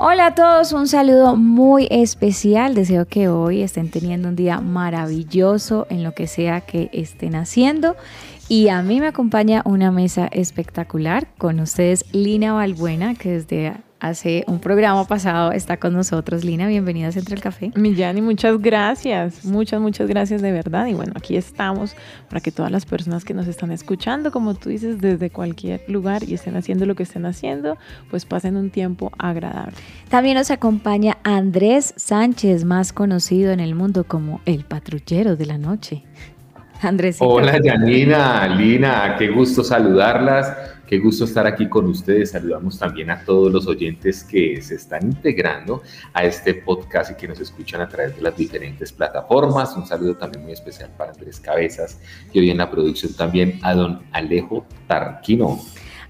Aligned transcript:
Hola 0.00 0.26
a 0.26 0.34
todos, 0.36 0.72
un 0.72 0.86
saludo 0.86 1.34
muy 1.34 1.88
especial. 1.90 2.76
Deseo 2.76 3.08
que 3.08 3.26
hoy 3.26 3.62
estén 3.62 3.90
teniendo 3.90 4.28
un 4.28 4.36
día 4.36 4.60
maravilloso 4.60 5.88
en 5.90 6.04
lo 6.04 6.14
que 6.14 6.28
sea 6.28 6.60
que 6.60 6.88
estén 6.92 7.34
haciendo. 7.34 7.96
Y 8.48 8.68
a 8.68 8.80
mí 8.82 9.00
me 9.00 9.08
acompaña 9.08 9.62
una 9.64 9.90
mesa 9.90 10.28
espectacular 10.30 11.26
con 11.36 11.58
ustedes 11.58 12.04
Lina 12.12 12.52
Balbuena, 12.52 13.16
que 13.16 13.32
desde 13.32 13.72
hace 14.00 14.44
un 14.46 14.60
programa 14.60 15.04
pasado 15.06 15.52
está 15.52 15.76
con 15.76 15.92
nosotros. 15.92 16.44
Lina, 16.44 16.66
bienvenida 16.66 17.08
a 17.08 17.12
Central 17.12 17.40
Café. 17.40 17.72
Millani, 17.74 18.20
muchas 18.20 18.60
gracias, 18.60 19.44
muchas, 19.44 19.80
muchas 19.80 20.08
gracias 20.08 20.42
de 20.42 20.52
verdad. 20.52 20.86
Y 20.86 20.94
bueno, 20.94 21.12
aquí 21.16 21.36
estamos 21.36 21.96
para 22.28 22.40
que 22.40 22.52
todas 22.52 22.70
las 22.70 22.86
personas 22.86 23.24
que 23.24 23.34
nos 23.34 23.46
están 23.46 23.72
escuchando, 23.72 24.30
como 24.30 24.54
tú 24.54 24.68
dices, 24.68 25.00
desde 25.00 25.30
cualquier 25.30 25.82
lugar 25.88 26.22
y 26.24 26.34
estén 26.34 26.56
haciendo 26.56 26.86
lo 26.86 26.94
que 26.94 27.02
estén 27.02 27.26
haciendo, 27.26 27.76
pues 28.10 28.24
pasen 28.24 28.56
un 28.56 28.70
tiempo 28.70 29.10
agradable. 29.18 29.74
También 30.08 30.36
nos 30.36 30.50
acompaña 30.50 31.18
Andrés 31.24 31.94
Sánchez, 31.96 32.64
más 32.64 32.92
conocido 32.92 33.52
en 33.52 33.60
el 33.60 33.74
mundo 33.74 34.04
como 34.04 34.40
el 34.44 34.64
patrullero 34.64 35.36
de 35.36 35.46
la 35.46 35.58
noche. 35.58 36.04
Andrés. 36.80 37.16
Hola 37.20 37.58
Janina, 37.62 38.46
Lina, 38.46 39.16
qué 39.18 39.28
gusto 39.28 39.64
saludarlas, 39.64 40.56
qué 40.88 40.98
gusto 40.98 41.24
estar 41.24 41.46
aquí 41.46 41.68
con 41.68 41.86
ustedes. 41.86 42.30
Saludamos 42.30 42.78
también 42.78 43.10
a 43.10 43.22
todos 43.22 43.52
los 43.52 43.66
oyentes 43.66 44.24
que 44.24 44.60
se 44.62 44.76
están 44.76 45.04
integrando 45.04 45.82
a 46.14 46.24
este 46.24 46.54
podcast 46.54 47.12
y 47.12 47.14
que 47.14 47.28
nos 47.28 47.38
escuchan 47.38 47.82
a 47.82 47.88
través 47.88 48.16
de 48.16 48.22
las 48.22 48.36
diferentes 48.36 48.90
plataformas. 48.90 49.76
Un 49.76 49.86
saludo 49.86 50.16
también 50.16 50.44
muy 50.44 50.52
especial 50.52 50.90
para 50.96 51.12
Andrés 51.12 51.38
Cabezas 51.38 52.00
y 52.32 52.38
hoy 52.40 52.50
en 52.50 52.56
la 52.56 52.70
producción 52.70 53.12
también 53.12 53.60
a 53.62 53.74
don 53.74 54.02
Alejo 54.12 54.64
Tarquino. 54.86 55.60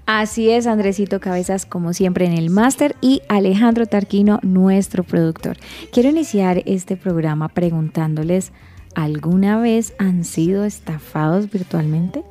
Así 0.05 0.49
es, 0.49 0.65
Andresito 0.65 1.19
Cabezas, 1.19 1.67
como 1.67 1.93
siempre 1.93 2.25
en 2.25 2.33
el 2.33 2.49
máster, 2.49 2.95
y 2.99 3.21
Alejandro 3.29 3.85
Tarquino, 3.85 4.39
nuestro 4.41 5.03
productor. 5.03 5.57
Quiero 5.93 6.09
iniciar 6.09 6.63
este 6.65 6.97
programa 6.97 7.47
preguntándoles, 7.49 8.51
¿alguna 8.95 9.59
vez 9.61 9.93
han 9.99 10.23
sido 10.23 10.65
estafados 10.65 11.51
virtualmente? 11.51 12.23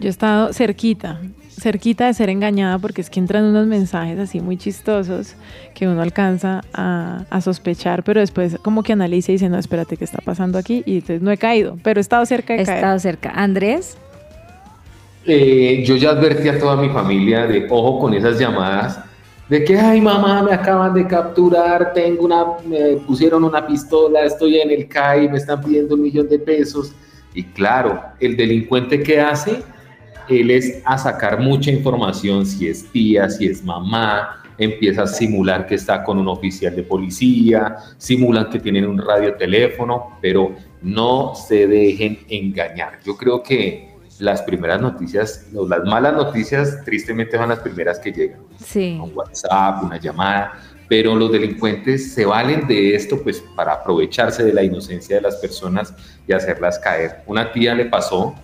Yo 0.00 0.08
he 0.08 0.10
estado 0.10 0.52
cerquita, 0.52 1.20
cerquita 1.48 2.06
de 2.06 2.14
ser 2.14 2.28
engañada 2.28 2.78
porque 2.78 3.00
es 3.00 3.08
que 3.10 3.20
entran 3.20 3.44
unos 3.44 3.66
mensajes 3.66 4.18
así 4.18 4.40
muy 4.40 4.56
chistosos 4.56 5.36
que 5.74 5.86
uno 5.86 6.02
alcanza 6.02 6.62
a, 6.74 7.24
a 7.30 7.40
sospechar, 7.40 8.02
pero 8.02 8.20
después 8.20 8.56
como 8.62 8.82
que 8.82 8.92
analiza 8.92 9.30
y 9.32 9.36
dice, 9.36 9.48
no, 9.48 9.58
espérate, 9.58 9.96
¿qué 9.96 10.04
está 10.04 10.18
pasando 10.24 10.58
aquí? 10.58 10.82
Y 10.84 10.94
entonces 10.96 11.22
no 11.22 11.30
he 11.30 11.38
caído, 11.38 11.78
pero 11.82 12.00
he 12.00 12.02
estado 12.02 12.26
cerca 12.26 12.54
de 12.54 12.60
He 12.60 12.64
caer. 12.64 12.78
estado 12.78 12.98
cerca. 12.98 13.30
Andrés, 13.30 13.96
Eh, 15.26 15.82
yo 15.86 15.96
ya 15.96 16.10
advertí 16.10 16.48
a 16.48 16.58
toda 16.58 16.76
mi 16.76 16.90
familia 16.90 17.46
de 17.46 17.66
ojo 17.70 17.98
con 17.98 18.12
esas 18.12 18.38
llamadas 18.38 19.00
de 19.48 19.64
que, 19.64 19.78
ay 19.78 20.00
mamá, 20.00 20.42
me 20.42 20.52
acaban 20.52 20.92
de 20.92 21.06
capturar, 21.06 21.92
tengo 21.94 22.24
una, 22.24 22.44
me 22.66 22.96
pusieron 23.06 23.42
una 23.44 23.66
pistola, 23.66 24.22
estoy 24.24 24.58
en 24.58 24.70
el 24.70 24.86
CAI, 24.88 25.28
me 25.30 25.38
están 25.38 25.62
pidiendo 25.62 25.94
un 25.94 26.02
millón 26.02 26.28
de 26.28 26.38
pesos. 26.38 26.92
Y 27.32 27.42
claro, 27.44 28.02
el 28.20 28.36
delincuente 28.36 29.02
que 29.02 29.20
hace, 29.20 29.62
él 30.28 30.50
es 30.50 30.82
a 30.84 30.98
sacar 30.98 31.40
mucha 31.40 31.70
información, 31.70 32.46
si 32.46 32.68
es 32.68 32.90
tía, 32.90 33.28
si 33.28 33.46
es 33.46 33.62
mamá, 33.64 34.42
empieza 34.58 35.02
a 35.02 35.06
simular 35.06 35.66
que 35.66 35.74
está 35.74 36.04
con 36.04 36.18
un 36.18 36.28
oficial 36.28 36.74
de 36.74 36.82
policía, 36.82 37.76
simulan 37.98 38.50
que 38.50 38.60
tienen 38.60 38.86
un 38.86 38.98
radioteléfono, 38.98 40.18
pero 40.20 40.54
no 40.82 41.34
se 41.34 41.66
dejen 41.66 42.20
engañar. 42.28 43.00
Yo 43.04 43.16
creo 43.16 43.42
que 43.42 43.94
las 44.18 44.42
primeras 44.42 44.80
noticias, 44.80 45.46
no, 45.52 45.66
las 45.66 45.84
malas 45.84 46.14
noticias, 46.14 46.84
tristemente 46.84 47.36
son 47.36 47.48
las 47.48 47.58
primeras 47.58 47.98
que 47.98 48.12
llegan. 48.12 48.40
sí. 48.58 48.98
Un 49.02 49.12
WhatsApp, 49.14 49.82
una 49.82 49.98
llamada, 49.98 50.52
pero 50.88 51.14
los 51.16 51.32
delincuentes 51.32 52.12
se 52.12 52.24
valen 52.24 52.66
de 52.66 52.94
esto 52.94 53.20
pues 53.22 53.42
para 53.56 53.72
aprovecharse 53.72 54.44
de 54.44 54.52
la 54.52 54.62
inocencia 54.62 55.16
de 55.16 55.22
las 55.22 55.36
personas 55.36 55.94
y 56.28 56.32
hacerlas 56.32 56.78
caer. 56.78 57.22
Una 57.26 57.52
tía 57.52 57.74
le 57.74 57.86
pasó, 57.86 58.34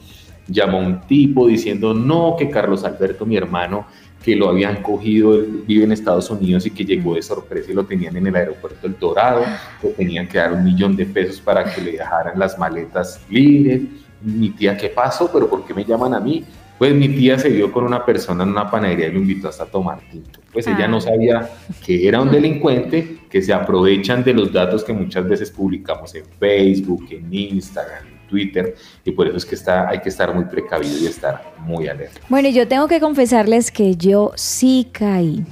llamó 0.50 0.78
a 0.78 0.86
un 0.86 1.00
tipo 1.02 1.46
diciendo, 1.46 1.94
no, 1.94 2.36
que 2.38 2.50
Carlos 2.50 2.84
Alberto, 2.84 3.24
mi 3.26 3.36
hermano, 3.36 3.86
que 4.22 4.36
lo 4.36 4.48
habían 4.50 4.82
cogido, 4.82 5.34
él 5.34 5.64
vive 5.66 5.84
en 5.84 5.92
Estados 5.92 6.28
Unidos 6.30 6.66
y 6.66 6.70
que 6.70 6.84
llegó 6.84 7.14
de 7.14 7.22
sorpresa 7.22 7.70
y 7.70 7.74
lo 7.74 7.84
tenían 7.84 8.16
en 8.16 8.26
el 8.26 8.36
aeropuerto 8.36 8.86
El 8.86 8.98
Dorado, 8.98 9.42
le 9.82 9.88
tenían 9.90 10.28
que 10.28 10.38
dar 10.38 10.52
un 10.52 10.62
millón 10.62 10.94
de 10.94 11.06
pesos 11.06 11.40
para 11.40 11.64
que 11.64 11.80
le 11.80 11.92
dejaran 11.92 12.38
las 12.38 12.58
maletas 12.58 13.20
libres. 13.30 13.80
Mi 14.22 14.50
tía, 14.50 14.76
¿qué 14.76 14.88
pasó? 14.90 15.30
¿Pero 15.32 15.48
por 15.48 15.64
qué 15.64 15.72
me 15.72 15.84
llaman 15.84 16.12
a 16.12 16.20
mí? 16.20 16.44
Pues 16.78 16.94
mi 16.94 17.08
tía 17.08 17.38
se 17.38 17.48
vio 17.50 17.70
con 17.72 17.84
una 17.84 18.04
persona 18.04 18.42
en 18.42 18.50
una 18.50 18.70
panadería 18.70 19.08
y 19.08 19.12
lo 19.12 19.18
invitó 19.20 19.48
hasta 19.48 19.64
a 19.64 19.66
tomar 19.66 20.00
tinto. 20.10 20.40
Pues 20.52 20.66
ella 20.66 20.84
Ah. 20.84 20.88
no 20.88 21.00
sabía 21.00 21.48
que 21.84 22.06
era 22.06 22.20
un 22.20 22.30
delincuente, 22.30 23.18
que 23.30 23.40
se 23.42 23.52
aprovechan 23.52 24.22
de 24.24 24.34
los 24.34 24.52
datos 24.52 24.82
que 24.84 24.92
muchas 24.92 25.26
veces 25.28 25.50
publicamos 25.50 26.14
en 26.14 26.24
Facebook, 26.38 27.06
en 27.10 27.32
Instagram, 27.32 28.04
Twitter, 28.30 28.76
y 29.04 29.10
por 29.10 29.26
eso 29.26 29.36
es 29.36 29.44
que 29.44 29.56
está, 29.56 29.88
hay 29.88 30.00
que 30.00 30.08
estar 30.08 30.32
muy 30.34 30.44
precavido 30.44 30.96
y 30.98 31.06
estar 31.06 31.52
muy 31.58 31.88
alerta. 31.88 32.20
Bueno, 32.28 32.48
yo 32.48 32.66
tengo 32.68 32.88
que 32.88 33.00
confesarles 33.00 33.70
que 33.70 33.96
yo 33.96 34.32
sí 34.36 34.88
caí. 34.92 35.44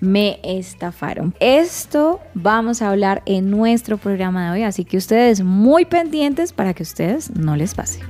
Me 0.00 0.38
estafaron. 0.42 1.34
Esto 1.40 2.20
vamos 2.34 2.82
a 2.82 2.90
hablar 2.90 3.22
en 3.24 3.50
nuestro 3.50 3.96
programa 3.96 4.44
de 4.44 4.50
hoy, 4.50 4.62
así 4.64 4.84
que 4.84 4.98
ustedes 4.98 5.42
muy 5.42 5.86
pendientes 5.86 6.52
para 6.52 6.74
que 6.74 6.82
a 6.82 6.84
ustedes 6.84 7.30
no 7.30 7.56
les 7.56 7.74
pase. 7.74 8.00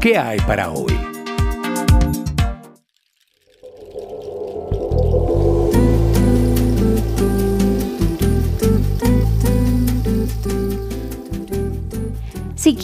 ¿Qué 0.00 0.18
hay 0.18 0.38
para 0.40 0.70
hoy? 0.70 1.03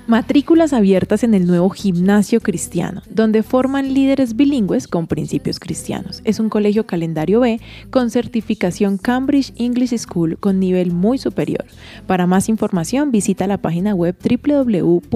Matrículas 0.07 0.73
abiertas 0.73 1.25
en 1.25 1.35
el 1.35 1.49
nuevo 1.49 1.69
gimnasio 1.71 2.41
cristiano, 2.41 3.03
donde 3.11 3.43
forman 3.43 3.93
líderes 3.93 4.37
bilingües 4.37 4.87
con 4.87 5.09
principios 5.09 5.59
cristianos. 5.59 6.23
Es 6.25 6.39
un 6.39 6.49
colegio 6.49 6.87
calendario 6.87 7.41
B 7.41 7.61
con 7.91 8.11
certificación 8.11 8.99
Cambridge 8.99 9.53
English 9.57 9.99
School 9.99 10.39
con 10.39 10.61
nivel 10.61 10.93
muy 10.93 11.19
superior. 11.19 11.65
Para 12.07 12.29
más 12.29 12.49
información 12.49 13.11
visita 13.11 13.49
la 13.49 13.59
página 13.59 13.97
web 13.97 14.15
www.ngc.edu.co 14.23 15.07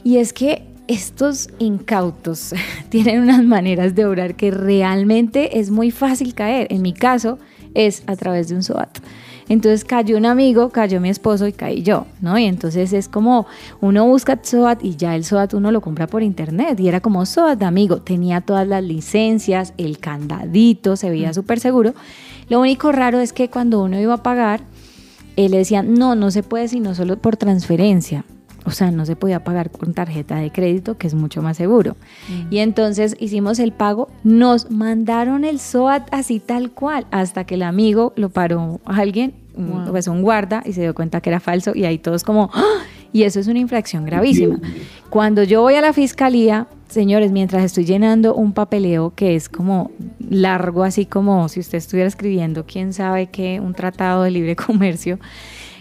Y 0.04 0.18
es 0.18 0.34
que 0.34 0.64
estos 0.88 1.50
incautos 1.60 2.54
tienen 2.90 3.22
unas 3.22 3.44
maneras 3.44 3.94
de 3.96 4.06
obrar 4.06 4.36
que 4.36 4.52
realmente 4.52 5.60
es 5.60 5.72
muy 5.72 5.92
fácil 5.92 6.34
caer. 6.34 6.68
En 6.70 6.82
mi 6.82 6.94
caso 6.94 7.40
es 7.74 8.04
a 8.08 8.16
través 8.16 8.50
de 8.50 8.56
un 8.56 8.64
SOAT. 8.64 9.00
Entonces 9.48 9.86
cayó 9.86 10.18
un 10.18 10.26
amigo, 10.26 10.70
cayó 10.70 11.00
mi 11.00 11.10
esposo 11.10 11.48
y 11.48 11.54
caí 11.54 11.84
yo, 11.84 12.08
¿no? 12.20 12.38
Y 12.38 12.46
entonces 12.46 12.94
es 12.94 13.08
como 13.08 13.46
uno 13.80 14.06
busca 14.06 14.40
SOAT 14.42 14.84
y 14.84 14.96
ya 14.96 15.16
el 15.16 15.24
SOAT 15.24 15.54
uno 15.54 15.72
lo 15.72 15.82
compra 15.82 16.08
por 16.08 16.24
internet 16.24 16.80
y 16.80 16.88
era 16.88 17.00
como 17.00 17.26
SOAT 17.26 17.62
amigo, 17.62 17.98
tenía 17.98 18.42
todas 18.42 18.68
las 18.68 18.84
licencias, 18.84 19.74
el 19.78 20.00
candadito, 20.00 20.96
se 20.96 21.10
veía 21.10 21.34
súper 21.34 21.60
seguro. 21.60 21.94
Lo 22.50 22.60
único 22.60 22.92
raro 22.92 23.20
es 23.20 23.34
que 23.34 23.50
cuando 23.50 23.84
uno 23.84 24.00
iba 24.00 24.16
a 24.16 24.24
pagar, 24.24 24.62
él 25.36 25.52
le 25.52 25.58
decía, 25.58 25.84
no, 25.84 26.16
no 26.16 26.32
se 26.32 26.42
puede 26.42 26.68
sino 26.68 26.96
solo 26.96 27.18
por 27.18 27.38
transferencia. 27.38 28.26
O 28.66 28.72
sea, 28.72 28.90
no 28.92 29.06
se 29.06 29.16
podía 29.16 29.44
pagar 29.44 29.70
con 29.70 29.94
tarjeta 29.94 30.38
de 30.38 30.52
crédito, 30.52 30.98
que 30.98 31.06
es 31.08 31.14
mucho 31.14 31.42
más 31.44 31.56
seguro. 31.58 31.96
Y 32.50 32.58
entonces 32.60 33.16
hicimos 33.20 33.60
el 33.60 33.72
pago, 33.72 34.10
nos 34.24 34.72
mandaron 34.72 35.44
el 35.46 35.60
SOAT 35.60 36.08
así 36.12 36.40
tal 36.40 36.72
cual, 36.72 37.06
hasta 37.12 37.44
que 37.44 37.56
el 37.56 37.62
amigo 37.64 38.12
lo 38.16 38.30
paró 38.30 38.80
a 38.86 38.98
alguien, 38.98 39.34
un- 39.56 39.86
pues 39.92 40.08
un 40.08 40.22
guarda, 40.24 40.64
y 40.66 40.74
se 40.74 40.82
dio 40.82 40.96
cuenta 40.96 41.22
que 41.22 41.30
era 41.30 41.40
falso, 41.40 41.74
y 41.76 41.86
ahí 41.86 41.98
todos 42.00 42.24
como, 42.24 42.50
¡Ah! 42.54 42.64
y 43.14 43.24
eso 43.24 43.40
es 43.40 43.48
una 43.48 43.60
infracción 43.60 44.04
gravísima. 44.06 44.60
Cuando 45.12 45.44
yo 45.44 45.62
voy 45.62 45.76
a 45.76 45.82
la 45.82 45.94
fiscalía, 45.94 46.68
señores, 46.90 47.32
mientras 47.32 47.64
estoy 47.64 47.86
llenando 47.86 48.34
un 48.36 48.52
papeleo 48.52 49.14
que 49.16 49.36
es 49.36 49.48
como 49.48 49.92
largo, 50.28 50.84
así 50.84 51.06
como 51.06 51.48
si 51.50 51.60
usted 51.60 51.78
estuviera 51.78 52.08
escribiendo, 52.08 52.66
quién 52.66 52.92
sabe 52.94 53.28
qué, 53.28 53.60
un 53.60 53.74
tratado 53.76 54.24
de 54.24 54.32
libre 54.32 54.56
comercio, 54.68 55.20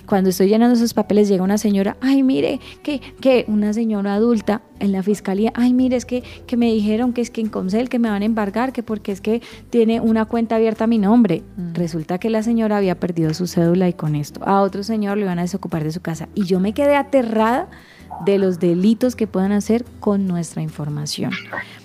cuando 0.06 0.30
estoy 0.30 0.48
llenando 0.48 0.76
esos 0.76 0.94
papeles 0.94 1.28
llega 1.28 1.42
una 1.42 1.58
señora, 1.58 1.96
ay 2.00 2.22
mire, 2.22 2.60
que, 2.82 3.00
que 3.20 3.44
una 3.48 3.72
señora 3.72 4.14
adulta 4.14 4.62
en 4.80 4.92
la 4.92 5.02
fiscalía, 5.02 5.52
ay 5.54 5.72
mire, 5.72 5.96
es 5.96 6.04
que, 6.04 6.22
que 6.46 6.56
me 6.56 6.72
dijeron 6.72 7.12
que 7.12 7.20
es 7.20 7.30
que 7.30 7.40
en 7.40 7.48
Comcel 7.48 7.88
que 7.88 7.98
me 7.98 8.10
van 8.10 8.22
a 8.22 8.24
embargar, 8.24 8.72
que 8.72 8.82
porque 8.82 9.12
es 9.12 9.20
que 9.20 9.42
tiene 9.70 10.00
una 10.00 10.24
cuenta 10.24 10.56
abierta 10.56 10.84
a 10.84 10.86
mi 10.86 10.98
nombre. 10.98 11.42
Resulta 11.72 12.18
que 12.18 12.30
la 12.30 12.42
señora 12.42 12.76
había 12.76 12.98
perdido 12.98 13.34
su 13.34 13.46
cédula 13.46 13.88
y 13.88 13.92
con 13.92 14.14
esto 14.14 14.40
a 14.44 14.60
otro 14.62 14.82
señor 14.82 15.16
le 15.16 15.24
iban 15.24 15.38
a 15.38 15.42
desocupar 15.42 15.84
de 15.84 15.92
su 15.92 16.00
casa. 16.00 16.28
Y 16.34 16.44
yo 16.44 16.60
me 16.60 16.72
quedé 16.74 16.96
aterrada 16.96 17.68
de 18.24 18.38
los 18.38 18.60
delitos 18.60 19.16
que 19.16 19.26
puedan 19.26 19.52
hacer 19.52 19.84
con 20.00 20.26
nuestra 20.26 20.62
información. 20.62 21.32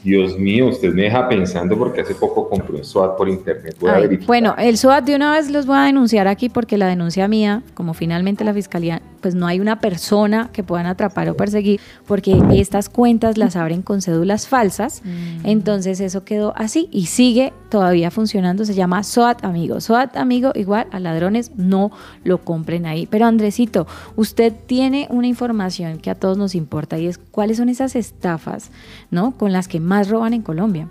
Dios 0.03 0.37
mío, 0.37 0.67
usted 0.67 0.93
me 0.93 1.03
deja 1.03 1.27
pensando 1.27 1.77
porque 1.77 2.01
hace 2.01 2.15
poco 2.15 2.49
compré 2.49 2.77
un 2.77 2.85
SWAT 2.85 3.17
por 3.17 3.27
internet. 3.27 3.75
Voy 3.79 3.91
Ay, 3.91 4.17
bueno, 4.25 4.55
el 4.57 4.77
SOAT 4.77 5.03
de 5.03 5.15
una 5.15 5.31
vez 5.31 5.49
los 5.49 5.65
voy 5.65 5.77
a 5.77 5.83
denunciar 5.83 6.27
aquí 6.27 6.49
porque 6.49 6.77
la 6.77 6.87
denuncia 6.87 7.27
mía, 7.27 7.63
como 7.73 7.93
finalmente 7.93 8.43
la 8.43 8.53
fiscalía, 8.53 9.01
pues 9.21 9.35
no 9.35 9.47
hay 9.47 9.59
una 9.59 9.79
persona 9.79 10.49
que 10.53 10.63
puedan 10.63 10.85
atrapar 10.85 11.29
o 11.29 11.35
perseguir 11.35 11.81
porque 12.07 12.41
estas 12.53 12.87
cuentas 12.89 13.37
las 13.37 13.55
abren 13.55 13.81
con 13.81 14.01
cédulas 14.01 14.47
falsas. 14.47 15.01
Entonces 15.43 15.99
eso 15.99 16.23
quedó 16.23 16.53
así 16.55 16.87
y 16.91 17.07
sigue 17.07 17.51
todavía 17.69 18.11
funcionando. 18.11 18.65
Se 18.65 18.73
llama 18.73 19.03
SOAT 19.03 19.43
amigo. 19.43 19.81
SOAT 19.81 20.15
amigo 20.15 20.51
igual 20.55 20.87
a 20.91 20.99
ladrones, 20.99 21.51
no 21.57 21.91
lo 22.23 22.39
compren 22.39 22.85
ahí. 22.85 23.07
Pero 23.07 23.25
Andresito, 23.25 23.87
usted 24.15 24.53
tiene 24.65 25.07
una 25.09 25.27
información 25.27 25.99
que 25.99 26.09
a 26.09 26.15
todos 26.15 26.37
nos 26.37 26.55
importa 26.55 26.97
y 26.97 27.07
es 27.07 27.17
cuáles 27.17 27.57
son 27.57 27.69
esas 27.69 27.95
estafas, 27.95 28.71
¿no? 29.11 29.31
Con 29.31 29.51
las 29.51 29.67
que 29.67 29.79
más 29.79 29.98
roban 30.07 30.33
en 30.33 30.41
Colombia. 30.41 30.87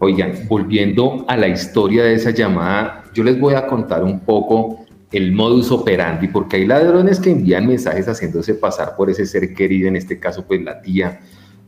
Oigan, 0.00 0.32
volviendo 0.48 1.24
a 1.28 1.36
la 1.36 1.48
historia 1.48 2.04
de 2.04 2.14
esa 2.14 2.30
llamada, 2.30 3.04
yo 3.14 3.22
les 3.22 3.38
voy 3.38 3.54
a 3.54 3.66
contar 3.66 4.02
un 4.02 4.20
poco 4.20 4.84
el 5.12 5.32
modus 5.32 5.70
operandi, 5.72 6.28
porque 6.28 6.56
hay 6.56 6.66
ladrones 6.66 7.18
que 7.18 7.30
envían 7.30 7.66
mensajes 7.66 8.06
haciéndose 8.06 8.54
pasar 8.54 8.96
por 8.96 9.10
ese 9.10 9.26
ser 9.26 9.54
querido, 9.54 9.88
en 9.88 9.96
este 9.96 10.18
caso 10.18 10.46
pues 10.46 10.62
la 10.62 10.80
tía, 10.80 11.20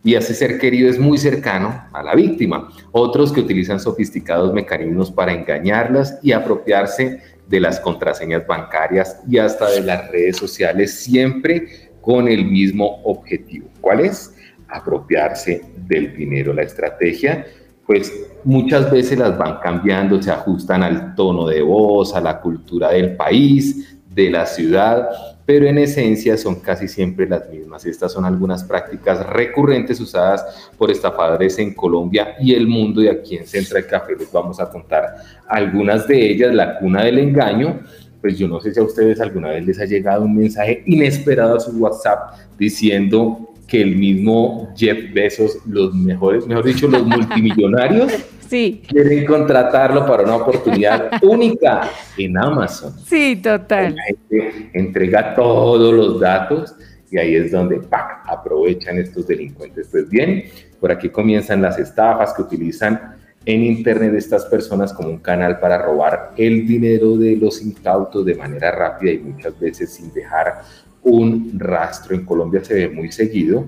y 0.04 0.14
ese 0.14 0.34
ser 0.34 0.58
querido 0.58 0.88
es 0.88 0.98
muy 0.98 1.18
cercano 1.18 1.84
a 1.92 2.02
la 2.02 2.14
víctima. 2.14 2.68
Otros 2.90 3.32
que 3.32 3.40
utilizan 3.40 3.78
sofisticados 3.78 4.52
mecanismos 4.52 5.10
para 5.10 5.32
engañarlas 5.32 6.18
y 6.22 6.32
apropiarse 6.32 7.20
de 7.48 7.60
las 7.60 7.78
contraseñas 7.80 8.46
bancarias 8.46 9.20
y 9.28 9.38
hasta 9.38 9.70
de 9.70 9.82
las 9.82 10.10
redes 10.10 10.36
sociales, 10.36 10.94
siempre 10.94 11.90
con 12.00 12.26
el 12.28 12.44
mismo 12.44 13.00
objetivo. 13.04 13.68
¿Cuál 13.80 14.00
es? 14.00 14.31
Apropiarse 14.72 15.62
del 15.76 16.16
dinero. 16.16 16.52
La 16.52 16.62
estrategia 16.62 17.46
pues 17.86 18.12
muchas 18.44 18.90
veces 18.90 19.18
las 19.18 19.36
van 19.36 19.58
cambiando, 19.60 20.22
se 20.22 20.30
ajustan 20.30 20.82
al 20.82 21.14
tono 21.14 21.46
de 21.46 21.62
voz, 21.62 22.14
a 22.14 22.20
la 22.20 22.40
cultura 22.40 22.90
del 22.90 23.16
país, 23.16 23.98
de 24.08 24.30
la 24.30 24.46
ciudad, 24.46 25.08
pero 25.44 25.66
en 25.66 25.78
esencia 25.78 26.36
son 26.36 26.56
casi 26.56 26.86
siempre 26.86 27.28
las 27.28 27.48
mismas. 27.50 27.84
Estas 27.84 28.12
son 28.12 28.24
algunas 28.24 28.62
prácticas 28.64 29.26
recurrentes 29.26 30.00
usadas 30.00 30.70
por 30.78 30.90
estafadores 30.90 31.58
en 31.58 31.74
Colombia 31.74 32.36
y 32.40 32.54
el 32.54 32.66
mundo 32.66 33.02
y 33.02 33.08
aquí 33.08 33.36
en 33.36 33.46
Central 33.46 33.86
Café 33.86 34.14
les 34.16 34.30
vamos 34.30 34.60
a 34.60 34.70
contar 34.70 35.16
algunas 35.48 36.06
de 36.06 36.30
ellas, 36.30 36.54
la 36.54 36.78
cuna 36.78 37.04
del 37.04 37.18
engaño. 37.18 37.80
Pues 38.20 38.38
yo 38.38 38.46
no 38.46 38.60
sé 38.60 38.72
si 38.72 38.78
a 38.78 38.84
ustedes 38.84 39.20
alguna 39.20 39.48
vez 39.48 39.66
les 39.66 39.80
ha 39.80 39.84
llegado 39.84 40.24
un 40.24 40.36
mensaje 40.36 40.84
inesperado 40.86 41.56
a 41.56 41.60
su 41.60 41.72
WhatsApp 41.72 42.34
diciendo 42.56 43.51
que 43.72 43.80
el 43.80 43.96
mismo 43.96 44.70
Jeff 44.76 45.14
Bezos, 45.14 45.56
los 45.66 45.94
mejores, 45.94 46.46
mejor 46.46 46.62
dicho, 46.66 46.86
los 46.88 47.06
multimillonarios, 47.06 48.12
Sí, 48.50 48.82
quieren 48.86 49.24
contratarlo 49.24 50.04
para 50.04 50.24
una 50.24 50.36
oportunidad 50.36 51.10
única 51.22 51.88
en 52.18 52.36
Amazon. 52.36 52.92
sí, 53.06 53.40
total. 53.42 53.94
La 53.96 54.02
gente 54.04 54.70
entrega 54.74 55.34
todos 55.34 55.94
los 55.94 56.20
datos 56.20 56.74
y 57.10 57.16
ahí 57.16 57.34
es 57.34 57.50
donde 57.50 57.78
¡pac! 57.78 58.24
aprovechan 58.26 58.98
estos 58.98 59.26
delincuentes. 59.26 59.88
Pues 59.90 60.06
bien, 60.10 60.44
por 60.78 60.92
aquí 60.92 61.08
comienzan 61.08 61.62
las 61.62 61.78
estafas 61.78 62.34
que 62.34 62.42
utilizan 62.42 63.16
en 63.46 63.64
Internet 63.64 64.12
estas 64.16 64.44
personas 64.44 64.92
como 64.92 65.08
un 65.08 65.20
canal 65.20 65.58
para 65.58 65.78
robar 65.78 66.32
el 66.36 66.66
dinero 66.66 67.16
de 67.16 67.36
los 67.36 67.62
incautos 67.62 68.26
de 68.26 68.34
manera 68.34 68.70
rápida 68.70 69.12
y 69.12 69.18
muchas 69.20 69.58
veces 69.58 69.94
sin 69.94 70.12
dejar 70.12 70.60
un 71.04 71.52
rastro. 71.58 72.14
En 72.14 72.24
Colombia 72.24 72.62
se 72.64 72.74
ve 72.74 72.88
muy 72.88 73.10
seguido. 73.12 73.66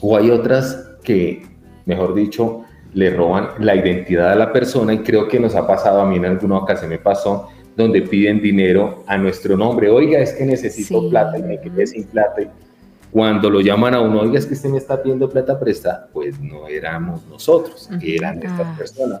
O 0.00 0.16
hay 0.16 0.30
otras 0.30 0.88
que, 1.02 1.42
mejor 1.86 2.14
dicho, 2.14 2.64
le 2.94 3.10
roban 3.10 3.48
la 3.60 3.74
identidad 3.74 4.32
a 4.32 4.34
la 4.36 4.52
persona 4.52 4.92
y 4.94 4.98
creo 4.98 5.28
que 5.28 5.40
nos 5.40 5.54
ha 5.54 5.66
pasado, 5.66 6.00
a 6.00 6.06
mí 6.06 6.16
en 6.16 6.26
alguna 6.26 6.58
ocasión 6.58 6.90
me 6.90 6.98
pasó, 6.98 7.48
donde 7.76 8.02
piden 8.02 8.42
dinero 8.42 9.02
a 9.06 9.16
nuestro 9.16 9.56
nombre. 9.56 9.88
Oiga, 9.88 10.18
es 10.18 10.32
que 10.34 10.44
necesito 10.44 11.00
Sí. 11.00 11.08
plata 11.08 11.38
y 11.38 11.42
me 11.42 11.60
quedé 11.60 11.86
sin 11.86 12.04
plata. 12.04 12.42
Cuando 13.10 13.48
lo 13.50 13.60
llaman 13.60 13.94
a 13.94 14.00
uno, 14.00 14.20
oiga, 14.20 14.38
es 14.38 14.46
que 14.46 14.54
usted 14.54 14.68
me 14.70 14.78
está 14.78 15.02
pidiendo 15.02 15.28
plata 15.28 15.58
prestada, 15.58 16.08
pues 16.12 16.38
no 16.40 16.66
éramos 16.66 17.26
nosotros, 17.28 17.88
eran 18.02 18.38
estas 18.42 18.60
Ah. 18.60 18.74
personas. 18.76 19.20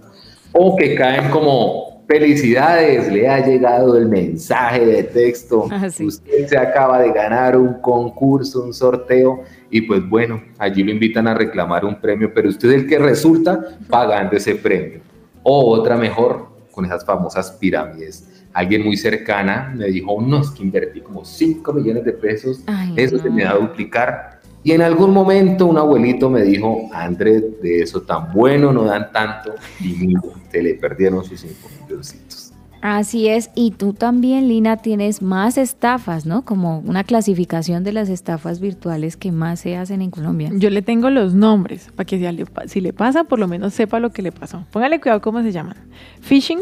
O 0.52 0.76
que 0.76 0.94
caen 0.94 1.30
como, 1.30 2.04
felicidades, 2.08 3.10
le 3.10 3.26
ha 3.28 3.44
llegado 3.44 3.96
el 3.96 4.06
mensaje 4.06 4.84
de 4.84 5.02
texto, 5.04 5.66
Ah, 5.70 5.88
sí. 5.88 6.04
usted 6.06 6.46
se 6.46 6.58
acaba 6.58 7.00
de 7.00 7.10
ganar 7.12 7.56
un 7.56 7.74
concurso, 7.80 8.62
un 8.64 8.74
sorteo, 8.74 9.42
y 9.70 9.80
pues 9.82 10.06
bueno, 10.08 10.42
allí 10.58 10.82
lo 10.82 10.90
invitan 10.90 11.26
a 11.26 11.34
reclamar 11.34 11.84
un 11.84 11.98
premio, 12.00 12.32
pero 12.34 12.48
usted 12.50 12.68
es 12.70 12.74
el 12.82 12.86
que 12.86 12.98
resulta 12.98 13.60
pagando 13.88 14.36
ese 14.36 14.54
premio. 14.56 15.00
O 15.42 15.70
otra 15.70 15.96
mejor, 15.96 16.48
con 16.70 16.84
esas 16.84 17.04
famosas 17.04 17.50
pirámides. 17.52 18.28
Alguien 18.54 18.84
muy 18.84 18.96
cercana 18.98 19.72
me 19.74 19.86
dijo, 19.86 20.20
no, 20.20 20.40
es 20.42 20.50
que 20.50 20.62
invertí 20.62 21.00
como 21.00 21.24
5 21.24 21.72
millones 21.72 22.04
de 22.04 22.12
pesos, 22.12 22.62
Ay, 22.66 22.92
eso 22.96 23.18
se 23.18 23.28
no. 23.28 23.34
me 23.34 23.44
va 23.44 23.50
a 23.52 23.56
duplicar. 23.58 24.31
Y 24.64 24.72
en 24.72 24.82
algún 24.82 25.12
momento 25.12 25.66
un 25.66 25.76
abuelito 25.78 26.30
me 26.30 26.42
dijo, 26.42 26.88
Andrés, 26.92 27.42
de 27.62 27.80
eso 27.82 28.02
tan 28.02 28.32
bueno 28.32 28.72
no 28.72 28.84
dan 28.84 29.10
tanto, 29.12 29.54
y 29.80 29.88
mira, 29.94 30.20
se 30.50 30.62
le 30.62 30.74
perdieron 30.74 31.24
sus 31.24 31.40
5 31.40 31.54
milloncitos. 31.82 32.52
Así 32.80 33.28
es, 33.28 33.50
y 33.54 33.70
tú 33.72 33.92
también, 33.92 34.48
Lina, 34.48 34.76
tienes 34.76 35.22
más 35.22 35.56
estafas, 35.56 36.26
¿no? 36.26 36.44
Como 36.44 36.80
una 36.80 37.04
clasificación 37.04 37.84
de 37.84 37.92
las 37.92 38.08
estafas 38.08 38.58
virtuales 38.60 39.16
que 39.16 39.30
más 39.30 39.60
se 39.60 39.76
hacen 39.76 40.02
en 40.02 40.10
Colombia. 40.10 40.50
Yo 40.54 40.68
le 40.68 40.82
tengo 40.82 41.08
los 41.08 41.32
nombres 41.32 41.88
para 41.94 42.04
que 42.06 42.18
si 42.18 42.32
le, 42.36 42.44
pa- 42.46 42.66
si 42.66 42.80
le 42.80 42.92
pasa, 42.92 43.22
por 43.24 43.38
lo 43.38 43.46
menos 43.46 43.72
sepa 43.74 44.00
lo 44.00 44.10
que 44.10 44.22
le 44.22 44.32
pasó. 44.32 44.64
Póngale 44.72 45.00
cuidado 45.00 45.20
cómo 45.20 45.42
se 45.42 45.52
llaman. 45.52 45.76
Phishing, 46.22 46.58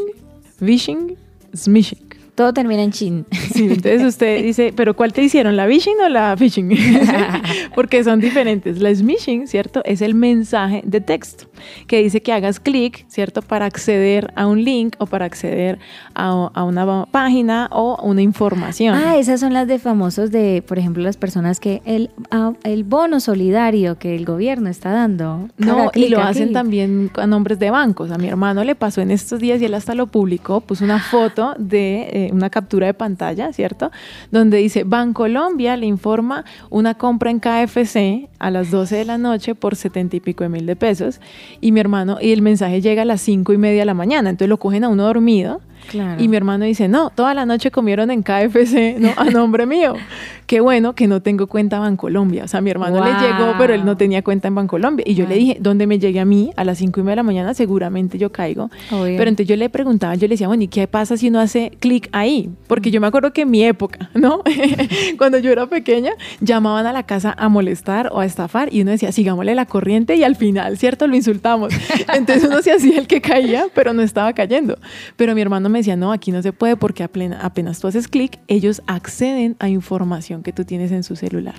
vishing, 0.60 1.16
smishing. 1.56 1.98
Todo 2.40 2.54
termina 2.54 2.82
en 2.82 2.90
chin. 2.90 3.26
Sí, 3.52 3.64
entonces 3.64 4.02
usted 4.02 4.42
dice, 4.42 4.72
¿pero 4.74 4.96
cuál 4.96 5.12
te 5.12 5.22
hicieron? 5.22 5.58
¿La 5.58 5.66
phishing 5.66 6.00
o 6.02 6.08
la 6.08 6.34
phishing? 6.38 6.70
Porque 7.74 8.02
son 8.02 8.18
diferentes. 8.18 8.80
La 8.80 8.94
smishing, 8.94 9.46
¿cierto? 9.46 9.82
Es 9.84 10.00
el 10.00 10.14
mensaje 10.14 10.80
de 10.86 11.02
texto 11.02 11.50
que 11.86 12.02
dice 12.02 12.22
que 12.22 12.32
hagas 12.32 12.58
clic, 12.58 13.04
¿cierto? 13.08 13.42
Para 13.42 13.66
acceder 13.66 14.32
a 14.36 14.46
un 14.46 14.64
link 14.64 14.96
o 14.96 15.04
para 15.04 15.26
acceder 15.26 15.78
a, 16.14 16.50
a 16.54 16.64
una 16.64 17.04
página 17.10 17.68
o 17.72 18.00
una 18.02 18.22
información. 18.22 18.94
Ah, 18.96 19.18
esas 19.18 19.40
son 19.40 19.52
las 19.52 19.68
de 19.68 19.78
famosos 19.78 20.30
de, 20.30 20.62
por 20.66 20.78
ejemplo, 20.78 21.02
las 21.02 21.18
personas 21.18 21.60
que 21.60 21.82
el, 21.84 22.08
ah, 22.30 22.54
el 22.64 22.84
bono 22.84 23.20
solidario 23.20 23.98
que 23.98 24.16
el 24.16 24.24
gobierno 24.24 24.70
está 24.70 24.92
dando. 24.92 25.48
No, 25.58 25.90
y 25.94 26.08
lo 26.08 26.20
hacen 26.22 26.54
también 26.54 27.10
a 27.16 27.26
nombres 27.26 27.58
de 27.58 27.70
bancos. 27.70 28.10
A 28.10 28.16
mi 28.16 28.28
hermano 28.28 28.64
le 28.64 28.74
pasó 28.74 29.02
en 29.02 29.10
estos 29.10 29.40
días 29.40 29.60
y 29.60 29.66
él 29.66 29.74
hasta 29.74 29.94
lo 29.94 30.06
publicó, 30.06 30.62
puso 30.62 30.84
una 30.84 31.00
foto 31.00 31.54
de 31.58 32.08
eh, 32.12 32.29
una 32.32 32.50
captura 32.50 32.86
de 32.86 32.94
pantalla, 32.94 33.52
¿cierto? 33.52 33.90
Donde 34.30 34.58
dice, 34.58 34.84
Bancolombia 34.84 35.76
le 35.76 35.86
informa 35.86 36.44
una 36.70 36.94
compra 36.94 37.30
en 37.30 37.40
KFC 37.40 38.28
a 38.38 38.50
las 38.50 38.70
12 38.70 38.96
de 38.96 39.04
la 39.04 39.18
noche 39.18 39.54
por 39.54 39.76
70 39.76 40.16
y 40.16 40.20
pico 40.20 40.44
de 40.44 40.50
mil 40.50 40.66
de 40.66 40.76
pesos. 40.76 41.20
Y 41.60 41.72
mi 41.72 41.80
hermano, 41.80 42.18
y 42.20 42.32
el 42.32 42.42
mensaje 42.42 42.80
llega 42.80 43.02
a 43.02 43.04
las 43.04 43.20
5 43.20 43.52
y 43.52 43.58
media 43.58 43.80
de 43.80 43.86
la 43.86 43.94
mañana. 43.94 44.30
Entonces 44.30 44.48
lo 44.48 44.58
cogen 44.58 44.84
a 44.84 44.88
uno 44.88 45.04
dormido. 45.04 45.60
Claro. 45.88 46.22
Y 46.22 46.28
mi 46.28 46.36
hermano 46.36 46.64
dice, 46.64 46.88
no, 46.88 47.10
toda 47.10 47.34
la 47.34 47.46
noche 47.46 47.70
comieron 47.70 48.10
en 48.10 48.22
KFC, 48.22 48.96
¿no? 48.98 49.10
A 49.16 49.24
nombre 49.24 49.66
mío. 49.66 49.94
Qué 50.46 50.60
bueno 50.60 50.94
que 50.94 51.06
no 51.06 51.22
tengo 51.22 51.46
cuenta 51.46 51.78
Bancolombia. 51.78 52.44
O 52.44 52.48
sea, 52.48 52.60
mi 52.60 52.70
hermano 52.70 53.04
le 53.04 53.10
Wow. 53.12 53.20
llegó, 53.20 53.54
pero 53.58 53.72
él 53.74 53.84
no 53.84 53.96
tenía 53.96 54.22
cuenta 54.22 54.48
en 54.48 54.54
Bancolombia. 54.56 55.04
Y 55.08 55.14
yo 55.14 55.26
le 55.26 55.34
Ay. 55.34 55.40
dije, 55.40 55.56
donde 55.60 55.86
me 55.86 55.98
llegue 56.00 56.18
a 56.20 56.24
mí 56.24 56.50
a 56.56 56.64
las 56.64 56.78
5 56.78 56.98
y 56.98 57.02
media 57.04 57.12
de 57.12 57.16
la 57.16 57.22
mañana, 57.22 57.54
seguramente 57.54 58.18
yo 58.18 58.30
caigo. 58.32 58.70
Obvio. 58.90 59.16
Pero 59.16 59.28
entonces 59.28 59.46
yo 59.48 59.56
le 59.56 59.68
preguntaba, 59.70 60.14
yo 60.16 60.22
le 60.22 60.34
decía, 60.34 60.48
bueno, 60.48 60.64
¿y 60.64 60.68
qué 60.68 60.88
pasa 60.88 61.16
si 61.16 61.28
uno 61.28 61.38
hace 61.40 61.70
clic 61.78 62.08
ahí? 62.12 62.50
Porque 62.66 62.90
yo 62.90 63.00
me 63.00 63.06
acuerdo 63.06 63.32
que 63.32 63.42
en 63.42 63.50
mi 63.50 63.62
época, 63.64 64.10
¿no? 64.14 64.42
Cuando 65.18 65.38
yo 65.38 65.50
era 65.52 65.66
pequeña, 65.66 66.10
llamaban 66.40 66.84
a 66.86 66.92
la 66.92 67.04
casa 67.04 67.32
a 67.38 67.48
molestar 67.48 68.08
o 68.12 68.20
a 68.20 68.26
estafar 68.26 68.72
y 68.74 68.82
uno 68.82 68.90
decía, 68.90 69.12
sigámosle 69.12 69.54
la 69.54 69.66
corriente 69.66 70.16
y 70.16 70.24
al 70.24 70.34
final, 70.36 70.76
¿cierto? 70.78 71.06
Lo 71.06 71.14
insultamos. 71.16 71.72
Entonces 72.12 72.44
uno 72.48 72.60
se 72.62 72.72
hacía 72.72 72.98
el 72.98 73.06
que 73.06 73.20
caía, 73.20 73.66
pero 73.74 73.92
no 73.92 74.02
estaba 74.02 74.32
cayendo. 74.32 74.78
Pero 75.16 75.34
mi 75.34 75.40
hermano 75.40 75.68
me 75.70 75.78
decía, 75.78 75.96
no, 75.96 76.12
aquí 76.12 76.32
no 76.32 76.42
se 76.42 76.52
puede 76.52 76.76
porque 76.76 77.02
apenas 77.02 77.80
tú 77.80 77.86
haces 77.88 78.08
clic, 78.08 78.38
ellos 78.48 78.82
acceden 78.86 79.56
a 79.58 79.68
información 79.68 80.42
que 80.42 80.52
tú 80.52 80.64
tienes 80.64 80.92
en 80.92 81.02
su 81.02 81.16
celular, 81.16 81.54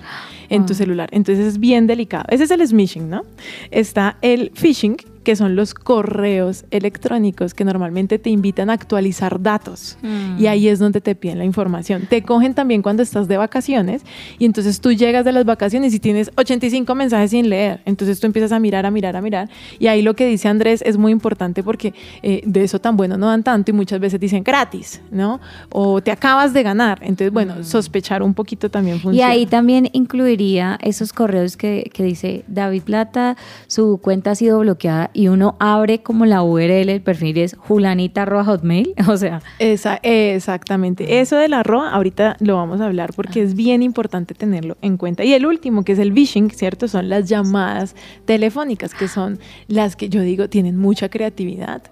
en 0.50 0.66
tu 0.66 0.74
Ah. 0.74 0.76
celular. 0.76 1.10
Entonces 1.12 1.46
es 1.46 1.60
bien 1.60 1.88
delicado. 1.88 2.26
Ese 2.30 2.44
es 2.44 2.52
el 2.52 2.66
smishing, 2.68 3.10
¿no? 3.10 3.24
Está 3.72 4.18
el 4.22 4.52
phishing, 4.54 4.98
que 5.24 5.36
son 5.36 5.56
los 5.56 5.74
correos 5.74 6.66
electrónicos 6.72 7.54
que 7.54 7.64
normalmente 7.64 8.20
te 8.20 8.30
invitan 8.30 8.70
a 8.70 8.74
actualizar 8.74 9.42
datos. 9.42 9.98
Mm. 10.02 10.40
Y 10.40 10.48
ahí 10.48 10.68
es 10.68 10.80
donde 10.80 11.02
te 11.02 11.16
piden 11.16 11.38
la 11.38 11.46
información. 11.46 12.08
Te 12.10 12.24
cogen 12.24 12.54
también 12.54 12.82
cuando 12.82 13.04
estás 13.04 13.28
de 13.28 13.38
vacaciones 13.38 14.04
y 14.40 14.46
entonces 14.46 14.82
tú 14.82 14.92
llegas 14.92 15.26
de 15.26 15.32
las 15.32 15.46
vacaciones 15.46 15.94
y 15.94 16.00
tienes 16.00 16.32
85 16.36 16.96
mensajes 16.96 17.32
sin 17.32 17.50
leer. 17.50 17.82
Entonces 17.86 18.20
tú 18.20 18.28
empiezas 18.28 18.52
a 18.52 18.60
mirar, 18.60 18.86
a 18.86 18.92
mirar, 18.92 19.16
a 19.16 19.22
mirar. 19.22 19.50
Y 19.80 19.88
ahí 19.88 20.02
lo 20.02 20.16
que 20.16 20.26
dice 20.26 20.48
Andrés 20.48 20.82
es 20.86 20.98
muy 20.98 21.12
importante 21.12 21.64
porque 21.64 21.94
eh, 22.24 22.42
de 22.46 22.64
eso 22.64 22.80
tan 22.80 22.98
bueno 22.98 23.18
no 23.18 23.28
dan 23.28 23.44
tanto 23.44 23.72
y 23.72 23.74
muchas 23.74 24.00
veces 24.00 24.20
dicen 24.20 24.44
gratis, 24.44 25.02
¿no? 25.12 25.40
O 25.70 26.02
te 26.02 26.12
acabas 26.12 26.54
de 26.54 26.64
ganar. 26.64 27.00
Entonces, 27.02 27.32
bueno, 27.32 27.64
sospechar 27.64 28.24
un 28.24 28.34
poquito 28.34 28.70
también 28.70 29.00
funciona. 29.00 29.18
Y 29.18 29.32
ahí 29.32 29.46
también 29.46 29.90
incluiría 29.94 30.80
esos 30.82 31.14
correos 31.14 31.58
que, 31.58 31.90
que 31.94 32.04
dice 32.04 32.44
David 32.48 32.84
Plata, 32.84 33.38
su 33.68 34.00
cuenta 34.02 34.32
ha 34.32 34.36
sido 34.36 34.60
bloqueada 34.60 35.11
y 35.14 35.28
uno 35.28 35.56
abre 35.60 36.02
como 36.02 36.26
la 36.26 36.44
URL, 36.44 36.90
el 36.90 37.02
perfil 37.02 37.38
es 37.38 37.56
julanita 37.56 38.26
hotmail, 38.26 38.94
o 39.08 39.18
sea, 39.18 39.42
Esa, 39.60 39.98
exactamente. 40.04 41.20
Eso 41.20 41.38
del 41.38 41.54
arroba, 41.54 41.92
ahorita 41.92 42.38
lo 42.40 42.56
vamos 42.56 42.82
a 42.82 42.86
hablar 42.86 43.12
porque 43.16 43.42
es 43.42 43.56
bien 43.56 43.84
importante 43.84 44.34
tenerlo 44.34 44.78
en 44.82 44.98
cuenta. 44.98 45.24
Y 45.24 45.34
el 45.34 45.46
último, 45.46 45.84
que 45.84 45.94
es 45.94 46.00
el 46.00 46.14
phishing, 46.14 46.50
¿cierto? 46.52 46.88
Son 46.88 47.10
las 47.10 47.30
llamadas 47.30 47.96
telefónicas, 48.26 48.94
que 48.94 49.08
son 49.08 49.40
las 49.68 49.96
que 49.96 50.10
yo 50.10 50.22
digo 50.22 50.50
tienen 50.50 50.78
mucha 50.78 51.10
creatividad. 51.10 51.84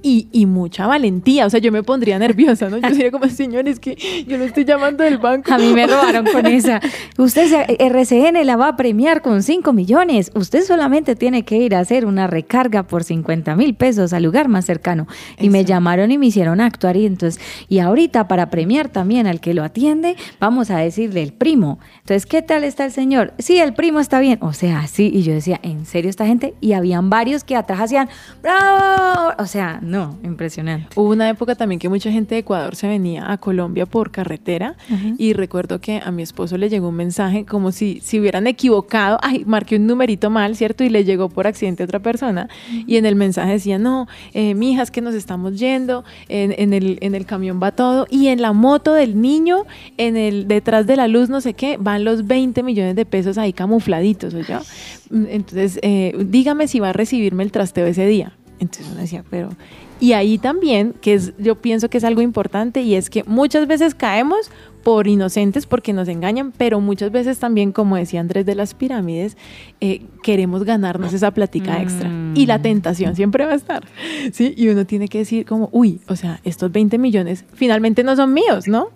Y, 0.00 0.28
y 0.30 0.46
mucha 0.46 0.86
valentía, 0.86 1.44
o 1.44 1.50
sea, 1.50 1.58
yo 1.58 1.72
me 1.72 1.82
pondría 1.82 2.18
nerviosa, 2.20 2.68
¿no? 2.70 2.78
Yo 2.78 2.88
sería 2.90 3.10
como, 3.10 3.26
señores, 3.28 3.80
que 3.80 3.96
yo 4.28 4.38
lo 4.38 4.44
estoy 4.44 4.64
llamando 4.64 5.02
del 5.02 5.18
banco. 5.18 5.52
a 5.52 5.58
mí 5.58 5.72
me 5.74 5.88
robaron 5.88 6.24
con 6.26 6.46
esa. 6.46 6.80
Usted 7.18 7.48
se- 7.48 7.76
RCN 7.84 8.44
la 8.46 8.56
va 8.56 8.68
a 8.68 8.76
premiar 8.76 9.22
con 9.22 9.42
5 9.42 9.72
millones. 9.72 10.30
Usted 10.36 10.62
solamente 10.64 11.16
tiene 11.16 11.44
que 11.44 11.56
ir 11.56 11.74
a 11.74 11.80
hacer 11.80 12.06
una 12.06 12.28
recarga 12.28 12.84
por 12.84 13.02
50 13.02 13.56
mil 13.56 13.74
pesos 13.74 14.12
al 14.12 14.22
lugar 14.22 14.46
más 14.48 14.66
cercano. 14.66 15.08
Y 15.38 15.50
me 15.50 15.64
llamaron 15.64 16.12
y 16.12 16.18
me 16.18 16.26
hicieron 16.26 16.60
actuar 16.60 16.96
y 16.96 17.04
entonces, 17.04 17.40
y 17.68 17.80
ahorita 17.80 18.28
para 18.28 18.50
premiar 18.50 18.88
también 18.88 19.26
al 19.26 19.40
que 19.40 19.52
lo 19.52 19.64
atiende, 19.64 20.14
vamos 20.38 20.70
a 20.70 20.78
decirle 20.78 21.24
el 21.24 21.32
primo. 21.32 21.80
Entonces, 22.02 22.24
¿qué 22.24 22.40
tal 22.42 22.62
está 22.62 22.84
el 22.84 22.92
señor? 22.92 23.34
Sí, 23.38 23.58
el 23.58 23.74
primo 23.74 23.98
está 23.98 24.20
bien. 24.20 24.38
O 24.42 24.52
sea, 24.52 24.86
sí. 24.86 25.10
Y 25.12 25.22
yo 25.22 25.32
decía, 25.32 25.58
¿en 25.64 25.86
serio 25.86 26.08
esta 26.08 26.24
gente? 26.24 26.54
Y 26.60 26.74
habían 26.74 27.10
varios 27.10 27.42
que 27.42 27.56
atrás 27.56 27.80
hacían, 27.80 28.08
¡bravo! 28.42 29.32
O 29.38 29.46
sea, 29.46 29.80
no, 29.88 30.18
impresionante. 30.22 30.88
Hubo 30.94 31.10
una 31.10 31.28
época 31.28 31.54
también 31.54 31.78
que 31.78 31.88
mucha 31.88 32.10
gente 32.10 32.34
de 32.34 32.40
Ecuador 32.40 32.76
se 32.76 32.86
venía 32.86 33.32
a 33.32 33.38
Colombia 33.38 33.86
por 33.86 34.10
carretera 34.10 34.76
y 35.18 35.32
recuerdo 35.32 35.80
que 35.80 36.00
a 36.04 36.10
mi 36.10 36.22
esposo 36.22 36.56
le 36.58 36.68
llegó 36.68 36.88
un 36.88 36.96
mensaje 36.96 37.44
como 37.44 37.72
si 37.72 38.00
se 38.00 38.20
hubieran 38.20 38.46
equivocado, 38.46 39.18
ay, 39.22 39.44
marqué 39.46 39.76
un 39.76 39.86
numerito 39.86 40.30
mal, 40.30 40.56
¿cierto? 40.56 40.84
Y 40.84 40.90
le 40.90 41.04
llegó 41.04 41.28
por 41.28 41.46
accidente 41.46 41.82
a 41.82 41.86
otra 41.86 42.00
persona 42.00 42.48
y 42.86 42.96
en 42.96 43.06
el 43.06 43.14
mensaje 43.14 43.52
decía, 43.52 43.78
no, 43.78 44.06
eh, 44.34 44.54
mija, 44.54 44.82
es 44.82 44.90
que 44.90 45.00
nos 45.00 45.14
estamos 45.14 45.58
yendo, 45.58 46.04
en, 46.28 46.54
en 46.56 46.72
el, 46.72 46.98
en 47.00 47.14
el 47.14 47.26
camión 47.26 47.60
va 47.62 47.72
todo 47.72 48.06
y 48.10 48.28
en 48.28 48.42
la 48.42 48.52
moto 48.52 48.92
del 48.92 49.20
niño, 49.20 49.64
en 49.96 50.16
el 50.16 50.48
detrás 50.48 50.86
de 50.86 50.96
la 50.96 51.08
luz, 51.08 51.28
no 51.28 51.40
sé 51.40 51.54
qué, 51.54 51.76
van 51.78 52.04
los 52.04 52.26
20 52.26 52.62
millones 52.62 52.96
de 52.96 53.06
pesos 53.06 53.38
ahí 53.38 53.52
camufladitos, 53.52 54.34
¿o 54.34 54.40
yo? 54.40 54.60
Entonces, 55.10 55.78
eh, 55.82 56.14
dígame 56.18 56.68
si 56.68 56.80
va 56.80 56.90
a 56.90 56.92
recibirme 56.92 57.42
el 57.42 57.52
trasteo 57.52 57.86
ese 57.86 58.06
día. 58.06 58.32
Entonces 58.58 58.88
uno 58.90 59.00
decía, 59.00 59.24
pero... 59.30 59.50
Y 60.00 60.12
ahí 60.12 60.38
también, 60.38 60.94
que 61.00 61.14
es, 61.14 61.32
yo 61.38 61.56
pienso 61.56 61.90
que 61.90 61.98
es 61.98 62.04
algo 62.04 62.22
importante, 62.22 62.82
y 62.82 62.94
es 62.94 63.10
que 63.10 63.24
muchas 63.24 63.66
veces 63.66 63.96
caemos 63.96 64.48
por 64.88 65.06
inocentes 65.06 65.66
porque 65.66 65.92
nos 65.92 66.08
engañan, 66.08 66.52
pero 66.56 66.80
muchas 66.80 67.10
veces 67.10 67.38
también, 67.38 67.72
como 67.72 67.96
decía 67.96 68.20
Andrés 68.20 68.46
de 68.46 68.54
las 68.54 68.74
pirámides, 68.74 69.36
eh, 69.80 70.02
queremos 70.22 70.64
ganarnos 70.64 71.12
esa 71.12 71.30
plática 71.32 71.82
extra. 71.82 72.10
Y 72.34 72.46
la 72.46 72.62
tentación 72.62 73.16
siempre 73.16 73.44
va 73.44 73.52
a 73.52 73.56
estar, 73.56 73.84
¿sí? 74.32 74.54
Y 74.56 74.68
uno 74.68 74.86
tiene 74.86 75.08
que 75.08 75.18
decir 75.18 75.44
como, 75.44 75.68
uy, 75.72 76.00
o 76.08 76.16
sea, 76.16 76.40
estos 76.44 76.72
20 76.72 76.96
millones 76.96 77.44
finalmente 77.52 78.02
no 78.02 78.16
son 78.16 78.32
míos, 78.32 78.68
¿no? 78.68 78.88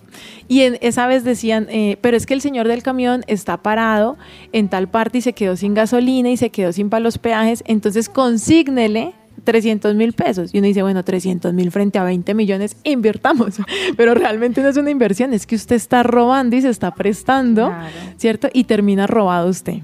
Y 0.48 0.62
en, 0.62 0.78
esa 0.80 1.06
vez 1.06 1.24
decían, 1.24 1.66
eh, 1.68 1.98
pero 2.00 2.16
es 2.16 2.26
que 2.26 2.34
el 2.34 2.40
señor 2.40 2.68
del 2.68 2.82
camión 2.82 3.22
está 3.26 3.62
parado 3.62 4.16
en 4.52 4.68
tal 4.68 4.88
parte 4.88 5.18
y 5.18 5.20
se 5.20 5.32
quedó 5.32 5.56
sin 5.56 5.74
gasolina 5.74 6.30
y 6.30 6.36
se 6.36 6.50
quedó 6.50 6.72
sin 6.72 6.88
para 6.88 7.00
los 7.00 7.18
peajes, 7.18 7.64
entonces 7.66 8.08
consígnele 8.08 9.14
300 9.44 9.94
mil 9.94 10.12
pesos. 10.12 10.54
Y 10.54 10.58
uno 10.58 10.66
dice, 10.66 10.82
bueno, 10.82 11.02
300 11.04 11.52
mil 11.52 11.70
frente 11.70 11.98
a 11.98 12.04
20 12.04 12.34
millones, 12.34 12.76
invirtamos. 12.84 13.56
Pero 13.96 14.14
realmente 14.14 14.62
no 14.62 14.68
es 14.68 14.76
una 14.76 14.90
inversión, 14.90 15.32
es 15.34 15.46
que 15.46 15.54
usted 15.56 15.76
está 15.76 16.02
robando 16.02 16.56
y 16.56 16.62
se 16.62 16.68
está 16.68 16.94
prestando, 16.94 17.68
Claro. 17.68 17.88
¿cierto? 18.16 18.48
Y 18.52 18.64
termina 18.64 19.06
robado 19.06 19.48
usted. 19.48 19.78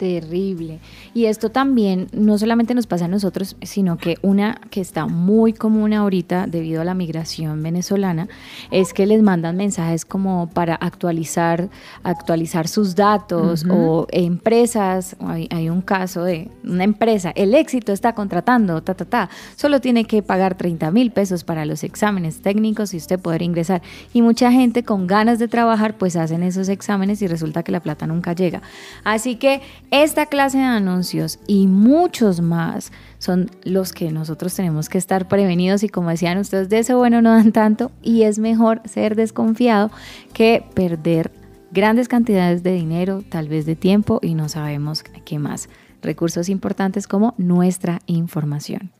Terrible. 0.00 0.78
Y 1.12 1.26
esto 1.26 1.50
también 1.50 2.08
no 2.14 2.38
solamente 2.38 2.74
nos 2.74 2.86
pasa 2.86 3.04
a 3.04 3.08
nosotros, 3.08 3.56
sino 3.60 3.98
que 3.98 4.16
una 4.22 4.58
que 4.70 4.80
está 4.80 5.04
muy 5.04 5.52
común 5.52 5.92
ahorita 5.92 6.46
debido 6.46 6.80
a 6.80 6.86
la 6.86 6.94
migración 6.94 7.62
venezolana 7.62 8.26
es 8.70 8.94
que 8.94 9.04
les 9.04 9.22
mandan 9.22 9.58
mensajes 9.58 10.06
como 10.06 10.48
para 10.54 10.74
actualizar, 10.74 11.68
actualizar 12.02 12.66
sus 12.66 12.94
datos 12.94 13.66
o 13.68 14.06
empresas. 14.10 15.16
Hay, 15.20 15.48
hay 15.50 15.68
un 15.68 15.82
caso 15.82 16.24
de 16.24 16.50
una 16.64 16.84
empresa, 16.84 17.30
el 17.34 17.54
éxito 17.54 17.92
está 17.92 18.14
contratando, 18.14 18.82
ta, 18.82 18.94
ta, 18.94 19.04
ta. 19.04 19.28
Solo 19.54 19.82
tiene 19.82 20.06
que 20.06 20.22
pagar 20.22 20.56
30 20.56 20.90
mil 20.92 21.10
pesos 21.10 21.44
para 21.44 21.66
los 21.66 21.84
exámenes 21.84 22.40
técnicos 22.40 22.94
y 22.94 22.96
usted 22.96 23.20
poder 23.20 23.42
ingresar. 23.42 23.82
Y 24.14 24.22
mucha 24.22 24.50
gente 24.50 24.82
con 24.82 25.06
ganas 25.06 25.38
de 25.38 25.48
trabajar 25.48 25.98
pues 25.98 26.16
hacen 26.16 26.42
esos 26.42 26.70
exámenes 26.70 27.20
y 27.20 27.26
resulta 27.26 27.62
que 27.62 27.70
la 27.70 27.80
plata 27.80 28.06
nunca 28.06 28.32
llega. 28.32 28.62
Así 29.04 29.36
que 29.36 29.60
esta 29.90 30.26
clase 30.26 30.58
de 30.58 30.64
anuncios 30.64 31.40
y 31.46 31.66
muchos 31.66 32.40
más 32.40 32.92
son 33.18 33.50
los 33.64 33.92
que 33.92 34.12
nosotros 34.12 34.54
tenemos 34.54 34.88
que 34.88 34.98
estar 34.98 35.26
prevenidos 35.26 35.82
y 35.82 35.88
como 35.88 36.10
decían 36.10 36.38
ustedes, 36.38 36.68
de 36.68 36.78
eso 36.78 36.96
bueno 36.96 37.20
no 37.22 37.30
dan 37.30 37.52
tanto 37.52 37.90
y 38.02 38.22
es 38.22 38.38
mejor 38.38 38.82
ser 38.84 39.16
desconfiado 39.16 39.90
que 40.32 40.64
perder 40.74 41.32
grandes 41.72 42.08
cantidades 42.08 42.62
de 42.62 42.72
dinero, 42.72 43.22
tal 43.28 43.48
vez 43.48 43.66
de 43.66 43.76
tiempo 43.76 44.20
y 44.22 44.34
no 44.34 44.48
sabemos 44.48 45.02
qué 45.02 45.38
más. 45.38 45.68
Recursos 46.02 46.48
importantes 46.48 47.06
como 47.06 47.34
nuestra 47.36 48.00
información. 48.06 48.92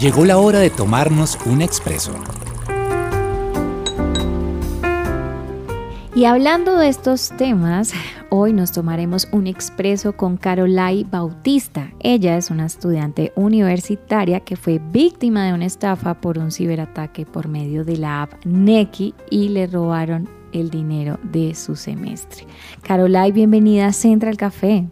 Llegó 0.00 0.24
la 0.24 0.38
hora 0.38 0.58
de 0.58 0.70
tomarnos 0.70 1.38
un 1.46 1.62
expreso. 1.62 2.12
Y 6.16 6.24
hablando 6.24 6.78
de 6.78 6.88
estos 6.88 7.28
temas, 7.36 7.92
Hoy 8.28 8.52
nos 8.52 8.72
tomaremos 8.72 9.28
un 9.30 9.46
expreso 9.46 10.16
con 10.16 10.36
Carolai 10.36 11.04
Bautista. 11.04 11.92
Ella 12.00 12.36
es 12.36 12.50
una 12.50 12.66
estudiante 12.66 13.32
universitaria 13.36 14.40
que 14.40 14.56
fue 14.56 14.80
víctima 14.80 15.46
de 15.46 15.54
una 15.54 15.66
estafa 15.66 16.20
por 16.20 16.38
un 16.38 16.50
ciberataque 16.50 17.24
por 17.24 17.46
medio 17.46 17.84
de 17.84 17.98
la 17.98 18.22
app 18.22 18.32
Neki 18.44 19.14
y 19.30 19.50
le 19.50 19.68
robaron 19.68 20.28
el 20.52 20.70
dinero 20.70 21.20
de 21.22 21.54
su 21.54 21.76
semestre. 21.76 22.46
Carolai, 22.82 23.30
bienvenida 23.30 23.86
a 23.86 23.92
Central 23.92 24.36
Café. 24.36 24.88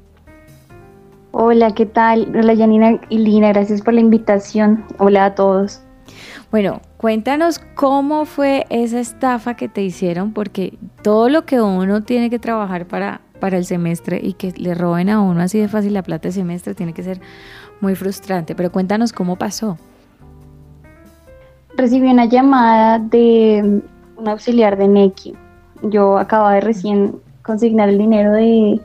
Hola, 1.32 1.74
¿qué 1.74 1.86
tal? 1.86 2.30
Hola, 2.36 2.54
Janina 2.56 3.00
y 3.08 3.18
Lina, 3.18 3.48
gracias 3.48 3.82
por 3.82 3.94
la 3.94 4.00
invitación. 4.00 4.84
Hola 4.98 5.24
a 5.24 5.34
todos. 5.34 5.83
Bueno, 6.50 6.80
cuéntanos 6.96 7.58
cómo 7.74 8.24
fue 8.24 8.66
esa 8.70 9.00
estafa 9.00 9.54
que 9.54 9.68
te 9.68 9.82
hicieron, 9.82 10.32
porque 10.32 10.78
todo 11.02 11.28
lo 11.28 11.44
que 11.44 11.60
uno 11.60 12.02
tiene 12.02 12.30
que 12.30 12.38
trabajar 12.38 12.86
para, 12.86 13.20
para 13.40 13.56
el 13.56 13.64
semestre 13.64 14.20
y 14.22 14.34
que 14.34 14.52
le 14.56 14.74
roben 14.74 15.10
a 15.10 15.20
uno 15.20 15.40
así 15.40 15.58
de 15.58 15.68
fácil 15.68 15.94
la 15.94 16.02
plata 16.02 16.28
de 16.28 16.32
semestre 16.32 16.74
tiene 16.74 16.92
que 16.92 17.02
ser 17.02 17.20
muy 17.80 17.94
frustrante. 17.94 18.54
Pero 18.54 18.70
cuéntanos 18.70 19.12
cómo 19.12 19.36
pasó. 19.36 19.76
Recibí 21.76 22.08
una 22.08 22.26
llamada 22.26 22.98
de 22.98 23.82
un 24.16 24.28
auxiliar 24.28 24.76
de 24.78 24.88
Neki. 24.88 25.34
Yo 25.82 26.18
acababa 26.18 26.54
de 26.54 26.60
recién 26.60 27.16
consignar 27.42 27.88
el 27.88 27.98
dinero 27.98 28.32
de, 28.32 28.80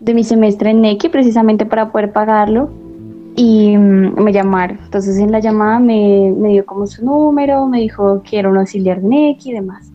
de 0.00 0.14
mi 0.14 0.24
semestre 0.24 0.70
en 0.70 0.80
Neki 0.80 1.08
precisamente 1.08 1.64
para 1.64 1.92
poder 1.92 2.12
pagarlo 2.12 2.70
y 3.36 3.76
mm, 3.76 4.20
me 4.20 4.32
llamaron. 4.32 4.78
Entonces 4.82 5.18
en 5.18 5.30
la 5.30 5.40
llamada 5.40 5.78
me, 5.78 6.32
me, 6.36 6.48
dio 6.48 6.66
como 6.66 6.86
su 6.86 7.04
número, 7.04 7.66
me 7.66 7.80
dijo 7.80 8.22
que 8.22 8.38
era 8.38 8.48
un 8.48 8.56
auxiliar 8.56 9.02
NEC 9.02 9.46
y 9.46 9.52
demás. 9.52 9.92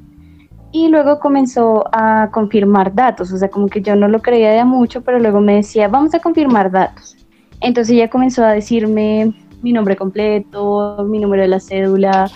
Y 0.72 0.88
luego 0.88 1.20
comenzó 1.20 1.84
a 1.92 2.30
confirmar 2.32 2.94
datos, 2.94 3.34
o 3.34 3.38
sea, 3.38 3.50
como 3.50 3.68
que 3.68 3.82
yo 3.82 3.96
no 3.98 4.08
lo 4.08 4.22
creía 4.22 4.52
de 4.52 4.64
mucho, 4.64 5.02
pero 5.02 5.20
luego 5.20 5.42
me 5.42 5.56
decía, 5.56 5.90
vamos 5.90 6.14
a 6.14 6.20
confirmar 6.20 6.72
datos. 6.72 7.18
Entonces 7.60 7.96
ella 7.96 8.10
comenzó 8.10 8.46
a 8.46 8.54
decirme 8.54 9.34
mi 9.62 9.74
nombre 9.74 9.98
completo, 9.98 11.06
mi 11.10 11.20
número 11.20 11.42
de 11.42 11.50
la 11.50 11.60
cédula, 11.60 12.32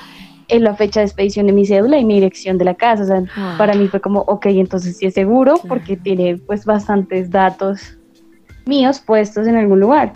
en 0.48 0.64
la 0.64 0.76
fecha 0.76 1.00
de 1.00 1.06
expedición 1.06 1.48
de 1.48 1.54
mi 1.54 1.66
cédula 1.66 1.98
y 1.98 2.06
mi 2.06 2.16
dirección 2.16 2.58
de 2.58 2.66
la 2.66 2.76
casa. 2.76 3.04
O 3.04 3.06
sea, 3.06 3.24
Ah. 3.36 3.56
para 3.58 3.74
mí 3.74 3.88
fue 3.88 4.02
como, 4.02 4.20
ok, 4.22 4.48
entonces 4.48 4.98
sí 4.98 5.06
es 5.06 5.14
seguro 5.14 5.56
porque 5.68 5.96
tiene 5.96 6.38
pues 6.46 6.66
bastantes 6.66 7.32
datos 7.32 7.98
míos 8.66 9.00
puestos 9.00 9.48
en 9.48 9.56
algún 9.56 9.80
lugar. 9.80 10.12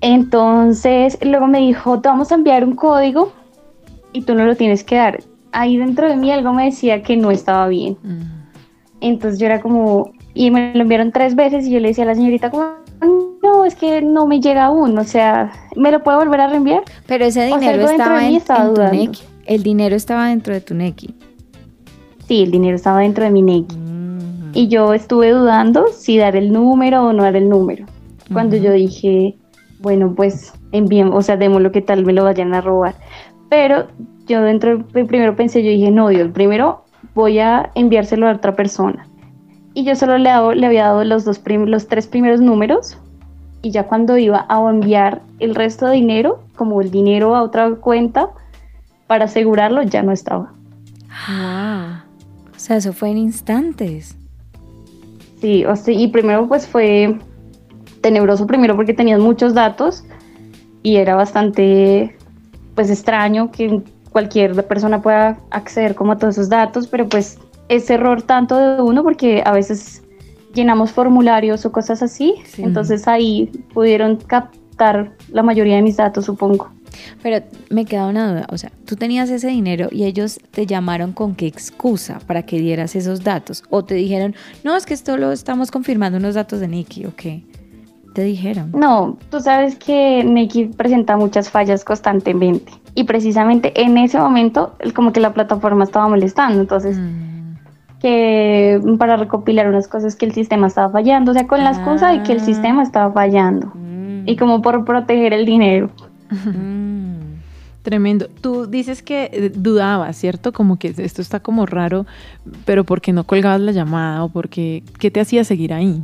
Entonces, 0.00 1.18
luego 1.22 1.46
me 1.46 1.58
dijo, 1.58 2.00
te 2.00 2.08
vamos 2.08 2.32
a 2.32 2.34
enviar 2.36 2.64
un 2.64 2.74
código 2.74 3.32
y 4.12 4.22
tú 4.22 4.34
no 4.34 4.44
lo 4.44 4.56
tienes 4.56 4.84
que 4.84 4.96
dar. 4.96 5.18
Ahí 5.52 5.76
dentro 5.76 6.08
de 6.08 6.16
mí 6.16 6.30
algo 6.30 6.52
me 6.52 6.66
decía 6.66 7.02
que 7.02 7.16
no 7.16 7.30
estaba 7.30 7.68
bien. 7.68 7.96
Entonces 9.00 9.38
yo 9.38 9.46
era 9.46 9.60
como, 9.60 10.12
y 10.34 10.50
me 10.50 10.74
lo 10.74 10.82
enviaron 10.82 11.12
tres 11.12 11.34
veces 11.34 11.66
y 11.66 11.72
yo 11.72 11.80
le 11.80 11.88
decía 11.88 12.04
a 12.04 12.08
la 12.08 12.14
señorita 12.14 12.50
como, 12.50 12.64
no, 13.42 13.64
es 13.64 13.74
que 13.74 14.02
no 14.02 14.26
me 14.26 14.40
llega 14.40 14.66
aún, 14.66 14.96
o 14.98 15.04
sea, 15.04 15.50
¿me 15.76 15.90
lo 15.90 16.02
puedo 16.02 16.18
volver 16.18 16.40
a 16.40 16.48
reenviar? 16.48 16.82
Pero 17.06 17.24
ese 17.24 17.46
O 17.46 17.58
sea, 17.58 17.58
dinero 17.58 17.90
estaba 17.90 18.20
de 18.20 18.26
en, 18.26 18.34
estaba 18.36 18.66
en 18.66 18.74
tu. 18.74 18.82
Neki. 18.82 19.22
El 19.46 19.62
dinero 19.62 19.96
estaba 19.96 20.28
dentro 20.28 20.54
de 20.54 20.60
tu 20.60 20.74
Neki. 20.74 21.14
Sí, 22.28 22.42
el 22.42 22.50
dinero 22.50 22.76
estaba 22.76 23.00
dentro 23.00 23.24
de 23.24 23.30
mi 23.30 23.42
Neki. 23.42 23.76
Mm. 23.76 24.52
Y 24.52 24.68
yo 24.68 24.94
estuve 24.94 25.30
dudando 25.30 25.86
si 25.96 26.18
dar 26.18 26.36
el 26.36 26.52
número 26.52 27.06
o 27.06 27.12
no 27.12 27.22
dar 27.22 27.36
el 27.36 27.48
número. 27.48 27.86
Cuando 28.32 28.56
yo 28.56 28.72
dije, 28.72 29.36
bueno, 29.80 30.14
pues 30.14 30.52
enviemos, 30.72 31.14
o 31.16 31.22
sea, 31.22 31.36
démoslo 31.36 31.72
que 31.72 31.82
tal 31.82 32.04
me 32.04 32.12
lo 32.12 32.24
vayan 32.24 32.54
a 32.54 32.60
robar. 32.60 32.94
Pero 33.48 33.86
yo 34.26 34.42
dentro, 34.42 34.84
primero 34.86 35.34
pensé, 35.34 35.62
yo 35.62 35.70
dije, 35.70 35.90
no, 35.90 36.08
Dios, 36.08 36.30
primero 36.32 36.84
voy 37.14 37.38
a 37.38 37.70
enviárselo 37.74 38.28
a 38.28 38.32
otra 38.32 38.54
persona. 38.54 39.06
Y 39.74 39.84
yo 39.84 39.94
solo 39.96 40.18
le, 40.18 40.30
le 40.56 40.66
había 40.66 40.84
dado 40.84 41.04
los, 41.04 41.24
dos 41.24 41.38
prim- 41.38 41.66
los 41.66 41.88
tres 41.88 42.06
primeros 42.06 42.40
números. 42.40 42.98
Y 43.62 43.70
ya 43.72 43.86
cuando 43.86 44.16
iba 44.16 44.46
a 44.48 44.70
enviar 44.70 45.22
el 45.38 45.54
resto 45.54 45.86
de 45.86 45.96
dinero, 45.96 46.40
como 46.56 46.80
el 46.80 46.90
dinero 46.90 47.36
a 47.36 47.42
otra 47.42 47.70
cuenta, 47.74 48.30
para 49.06 49.26
asegurarlo, 49.26 49.82
ya 49.82 50.02
no 50.02 50.12
estaba. 50.12 50.52
O 52.54 52.58
sea, 52.58 52.76
eso 52.76 52.92
fue 52.92 53.10
en 53.10 53.18
instantes. 53.18 54.16
Sí, 55.40 55.64
o 55.64 55.74
sea, 55.76 55.94
y 55.94 56.08
primero 56.08 56.46
pues 56.48 56.66
fue 56.66 57.18
tenebroso 58.00 58.46
primero 58.46 58.76
porque 58.76 58.94
tenías 58.94 59.20
muchos 59.20 59.54
datos 59.54 60.04
y 60.82 60.96
era 60.96 61.14
bastante 61.14 62.16
pues 62.74 62.90
extraño 62.90 63.50
que 63.50 63.82
cualquier 64.10 64.66
persona 64.66 65.02
pueda 65.02 65.38
acceder 65.50 65.94
como 65.94 66.12
a 66.12 66.18
todos 66.18 66.34
esos 66.36 66.48
datos, 66.48 66.86
pero 66.88 67.08
pues 67.08 67.38
es 67.68 67.88
error 67.90 68.22
tanto 68.22 68.56
de 68.56 68.82
uno 68.82 69.02
porque 69.02 69.42
a 69.44 69.52
veces 69.52 70.02
llenamos 70.54 70.90
formularios 70.90 71.64
o 71.64 71.72
cosas 71.72 72.02
así, 72.02 72.34
Sí. 72.44 72.62
entonces 72.62 73.06
ahí 73.06 73.50
pudieron 73.72 74.16
captar 74.16 75.12
la 75.30 75.42
mayoría 75.42 75.76
de 75.76 75.82
mis 75.82 75.96
datos, 75.96 76.24
supongo. 76.24 76.70
Pero 77.22 77.44
me 77.68 77.84
queda 77.84 78.06
una 78.08 78.32
duda, 78.32 78.46
o 78.50 78.58
sea, 78.58 78.72
tú 78.84 78.96
tenías 78.96 79.30
ese 79.30 79.46
dinero 79.46 79.88
y 79.92 80.04
ellos 80.04 80.40
te 80.50 80.66
llamaron 80.66 81.12
con 81.12 81.36
qué 81.36 81.46
excusa 81.46 82.18
para 82.26 82.42
que 82.42 82.58
dieras 82.58 82.96
esos 82.96 83.22
datos 83.22 83.62
o 83.70 83.84
te 83.84 83.94
dijeron, 83.94 84.34
no, 84.64 84.74
es 84.74 84.86
que 84.86 84.94
esto 84.94 85.16
lo 85.16 85.30
estamos 85.30 85.70
confirmando 85.70 86.18
unos 86.18 86.34
datos 86.34 86.58
de 86.58 86.66
Nicky, 86.66 87.06
¿o 87.06 87.14
qué? 87.14 87.44
Te 88.14 88.22
dijeron. 88.24 88.72
No, 88.74 89.16
tú 89.30 89.40
sabes 89.40 89.76
que 89.76 90.24
Neki 90.24 90.66
presenta 90.66 91.16
muchas 91.16 91.48
fallas 91.50 91.84
constantemente 91.84 92.72
y 92.94 93.04
precisamente 93.04 93.80
en 93.82 93.96
ese 93.98 94.18
momento 94.18 94.74
como 94.94 95.12
que 95.12 95.20
la 95.20 95.32
plataforma 95.32 95.84
estaba 95.84 96.08
molestando, 96.08 96.60
entonces 96.60 96.96
Mm. 96.98 98.00
que 98.00 98.80
para 98.98 99.16
recopilar 99.16 99.68
unas 99.68 99.86
cosas 99.86 100.16
que 100.16 100.26
el 100.26 100.32
sistema 100.32 100.66
estaba 100.66 100.88
fallando, 100.90 101.30
o 101.32 101.34
sea, 101.34 101.46
con 101.46 101.62
la 101.62 101.70
excusa 101.70 102.10
de 102.10 102.22
que 102.22 102.32
el 102.32 102.40
Ah. 102.40 102.44
sistema 102.44 102.82
estaba 102.82 103.12
fallando 103.12 103.68
Mm. 103.74 104.28
y 104.28 104.36
como 104.36 104.60
por 104.62 104.84
proteger 104.84 105.32
el 105.32 105.46
dinero. 105.46 105.90
Mm. 106.30 107.10
Tremendo. 107.82 108.26
Tú 108.42 108.66
dices 108.66 109.02
que 109.02 109.30
eh, 109.32 109.52
dudabas, 109.54 110.16
¿cierto? 110.16 110.52
Como 110.52 110.78
que 110.78 110.94
esto 110.98 111.22
está 111.22 111.40
como 111.40 111.64
raro, 111.64 112.06
pero 112.66 112.84
¿por 112.84 113.00
qué 113.00 113.12
no 113.12 113.24
colgabas 113.24 113.60
la 113.60 113.72
llamada 113.72 114.22
o 114.24 114.28
por 114.28 114.48
qué, 114.48 114.82
qué 114.98 115.10
te 115.10 115.20
hacía 115.20 115.44
seguir 115.44 115.72
ahí? 115.72 116.02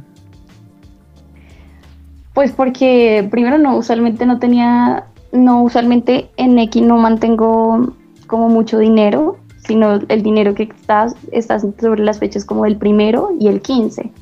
Pues 2.37 2.53
porque 2.53 3.27
primero 3.31 3.57
no, 3.57 3.79
usualmente 3.79 4.27
no 4.27 4.39
tenía, 4.39 5.07
no, 5.33 5.63
usualmente 5.63 6.29
en 6.37 6.59
X 6.59 6.83
no 6.83 6.99
mantengo 6.99 7.95
como 8.27 8.51
mucho 8.51 8.79
dinero, 8.79 9.39
sino 9.67 10.01
el 10.07 10.23
dinero 10.23 10.55
que 10.55 10.65
está, 10.65 11.07
está 11.33 11.59
sobre 11.59 12.05
las 12.05 12.19
fechas 12.19 12.45
como 12.45 12.67
el 12.67 12.77
primero 12.77 13.31
y 13.41 13.49
el 13.49 13.63
15. 13.63 14.13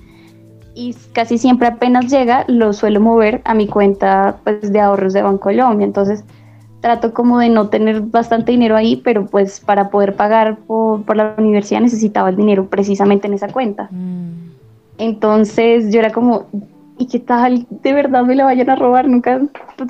Y 0.76 0.94
casi 1.12 1.38
siempre 1.38 1.66
apenas 1.66 2.06
llega, 2.06 2.44
lo 2.46 2.72
suelo 2.72 3.00
mover 3.00 3.42
a 3.44 3.52
mi 3.52 3.66
cuenta 3.66 4.36
pues, 4.44 4.72
de 4.72 4.78
ahorros 4.78 5.12
de 5.12 5.22
Bancolombia. 5.22 5.84
Entonces 5.84 6.22
trato 6.80 7.12
como 7.14 7.40
de 7.40 7.48
no 7.48 7.68
tener 7.68 8.00
bastante 8.00 8.52
dinero 8.52 8.76
ahí, 8.76 8.94
pero 8.94 9.26
pues 9.26 9.58
para 9.58 9.90
poder 9.90 10.14
pagar 10.14 10.58
por, 10.58 11.02
por 11.02 11.16
la 11.16 11.34
universidad 11.36 11.80
necesitaba 11.80 12.28
el 12.28 12.36
dinero 12.36 12.66
precisamente 12.66 13.26
en 13.26 13.34
esa 13.34 13.48
cuenta. 13.48 13.88
Mm. 13.90 14.52
Entonces 14.98 15.92
yo 15.92 15.98
era 15.98 16.12
como, 16.12 16.46
¿y 16.98 17.06
qué 17.06 17.18
tal? 17.18 17.66
¿De 17.70 17.92
verdad 17.92 18.24
me 18.24 18.34
la 18.34 18.44
vayan 18.44 18.70
a 18.70 18.76
robar? 18.76 19.08
Nunca 19.08 19.40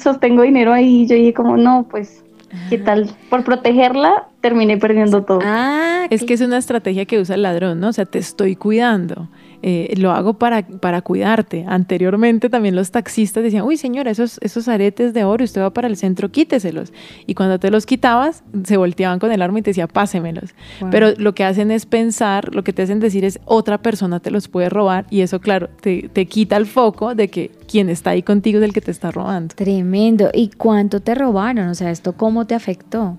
sostengo 0.02 0.42
dinero 0.42 0.72
ahí. 0.72 1.02
Y 1.02 1.06
yo 1.06 1.16
dije 1.16 1.34
como, 1.34 1.56
no, 1.56 1.86
pues, 1.90 2.24
¿qué 2.70 2.78
tal? 2.78 3.10
Por 3.30 3.44
protegerla 3.44 4.28
terminé 4.40 4.76
perdiendo 4.76 5.22
todo. 5.24 5.40
Ah, 5.42 6.06
Es 6.10 6.24
que 6.24 6.34
es 6.34 6.40
una 6.40 6.58
estrategia 6.58 7.04
que 7.06 7.18
usa 7.18 7.34
el 7.34 7.42
ladrón, 7.42 7.80
¿no? 7.80 7.88
O 7.88 7.92
sea, 7.92 8.04
te 8.04 8.18
estoy 8.18 8.56
cuidando. 8.56 9.28
Eh, 9.66 9.94
lo 9.96 10.12
hago 10.12 10.34
para, 10.34 10.60
para 10.66 11.00
cuidarte. 11.00 11.64
Anteriormente 11.66 12.50
también 12.50 12.76
los 12.76 12.90
taxistas 12.90 13.42
decían, 13.42 13.64
uy 13.64 13.78
señora, 13.78 14.10
esos, 14.10 14.38
esos 14.42 14.68
aretes 14.68 15.14
de 15.14 15.24
oro, 15.24 15.42
usted 15.42 15.62
va 15.62 15.72
para 15.72 15.88
el 15.88 15.96
centro, 15.96 16.30
quíteselos. 16.30 16.92
Y 17.26 17.32
cuando 17.32 17.58
te 17.58 17.70
los 17.70 17.86
quitabas, 17.86 18.44
se 18.64 18.76
volteaban 18.76 19.20
con 19.20 19.32
el 19.32 19.40
arma 19.40 19.60
y 19.60 19.62
te 19.62 19.70
decía, 19.70 19.88
pásemelos. 19.88 20.54
Wow. 20.82 20.90
Pero 20.90 21.12
lo 21.16 21.34
que 21.34 21.44
hacen 21.44 21.70
es 21.70 21.86
pensar, 21.86 22.54
lo 22.54 22.62
que 22.62 22.74
te 22.74 22.82
hacen 22.82 23.00
decir 23.00 23.24
es, 23.24 23.40
otra 23.46 23.78
persona 23.78 24.20
te 24.20 24.30
los 24.30 24.48
puede 24.48 24.68
robar 24.68 25.06
y 25.08 25.22
eso, 25.22 25.40
claro, 25.40 25.70
te, 25.80 26.10
te 26.12 26.26
quita 26.26 26.58
el 26.58 26.66
foco 26.66 27.14
de 27.14 27.28
que 27.28 27.50
quien 27.66 27.88
está 27.88 28.10
ahí 28.10 28.22
contigo 28.22 28.58
es 28.58 28.64
el 28.64 28.74
que 28.74 28.82
te 28.82 28.90
está 28.90 29.12
robando. 29.12 29.54
Tremendo. 29.54 30.28
¿Y 30.34 30.50
cuánto 30.50 31.00
te 31.00 31.14
robaron? 31.14 31.68
O 31.68 31.74
sea, 31.74 31.90
¿esto 31.90 32.12
cómo 32.12 32.46
te 32.46 32.54
afectó? 32.54 33.18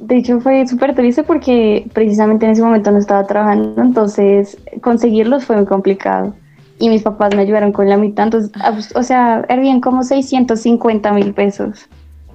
De 0.00 0.16
hecho 0.16 0.40
fue 0.40 0.66
súper 0.66 0.94
triste 0.94 1.22
porque 1.22 1.86
precisamente 1.92 2.44
en 2.46 2.52
ese 2.52 2.62
momento 2.62 2.90
no 2.90 2.98
estaba 2.98 3.26
trabajando, 3.26 3.80
entonces 3.80 4.58
conseguirlos 4.80 5.44
fue 5.44 5.56
muy 5.56 5.66
complicado. 5.66 6.34
Y 6.78 6.88
mis 6.88 7.02
papás 7.02 7.34
me 7.36 7.42
ayudaron 7.42 7.72
con 7.72 7.88
la 7.88 7.96
mitad, 7.96 8.24
entonces, 8.24 8.52
abs- 8.54 8.92
o 8.96 9.02
sea, 9.04 9.44
eran 9.48 9.80
como 9.80 10.02
650 10.02 11.12
mil 11.12 11.32
pesos. 11.32 11.88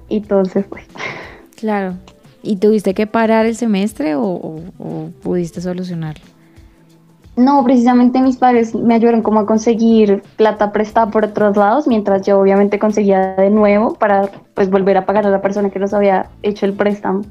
Y 0.08 0.22
todo 0.22 0.44
se 0.46 0.62
fue. 0.64 0.80
Claro. 1.56 1.94
¿Y 2.42 2.56
tuviste 2.56 2.94
que 2.94 3.06
parar 3.06 3.44
el 3.46 3.54
semestre 3.54 4.14
o, 4.14 4.22
o- 4.22 4.60
o 4.78 5.10
pudiste 5.22 5.60
solucionarlo? 5.60 6.24
No, 7.36 7.62
precisamente 7.64 8.20
mis 8.20 8.38
padres 8.38 8.74
me 8.74 8.94
ayudaron 8.94 9.22
como 9.22 9.40
a 9.40 9.46
conseguir 9.46 10.22
plata 10.36 10.72
prestada 10.72 11.10
por 11.10 11.24
otros 11.26 11.56
lados, 11.56 11.86
mientras 11.86 12.22
yo 12.26 12.40
obviamente 12.40 12.78
conseguía 12.78 13.34
de 13.36 13.50
nuevo 13.50 13.94
para 13.94 14.28
pues 14.54 14.68
volver 14.70 14.96
a 14.96 15.06
pagar 15.06 15.26
a 15.26 15.30
la 15.30 15.40
persona 15.42 15.70
que 15.70 15.78
nos 15.78 15.92
había 15.94 16.30
hecho 16.42 16.66
el 16.66 16.72
préstamo. 16.72 17.22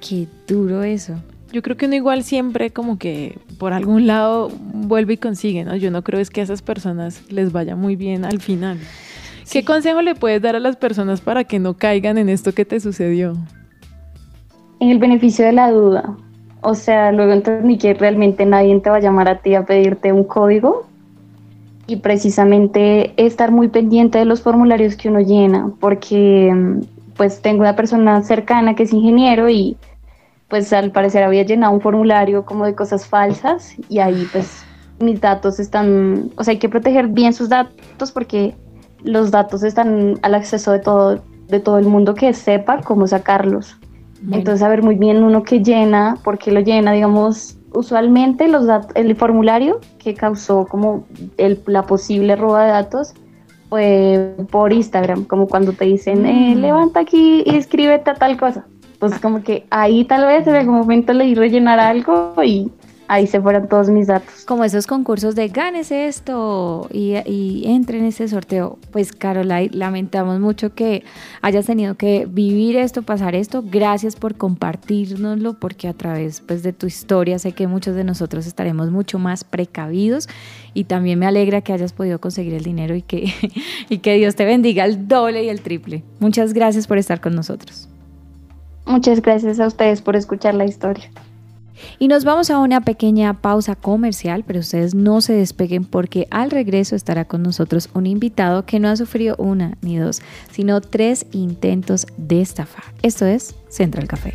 Qué 0.00 0.26
duro 0.46 0.82
eso. 0.82 1.14
Yo 1.52 1.62
creo 1.62 1.76
que 1.76 1.86
uno 1.86 1.94
igual 1.94 2.22
siempre 2.22 2.70
como 2.70 2.98
que 2.98 3.38
por 3.58 3.72
algún 3.72 4.06
lado 4.06 4.50
vuelve 4.74 5.14
y 5.14 5.16
consigue, 5.16 5.64
¿no? 5.64 5.76
Yo 5.76 5.90
no 5.90 6.02
creo 6.02 6.20
es 6.20 6.30
que 6.30 6.40
a 6.40 6.44
esas 6.44 6.60
personas 6.60 7.22
les 7.30 7.52
vaya 7.52 7.76
muy 7.76 7.96
bien 7.96 8.24
al 8.24 8.40
final. 8.40 8.78
¿Qué 9.50 9.64
consejo 9.64 10.02
le 10.02 10.14
puedes 10.14 10.42
dar 10.42 10.56
a 10.56 10.60
las 10.60 10.76
personas 10.76 11.20
para 11.20 11.44
que 11.44 11.58
no 11.58 11.74
caigan 11.74 12.18
en 12.18 12.28
esto 12.28 12.52
que 12.52 12.64
te 12.64 12.80
sucedió? 12.80 13.34
En 14.80 14.90
el 14.90 14.98
beneficio 14.98 15.44
de 15.46 15.52
la 15.52 15.70
duda. 15.70 16.16
O 16.62 16.74
sea, 16.74 17.12
luego 17.12 17.32
entonces 17.32 17.64
ni 17.64 17.78
que 17.78 17.94
realmente 17.94 18.44
nadie 18.44 18.78
te 18.80 18.90
va 18.90 18.96
a 18.96 19.00
llamar 19.00 19.28
a 19.28 19.38
ti 19.38 19.54
a 19.54 19.64
pedirte 19.64 20.12
un 20.12 20.24
código. 20.24 20.86
Y 21.86 21.96
precisamente 21.96 23.14
estar 23.16 23.52
muy 23.52 23.68
pendiente 23.68 24.18
de 24.18 24.24
los 24.24 24.42
formularios 24.42 24.96
que 24.96 25.08
uno 25.08 25.20
llena, 25.20 25.70
porque 25.78 26.52
pues 27.16 27.40
tengo 27.40 27.60
una 27.60 27.76
persona 27.76 28.22
cercana 28.22 28.74
que 28.74 28.84
es 28.84 28.92
ingeniero 28.92 29.48
y 29.48 29.76
pues 30.48 30.72
al 30.72 30.92
parecer 30.92 31.22
había 31.22 31.42
llenado 31.42 31.72
un 31.72 31.80
formulario 31.80 32.44
como 32.44 32.64
de 32.66 32.74
cosas 32.74 33.06
falsas 33.06 33.74
y 33.88 33.98
ahí 33.98 34.28
pues 34.32 34.64
mis 35.00 35.20
datos 35.20 35.58
están, 35.60 36.30
o 36.36 36.44
sea, 36.44 36.52
hay 36.52 36.58
que 36.58 36.68
proteger 36.68 37.08
bien 37.08 37.32
sus 37.32 37.48
datos 37.48 38.12
porque 38.12 38.54
los 39.02 39.30
datos 39.30 39.62
están 39.62 40.18
al 40.22 40.34
acceso 40.34 40.72
de 40.72 40.78
todo, 40.78 41.22
de 41.48 41.60
todo 41.60 41.78
el 41.78 41.86
mundo 41.86 42.14
que 42.14 42.32
sepa 42.32 42.80
cómo 42.80 43.06
sacarlos. 43.06 43.76
Entonces, 44.32 44.60
saber 44.60 44.82
muy 44.82 44.96
bien 44.96 45.22
uno 45.22 45.42
que 45.42 45.62
llena, 45.62 46.16
por 46.24 46.38
qué 46.38 46.50
lo 46.50 46.60
llena, 46.60 46.92
digamos, 46.92 47.58
usualmente 47.74 48.48
los 48.48 48.66
el 48.94 49.14
formulario 49.14 49.80
que 49.98 50.14
causó 50.14 50.66
como 50.66 51.04
el, 51.36 51.62
la 51.66 51.82
posible 51.82 52.34
roba 52.34 52.64
de 52.64 52.70
datos 52.70 53.14
fue 53.68 54.34
por 54.50 54.72
Instagram, 54.72 55.24
como 55.24 55.46
cuando 55.48 55.72
te 55.72 55.84
dicen, 55.84 56.26
eh, 56.26 56.54
mm. 56.54 56.60
levanta 56.60 57.00
aquí 57.00 57.42
y 57.44 57.56
escríbete 57.56 58.10
a 58.10 58.14
tal 58.14 58.36
cosa. 58.36 58.66
Pues 58.98 59.18
como 59.18 59.42
que 59.42 59.66
ahí 59.70 60.04
tal 60.04 60.26
vez 60.26 60.46
en 60.46 60.56
algún 60.56 60.76
momento 60.76 61.12
le 61.12 61.24
di 61.24 61.34
rellenar 61.34 61.78
algo 61.78 62.32
y 62.42 62.70
ahí 63.08 63.26
se 63.26 63.40
fueron 63.40 63.68
todos 63.68 63.88
mis 63.88 64.06
datos. 64.06 64.44
Como 64.44 64.64
esos 64.64 64.86
concursos 64.86 65.34
de 65.34 65.48
ganes 65.48 65.90
esto 65.90 66.88
y, 66.92 67.14
y 67.26 67.64
entre 67.66 67.98
en 67.98 68.06
ese 68.06 68.28
sorteo. 68.28 68.78
Pues 68.90 69.12
Caroline, 69.12 69.70
lamentamos 69.72 70.40
mucho 70.40 70.74
que 70.74 71.04
hayas 71.42 71.66
tenido 71.66 71.94
que 71.96 72.26
vivir 72.30 72.76
esto, 72.76 73.02
pasar 73.02 73.34
esto. 73.34 73.62
Gracias 73.64 74.16
por 74.16 74.36
compartirnoslo 74.36 75.54
porque 75.54 75.88
a 75.88 75.92
través 75.92 76.40
pues, 76.40 76.62
de 76.62 76.72
tu 76.72 76.86
historia 76.86 77.38
sé 77.38 77.52
que 77.52 77.66
muchos 77.66 77.94
de 77.94 78.04
nosotros 78.04 78.46
estaremos 78.46 78.90
mucho 78.90 79.18
más 79.18 79.44
precavidos 79.44 80.28
y 80.74 80.84
también 80.84 81.18
me 81.18 81.26
alegra 81.26 81.60
que 81.60 81.72
hayas 81.72 81.92
podido 81.92 82.20
conseguir 82.20 82.54
el 82.54 82.62
dinero 82.62 82.94
y 82.94 83.02
que, 83.02 83.32
y 83.88 83.98
que 83.98 84.14
Dios 84.14 84.34
te 84.34 84.44
bendiga 84.44 84.84
el 84.84 85.08
doble 85.08 85.44
y 85.44 85.48
el 85.48 85.60
triple. 85.60 86.02
Muchas 86.20 86.52
gracias 86.52 86.86
por 86.86 86.98
estar 86.98 87.20
con 87.20 87.34
nosotros. 87.34 87.88
Muchas 88.86 89.20
gracias 89.20 89.58
a 89.58 89.66
ustedes 89.66 90.00
por 90.00 90.14
escuchar 90.14 90.54
la 90.54 90.64
historia. 90.64 91.10
Y 91.98 92.08
nos 92.08 92.24
vamos 92.24 92.50
a 92.50 92.58
una 92.58 92.80
pequeña 92.80 93.34
pausa 93.34 93.74
comercial, 93.74 94.44
pero 94.46 94.60
ustedes 94.60 94.94
no 94.94 95.20
se 95.20 95.32
despeguen 95.32 95.84
porque 95.84 96.26
al 96.30 96.50
regreso 96.50 96.96
estará 96.96 97.24
con 97.24 97.42
nosotros 97.42 97.88
un 97.94 98.06
invitado 98.06 98.66
que 98.66 98.80
no 98.80 98.88
ha 98.88 98.96
sufrido 98.96 99.36
una 99.38 99.76
ni 99.80 99.96
dos, 99.96 100.20
sino 100.50 100.80
tres 100.80 101.26
intentos 101.32 102.06
de 102.16 102.40
estafa. 102.40 102.82
Esto 103.02 103.26
es 103.26 103.54
Central 103.68 104.08
Café. 104.08 104.34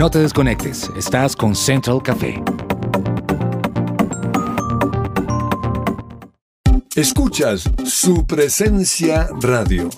No 0.00 0.10
te 0.10 0.18
desconectes, 0.18 0.90
estás 0.96 1.36
con 1.36 1.54
Central 1.54 2.02
Café. 2.02 2.42
Escuchas 6.94 7.64
su 7.84 8.26
presencia 8.26 9.28
radio. 9.42 9.90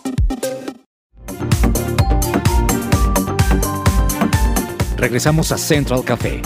Regresamos 4.96 5.52
a 5.52 5.56
Central 5.56 6.02
Café. 6.02 6.42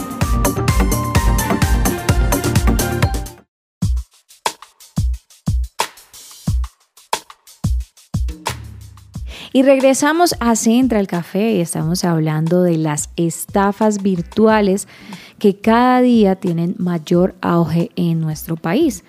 Y 9.56 9.62
regresamos 9.62 10.34
a 10.38 10.54
Central 10.54 11.06
Café 11.06 11.52
y 11.52 11.62
estamos 11.62 12.04
hablando 12.04 12.62
de 12.62 12.76
las 12.76 13.08
estafas 13.16 14.02
virtuales 14.02 14.86
que 15.38 15.56
cada 15.56 16.02
día 16.02 16.36
tienen 16.36 16.74
mayor 16.76 17.36
auge 17.40 17.90
en 17.96 18.20
nuestro 18.20 18.56
país. 18.56 19.02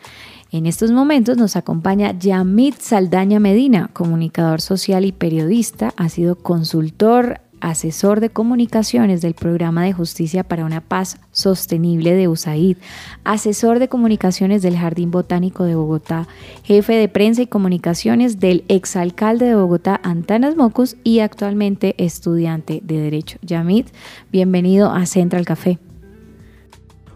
En 0.54 0.66
estos 0.66 0.94
momentos 0.94 1.36
nos 1.36 1.58
acompaña 1.58 2.18
Yamit 2.18 2.80
Saldaña 2.80 3.42
Medina, 3.42 3.90
comunicador 3.92 4.62
social 4.62 5.04
y 5.04 5.12
periodista, 5.12 5.94
ha 5.98 6.08
sido 6.08 6.38
consultor 6.38 7.42
asesor 7.62 8.20
de 8.20 8.30
comunicaciones 8.30 9.22
del 9.22 9.34
Programa 9.34 9.84
de 9.84 9.94
Justicia 9.94 10.44
para 10.44 10.66
una 10.66 10.82
Paz 10.82 11.20
Sostenible 11.32 12.14
de 12.14 12.28
USAID, 12.28 12.78
asesor 13.24 13.80
de 13.80 13.88
comunicaciones 13.88 14.62
del 14.62 14.78
Jardín 14.78 15.12
Botánico 15.12 15.64
de 15.64 15.76
Bogotá, 15.76 16.28
jefe 16.64 16.94
de 16.94 17.08
prensa 17.08 17.42
y 17.42 17.48
comunicaciones 17.48 18.40
del 18.40 18.64
exalcalde 18.68 19.46
de 19.46 19.56
Bogotá, 19.56 20.00
Antanas 20.04 20.56
Mocus, 20.56 20.96
y 21.04 21.20
actualmente 21.20 21.96
estudiante 21.98 22.82
de 22.84 23.00
Derecho. 23.00 23.38
Yamit, 23.42 23.88
bienvenido 24.32 24.92
a 24.92 25.06
Central 25.06 25.46
Café. 25.46 25.80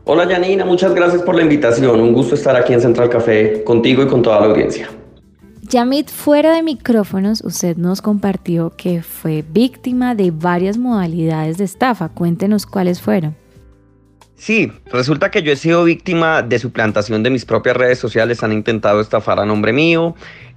Hola 0.04 0.27
Janina, 0.27 0.65
muchas 0.65 0.93
gracias 0.95 1.21
por 1.21 1.36
la 1.36 1.43
invitación. 1.43 1.99
Un 1.99 2.13
gusto 2.13 2.36
estar 2.36 2.56
aquí 2.56 2.73
en 2.73 2.82
Central 2.82 3.10
Café 3.10 3.63
contigo 3.63 4.04
y 4.04 4.08
con 4.08 4.21
toda 4.21 4.39
la 4.39 4.47
audiencia. 4.47 4.89
Yamit, 5.71 6.10
fuera 6.10 6.53
de 6.53 6.63
micrófonos, 6.63 7.41
usted 7.45 7.77
nos 7.77 8.01
compartió 8.01 8.73
que 8.75 9.01
fue 9.01 9.41
víctima 9.41 10.15
de 10.15 10.29
varias 10.29 10.77
modalidades 10.77 11.57
de 11.57 11.63
estafa. 11.63 12.10
Cuéntenos 12.10 12.65
cuáles 12.65 12.99
fueron. 12.99 13.38
Sí, 14.36 14.69
resulta 14.91 15.31
que 15.31 15.43
yo 15.43 15.53
he 15.53 15.55
sido 15.55 15.86
víctima 15.86 16.41
de 16.41 16.60
suplantación 16.60 17.23
de 17.23 17.29
mis 17.29 17.45
propias 17.45 17.77
redes 17.77 17.99
sociales. 17.99 18.43
Han 18.43 18.51
intentado 18.51 18.99
estafar 18.99 19.39
a 19.39 19.45
nombre 19.45 19.71
mío. 19.71 20.13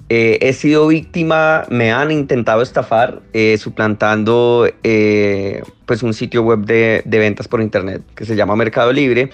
Eh, 0.09 0.38
he 0.40 0.53
sido 0.53 0.88
víctima, 0.88 1.64
me 1.70 1.92
han 1.92 2.11
intentado 2.11 2.61
estafar 2.61 3.22
eh, 3.33 3.57
suplantando 3.57 4.68
eh, 4.83 5.62
pues 5.87 6.03
un 6.03 6.12
sitio 6.12 6.42
web 6.42 6.66
de, 6.66 7.03
de 7.05 7.18
ventas 7.20 7.46
por 7.46 7.62
internet 7.62 8.03
que 8.16 8.24
se 8.24 8.35
llama 8.35 8.57
Mercado 8.57 8.92
Libre. 8.92 9.31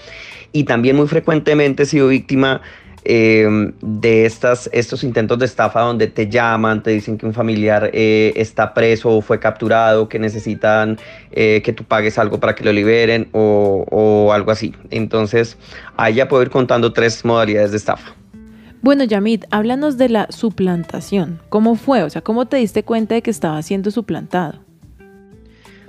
Y 0.51 0.65
también 0.65 0.95
muy 0.95 1.07
frecuentemente 1.07 1.83
he 1.83 1.85
sido 1.87 2.09
víctima 2.09 2.61
Em, 3.03 3.73
de 3.81 4.25
estas, 4.25 4.69
estos 4.71 5.03
intentos 5.03 5.39
de 5.39 5.45
estafa 5.45 5.81
donde 5.81 6.05
te 6.05 6.29
llaman, 6.29 6.83
te 6.83 6.91
dicen 6.91 7.17
que 7.17 7.25
un 7.25 7.33
familiar 7.33 7.89
eh, 7.93 8.31
está 8.35 8.75
preso 8.75 9.09
o 9.09 9.21
fue 9.21 9.39
capturado, 9.39 10.07
que 10.07 10.19
necesitan 10.19 10.99
eh, 11.31 11.61
que 11.63 11.73
tú 11.73 11.83
pagues 11.83 12.19
algo 12.19 12.39
para 12.39 12.53
que 12.53 12.63
lo 12.63 12.71
liberen 12.71 13.27
o, 13.31 14.31
algo 14.31 14.51
así. 14.51 14.75
Entonces, 14.91 15.57
ahí 15.97 16.15
ya 16.15 16.27
puedo 16.27 16.43
ir 16.43 16.51
contando 16.51 16.93
tres 16.93 17.25
modalidades 17.25 17.71
de 17.71 17.77
estafa. 17.77 18.13
Bueno, 18.83 19.03
Yamit, 19.03 19.45
háblanos 19.49 19.97
de 19.97 20.09
la 20.09 20.27
suplantación. 20.29 21.39
¿Cómo 21.49 21.75
fue? 21.75 22.03
O 22.03 22.09
sea, 22.09 22.21
¿cómo 22.21 22.45
te 22.45 22.57
diste 22.57 22.83
cuenta 22.83 23.15
de 23.15 23.21
que 23.23 23.31
estaba 23.31 23.61
siendo 23.63 23.89
suplantado? 23.89 24.59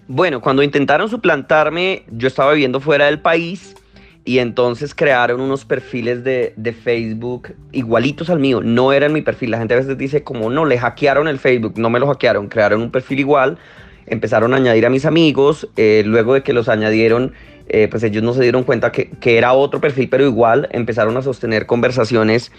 Bueno, 0.09 0.41
cuando 0.41 0.63
intentaron 0.63 1.09
suplantarme, 1.09 2.05
yo 2.11 2.29
estaba 2.29 2.53
viviendo 2.53 2.81
fuera 2.81 3.07
del 3.07 3.21
país 3.21 3.75
y 4.25 4.39
entonces 4.39 4.95
crearon 4.95 5.41
unos 5.41 5.65
perfiles 5.65 6.23
de, 6.23 6.77
Facebook 6.85 7.55
igualitos 7.73 8.31
al 8.31 8.39
mío. 8.39 8.61
No 8.63 8.93
eran 8.93 9.13
mi 9.13 9.21
perfil. 9.23 9.51
La 9.51 9.59
gente 9.59 9.75
a 9.75 9.79
veces 9.79 9.99
dice 9.99 10.23
como 10.23 10.49
no, 10.49 10.65
le 10.65 10.79
hackearon 10.79 11.27
el 11.27 11.39
Facebook. 11.39 11.75
No 11.77 11.91
me 11.91 11.99
lo 11.99 12.07
hackearon, 12.07 12.49
crearon 12.49 12.83
un 12.83 12.91
perfil 12.93 13.19
igual. 13.19 13.59
Empezaron 14.07 14.55
a 14.55 14.59
añadir 14.59 14.87
a 14.87 14.91
mis 14.91 15.07
amigos. 15.07 15.69
Eh, 15.77 16.05
luego 16.07 16.35
de 16.35 16.43
que 16.43 16.53
los 16.53 16.69
añadieron, 16.69 17.33
eh, 17.69 17.89
pues 17.91 18.05
ellos 18.05 18.23
no 18.23 18.33
se 18.33 18.43
dieron 18.43 18.63
cuenta 18.63 18.93
que, 18.93 19.11
era 19.25 19.55
otro 19.55 19.81
perfil, 19.81 20.09
pero 20.09 20.25
igual 20.25 20.69
empezaron 20.71 21.17
a 21.17 21.23
sostener 21.23 21.67
conversaciones 21.67 22.53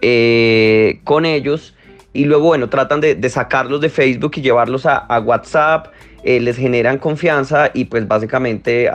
eh, 0.00 1.00
con 1.04 1.26
ellos. 1.26 1.74
Y 2.14 2.24
luego, 2.24 2.46
bueno, 2.46 2.70
tratan 2.70 3.02
de, 3.02 3.28
sacarlos 3.28 3.82
de 3.82 3.90
Facebook 3.90 4.32
y 4.36 4.40
llevarlos 4.40 4.86
a, 4.86 4.96
a 4.96 5.20
WhatsApp. 5.20 5.88
Eh, 6.24 6.38
les 6.38 6.56
generan 6.56 6.98
confianza 6.98 7.72
y 7.74 7.86
pues 7.86 8.06
básicamente 8.06 8.88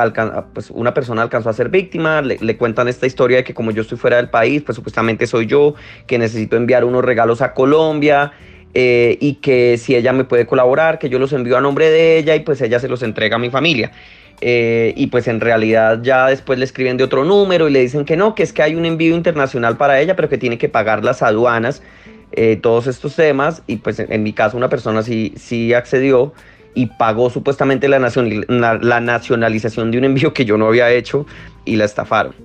pues 0.53 0.71
una 0.71 0.93
persona 0.93 1.23
alcanzó 1.23 1.49
a 1.49 1.53
ser 1.53 1.67
víctima, 1.67 2.21
le, 2.21 2.57
cuentan 2.57 2.87
esta 2.87 3.05
historia 3.05 3.37
de 3.37 3.43
que 3.43 3.53
como 3.53 3.71
yo 3.71 3.81
estoy 3.81 3.97
fuera 3.97 4.15
del 4.15 4.29
país, 4.29 4.63
pues 4.65 4.77
supuestamente 4.77 5.27
soy 5.27 5.45
yo, 5.45 5.75
que 6.05 6.17
necesito 6.17 6.55
enviar 6.55 6.85
unos 6.85 7.03
regalos 7.03 7.41
a 7.41 7.53
Colombia. 7.53 8.31
Eh, 8.73 9.17
y 9.21 9.35
que 9.35 9.77
si 9.77 9.95
ella 9.95 10.13
me 10.13 10.23
puede 10.23 10.45
colaborar, 10.45 10.99
que 10.99 11.09
yo 11.09 11.17
los 11.17 11.33
envío 11.33 11.57
a 11.57 11.61
nombre 11.61 11.89
de 11.89 12.17
ella 12.17 12.35
y 12.35 12.41
pues 12.41 12.61
ella 12.61 12.79
se 12.79 12.87
los 12.87 13.01
entrega 13.01 13.37
a 13.37 13.39
mi 13.39 13.49
familia. 13.49 13.91
Eh, 14.39 14.93
y 14.95 15.07
pues 15.07 15.27
en 15.27 15.41
realidad 15.41 16.01
ya 16.03 16.27
después 16.27 16.59
le 16.59 16.65
escriben 16.65 16.95
de 16.95 17.03
otro 17.03 17.25
número 17.25 17.67
y 17.67 17.71
le 17.71 17.79
dicen 17.79 18.05
que 18.05 18.15
no, 18.15 18.35
que 18.35 18.43
es 18.43 18.53
que 18.53 18.61
hay 18.61 18.75
un 18.75 18.85
envío 18.85 19.15
internacional 19.15 19.77
para 19.77 19.99
ella, 19.99 20.15
pero 20.15 20.29
que 20.29 20.37
tiene 20.37 20.59
que 20.59 20.69
pagar 20.69 21.03
las 21.03 21.23
aduanas, 21.23 21.81
todos 22.61 22.85
estos 22.87 23.15
temas. 23.15 23.63
Y 23.67 23.77
pues 23.77 23.99
en, 23.99 24.21
mi 24.21 24.33
caso 24.33 24.57
una 24.57 24.69
persona 24.69 25.01
sí, 25.01 25.33
sí 25.37 25.73
accedió 25.73 26.33
y 26.77 26.85
pagó 26.85 27.31
supuestamente 27.31 27.87
la, 27.87 27.99
la 27.99 28.99
nacionalización 29.01 29.89
de 29.89 29.97
un 29.97 30.03
envío 30.03 30.31
que 30.31 30.45
yo 30.45 30.59
no 30.59 30.67
había 30.67 30.91
hecho 30.91 31.25
y 31.65 31.75
la 31.75 31.85
estafaron. 31.85 32.35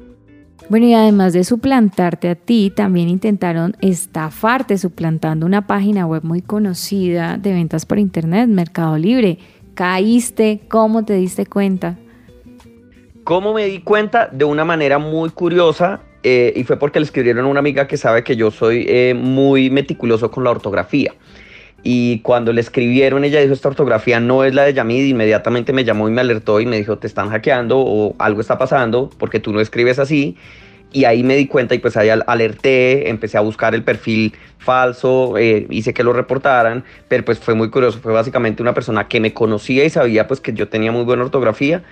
Bueno, 0.71 0.87
y 0.87 0.95
además 0.95 1.35
de 1.35 1.45
suplantarte 1.45 2.31
a 2.31 2.35
ti, 2.35 2.73
también 2.75 3.11
intentaron 3.11 3.77
estafarte 3.83 4.79
suplantando 4.79 5.45
una 5.45 5.67
página 5.67 6.07
web 6.07 6.23
muy 6.25 6.41
conocida 6.41 7.37
de 7.37 7.53
ventas 7.53 7.85
por 7.85 7.99
internet, 7.99 8.49
Mercado 8.49 8.97
Libre. 8.97 9.39
¿Caíste? 9.75 10.61
¿Cómo 10.69 11.05
te 11.05 11.13
diste 11.13 11.45
cuenta? 11.45 11.99
¿Cómo 13.25 13.53
me 13.53 13.67
di 13.67 13.81
cuenta? 13.81 14.29
De 14.33 14.47
una 14.47 14.65
manera 14.65 14.99
muy 14.99 15.29
curiosa 15.29 16.01
eh, 16.23 16.55
y 16.57 16.65
fue 16.65 16.79
porque 16.79 17.01
le 17.01 17.05
escribieron 17.05 17.45
a 17.45 17.49
una 17.49 17.61
amiga 17.61 17.87
que 17.87 17.99
sabe 17.99 18.25
que 18.25 18.35
yo 18.35 18.51
soy 18.51 18.87
eh, 18.89 19.13
muy 19.15 19.69
meticuloso 19.69 20.31
con 20.31 20.45
la 20.45 20.51
ortografía. 20.51 21.13
Y 21.83 22.21
cuando 22.21 22.53
le 22.53 22.61
escribieron, 22.61 23.25
ella 23.25 23.41
dijo, 23.41 23.53
esta 23.53 23.69
ortografía 23.69 24.21
no 24.21 24.45
es 24.45 24.55
la 24.55 24.63
de 24.63 24.73
Yamid, 24.73 25.05
inmediatamente 25.05 25.73
me 25.73 25.85
llamó 25.85 26.09
y 26.09 26.13
me 26.13 26.21
alertó 26.21 26.61
y 26.61 26.67
me 26.67 26.77
dijo, 26.77 26.99
te 26.99 27.09
están 27.09 27.31
hackeando 27.31 27.79
o 27.81 28.15
algo 28.19 28.41
está 28.41 28.57
pasando 28.57 29.11
porque 29.19 29.41
tú 29.41 29.53
no 29.53 29.61
escribes 29.61 29.99
así. 29.99 30.37
Y 30.93 31.07
ahí 31.07 31.23
me 31.23 31.37
di 31.37 31.47
cuenta 31.47 31.75
y 31.75 31.79
pues 31.79 31.97
ahí 31.97 32.11
alerté, 32.11 33.09
empecé 33.09 33.39
a 33.39 33.41
buscar 33.41 33.75
el 33.75 33.83
perfil 33.83 34.35
falso, 34.59 35.39
eh, 35.39 35.67
hice 35.71 35.95
que 35.95 36.05
lo 36.05 36.13
reportaran, 36.13 36.85
pero 37.09 37.25
pues 37.25 37.39
fue 37.39 37.55
muy 37.55 37.71
curioso, 37.71 37.99
fue 37.99 38.13
básicamente 38.13 38.63
una 38.63 38.75
persona 38.75 39.09
que 39.09 39.19
me 39.19 39.33
conocía 39.33 39.85
y 39.85 39.91
sabía 39.91 40.29
pues 40.29 40.41
que 40.41 40.53
yo 40.53 40.69
tenía 40.69 40.93
muy 40.93 41.05
buena 41.05 41.25
ortografía 41.25 41.83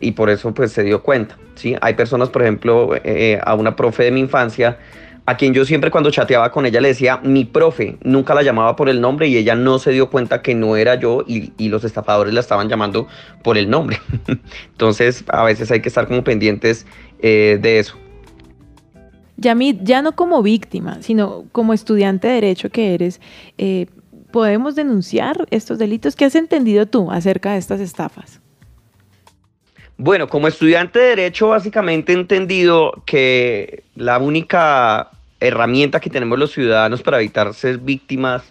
y 0.00 0.12
por 0.12 0.28
eso 0.28 0.52
pues 0.54 0.72
se 0.72 0.82
dio 0.82 1.02
cuenta, 1.02 1.38
¿sí? 1.54 1.76
Hay 1.80 1.94
personas, 1.94 2.30
por 2.30 2.42
ejemplo, 2.42 2.90
eh, 3.04 3.38
a 3.42 3.54
una 3.54 3.76
profe 3.76 4.04
de 4.04 4.10
mi 4.10 4.20
infancia, 4.20 4.78
a 5.28 5.36
quien 5.36 5.52
yo 5.52 5.66
siempre 5.66 5.90
cuando 5.90 6.10
chateaba 6.10 6.50
con 6.50 6.64
ella 6.64 6.80
le 6.80 6.88
decía 6.88 7.20
mi 7.22 7.44
profe, 7.44 7.98
nunca 8.02 8.34
la 8.34 8.42
llamaba 8.42 8.74
por 8.76 8.88
el 8.88 8.98
nombre 8.98 9.28
y 9.28 9.36
ella 9.36 9.54
no 9.54 9.78
se 9.78 9.90
dio 9.90 10.08
cuenta 10.08 10.40
que 10.40 10.54
no 10.54 10.74
era 10.74 10.94
yo 10.94 11.22
y, 11.26 11.68
los 11.68 11.84
estafadores 11.84 12.32
la 12.32 12.40
estaban 12.40 12.70
llamando 12.70 13.08
por 13.44 13.58
el 13.58 13.68
nombre. 13.68 13.98
Entonces 14.72 15.24
a 15.28 15.44
veces 15.44 15.70
hay 15.70 15.82
que 15.82 15.90
estar 15.90 16.08
como 16.08 16.24
pendientes 16.24 16.86
eh, 17.20 17.58
de 17.60 17.78
eso. 17.78 17.98
Yamit, 19.36 19.82
ya 19.82 20.00
no 20.00 20.12
como 20.12 20.42
víctima, 20.42 21.02
sino 21.02 21.44
como 21.52 21.74
estudiante 21.74 22.26
de 22.26 22.32
derecho 22.32 22.70
que 22.70 22.94
eres, 22.94 23.20
eh, 23.58 23.84
¿podemos 24.30 24.76
denunciar 24.76 25.46
estos 25.50 25.76
delitos? 25.76 26.16
¿Qué 26.16 26.24
has 26.24 26.36
entendido 26.36 26.86
tú 26.86 27.10
acerca 27.10 27.52
de 27.52 27.58
estas 27.58 27.80
estafas? 27.80 28.40
Bueno, 30.00 30.28
como 30.28 30.46
estudiante 30.46 31.00
de 31.00 31.06
Derecho, 31.08 31.48
básicamente 31.48 32.12
he 32.12 32.14
entendido 32.14 33.02
que 33.04 33.82
la 33.96 34.18
única 34.18 35.10
herramienta 35.40 36.00
que 36.00 36.10
tenemos 36.10 36.38
los 36.38 36.52
ciudadanos 36.52 37.02
para 37.02 37.18
evitar 37.18 37.54
ser 37.54 37.78
víctimas 37.78 38.42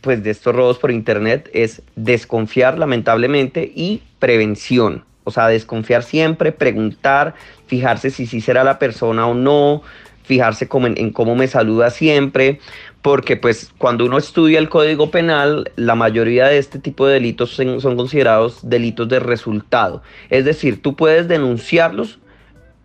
pues, 0.00 0.22
de 0.22 0.30
estos 0.30 0.54
robos 0.54 0.78
por 0.78 0.90
Internet 0.90 1.50
es 1.52 1.82
desconfiar, 1.96 2.78
lamentablemente, 2.78 3.72
y 3.74 4.02
prevención. 4.18 5.04
O 5.24 5.32
sea, 5.32 5.48
desconfiar 5.48 6.04
siempre, 6.04 6.52
preguntar, 6.52 7.34
fijarse 7.66 8.10
si 8.10 8.26
sí 8.26 8.40
será 8.40 8.62
la 8.62 8.78
persona 8.78 9.26
o 9.26 9.34
no, 9.34 9.82
fijarse 10.22 10.68
en, 10.70 11.10
cómo 11.10 11.34
me 11.34 11.48
saluda 11.48 11.90
siempre, 11.90 12.60
porque 13.02 13.36
pues 13.36 13.72
cuando 13.78 14.04
uno 14.04 14.18
estudia 14.18 14.58
el 14.58 14.68
Código 14.68 15.10
Penal, 15.10 15.70
la 15.76 15.94
mayoría 15.94 16.46
de 16.46 16.58
este 16.58 16.78
tipo 16.78 17.06
de 17.06 17.14
delitos 17.14 17.50
son, 17.50 17.96
considerados 17.96 18.68
delitos 18.68 19.08
de 19.08 19.20
resultado. 19.20 20.02
Es 20.30 20.44
decir, 20.44 20.82
tú 20.82 20.96
puedes 20.96 21.28
denunciarlos 21.28 22.18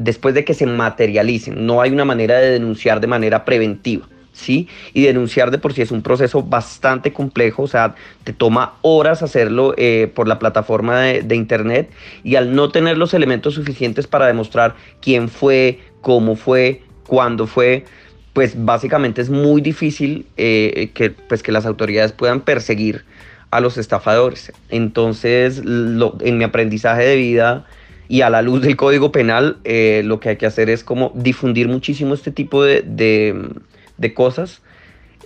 después 0.03 0.33
de 0.35 0.43
que 0.43 0.53
se 0.53 0.65
materialicen. 0.65 1.65
No 1.65 1.81
hay 1.81 1.91
una 1.91 2.05
manera 2.05 2.37
de 2.39 2.51
denunciar 2.51 2.99
de 2.99 3.07
manera 3.07 3.45
preventiva. 3.45 4.07
¿Sí? 4.33 4.69
Y 4.93 5.03
denunciar 5.03 5.51
de 5.51 5.57
por 5.57 5.73
sí 5.73 5.81
es 5.81 5.91
un 5.91 6.01
proceso 6.01 6.41
bastante 6.41 7.11
complejo, 7.11 7.63
o 7.63 7.67
sea, 7.67 7.95
te 8.23 8.31
toma 8.31 8.75
horas 8.81 9.21
hacerlo 9.23 9.73
eh, 9.77 10.09
por 10.15 10.25
la 10.25 10.39
plataforma 10.39 11.01
de, 11.01 11.35
Internet 11.35 11.91
y 12.23 12.35
al 12.35 12.55
no 12.55 12.69
tener 12.69 12.97
los 12.97 13.13
elementos 13.13 13.55
suficientes 13.55 14.07
para 14.07 14.27
demostrar 14.27 14.75
quién 15.01 15.27
fue, 15.27 15.79
cómo 15.99 16.37
fue, 16.37 16.81
cuándo 17.05 17.45
fue, 17.45 17.83
pues 18.31 18.53
básicamente 18.55 19.21
es 19.21 19.29
muy 19.29 19.59
difícil 19.61 20.25
eh, 20.37 20.91
que, 20.93 21.09
pues 21.09 21.43
que 21.43 21.51
las 21.51 21.65
autoridades 21.65 22.13
puedan 22.13 22.39
perseguir 22.39 23.03
a 23.51 23.59
los 23.59 23.77
estafadores. 23.77 24.53
Entonces, 24.69 25.61
en 25.61 26.37
mi 26.37 26.45
aprendizaje 26.45 27.03
de 27.03 27.15
vida 27.17 27.65
y 28.11 28.23
a 28.23 28.29
la 28.29 28.41
luz 28.41 28.61
del 28.61 28.75
Código 28.75 29.13
Penal, 29.13 29.55
eh, 29.63 30.01
lo 30.03 30.19
que 30.19 30.27
hay 30.27 30.35
que 30.35 30.45
hacer 30.45 30.69
es 30.69 30.83
como 30.83 31.13
difundir 31.15 31.69
muchísimo 31.69 32.13
este 32.13 32.29
tipo 32.29 32.61
de, 32.61 32.83
de, 32.85 34.13
cosas, 34.13 34.61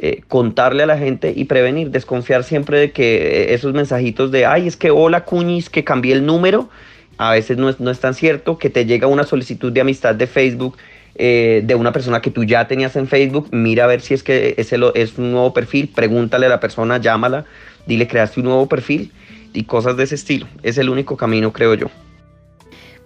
eh, 0.01 0.21
contarle 0.27 0.83
a 0.83 0.85
la 0.85 0.95
gente 0.95 1.33
y 1.35 1.45
prevenir, 1.45 1.89
desconfiar 1.89 2.43
siempre 2.43 2.77
de 2.77 2.91
que 2.91 3.55
esos 3.55 3.73
mensajitos 3.73 4.29
de, 4.29 4.45
ay, 4.45 4.67
es 4.67 4.77
que 4.77 4.91
hola 4.91 5.25
Cuñis, 5.25 5.71
que 5.71 5.83
cambié 5.83 6.13
el 6.13 6.27
número, 6.27 6.69
a 7.17 7.31
veces 7.31 7.57
no 7.57 7.69
es, 7.69 7.79
no 7.79 7.89
es 7.89 7.99
tan 7.99 8.13
cierto, 8.13 8.59
que 8.59 8.69
te 8.69 8.85
llega 8.85 9.07
una 9.07 9.23
solicitud 9.23 9.71
de 9.71 9.81
amistad 9.81 10.13
de 10.13 10.27
Facebook 10.27 10.77
eh, 11.15 11.63
de 11.65 11.73
una 11.73 11.91
persona 11.91 12.21
que 12.21 12.29
tú 12.29 12.43
ya 12.43 12.67
tenías 12.67 12.95
en 12.97 13.07
Facebook, 13.07 13.47
mira 13.51 13.85
a 13.85 13.87
ver 13.87 14.01
si 14.01 14.13
es 14.13 14.21
que 14.21 14.53
es, 14.59 14.71
es 14.71 15.17
un 15.17 15.31
nuevo 15.31 15.53
perfil, 15.53 15.87
pregúntale 15.87 16.45
a 16.45 16.49
la 16.49 16.59
persona, 16.59 16.99
llámala, 16.99 17.45
dile 17.87 18.07
creaste 18.07 18.41
un 18.41 18.45
nuevo 18.45 18.69
perfil 18.69 19.11
y 19.53 19.63
cosas 19.63 19.97
de 19.97 20.03
ese 20.03 20.13
estilo. 20.13 20.45
Es 20.61 20.77
el 20.77 20.89
único 20.89 21.17
camino, 21.17 21.51
creo 21.51 21.73
yo. 21.73 21.89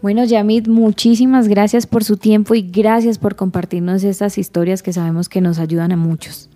Bueno, 0.01 0.23
Yamit, 0.23 0.69
muchísimas 0.69 1.49
gracias 1.49 1.85
por 1.85 2.05
su 2.05 2.15
tiempo 2.15 2.55
y 2.55 2.61
gracias 2.61 3.17
por 3.17 3.35
compartirnos 3.35 4.05
estas 4.05 4.37
historias 4.37 4.81
que 4.81 4.93
sabemos 4.93 5.27
que 5.27 5.41
nos 5.41 5.59
ayudan 5.59 5.91
a 5.91 5.97
muchos. 5.97 6.49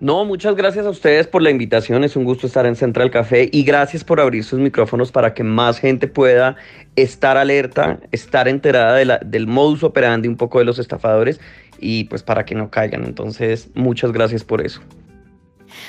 No, 0.00 0.24
muchas 0.24 0.56
gracias 0.56 0.86
a 0.86 0.90
ustedes 0.90 1.26
por 1.26 1.42
la 1.42 1.50
invitación. 1.50 2.04
Es 2.04 2.16
un 2.16 2.24
gusto 2.24 2.46
estar 2.46 2.64
en 2.64 2.74
Central 2.74 3.10
Café 3.10 3.50
y 3.52 3.64
gracias 3.64 4.02
por 4.02 4.18
abrir 4.18 4.44
sus 4.44 4.58
micrófonos 4.58 5.12
para 5.12 5.34
que 5.34 5.42
más 5.42 5.78
gente 5.78 6.08
pueda 6.08 6.56
estar 6.96 7.36
alerta, 7.36 8.00
estar 8.12 8.48
enterada 8.48 8.96
de 8.96 9.18
del 9.24 9.46
modus 9.46 9.82
operandi 9.82 10.28
un 10.28 10.36
poco 10.36 10.58
de 10.58 10.64
los 10.64 10.78
estafadores 10.78 11.40
y 11.78 12.04
pues 12.04 12.22
para 12.22 12.46
que 12.46 12.54
no 12.54 12.70
caigan. 12.70 13.04
Entonces, 13.04 13.70
muchas 13.74 14.12
gracias 14.12 14.42
por 14.42 14.64
eso. 14.64 14.80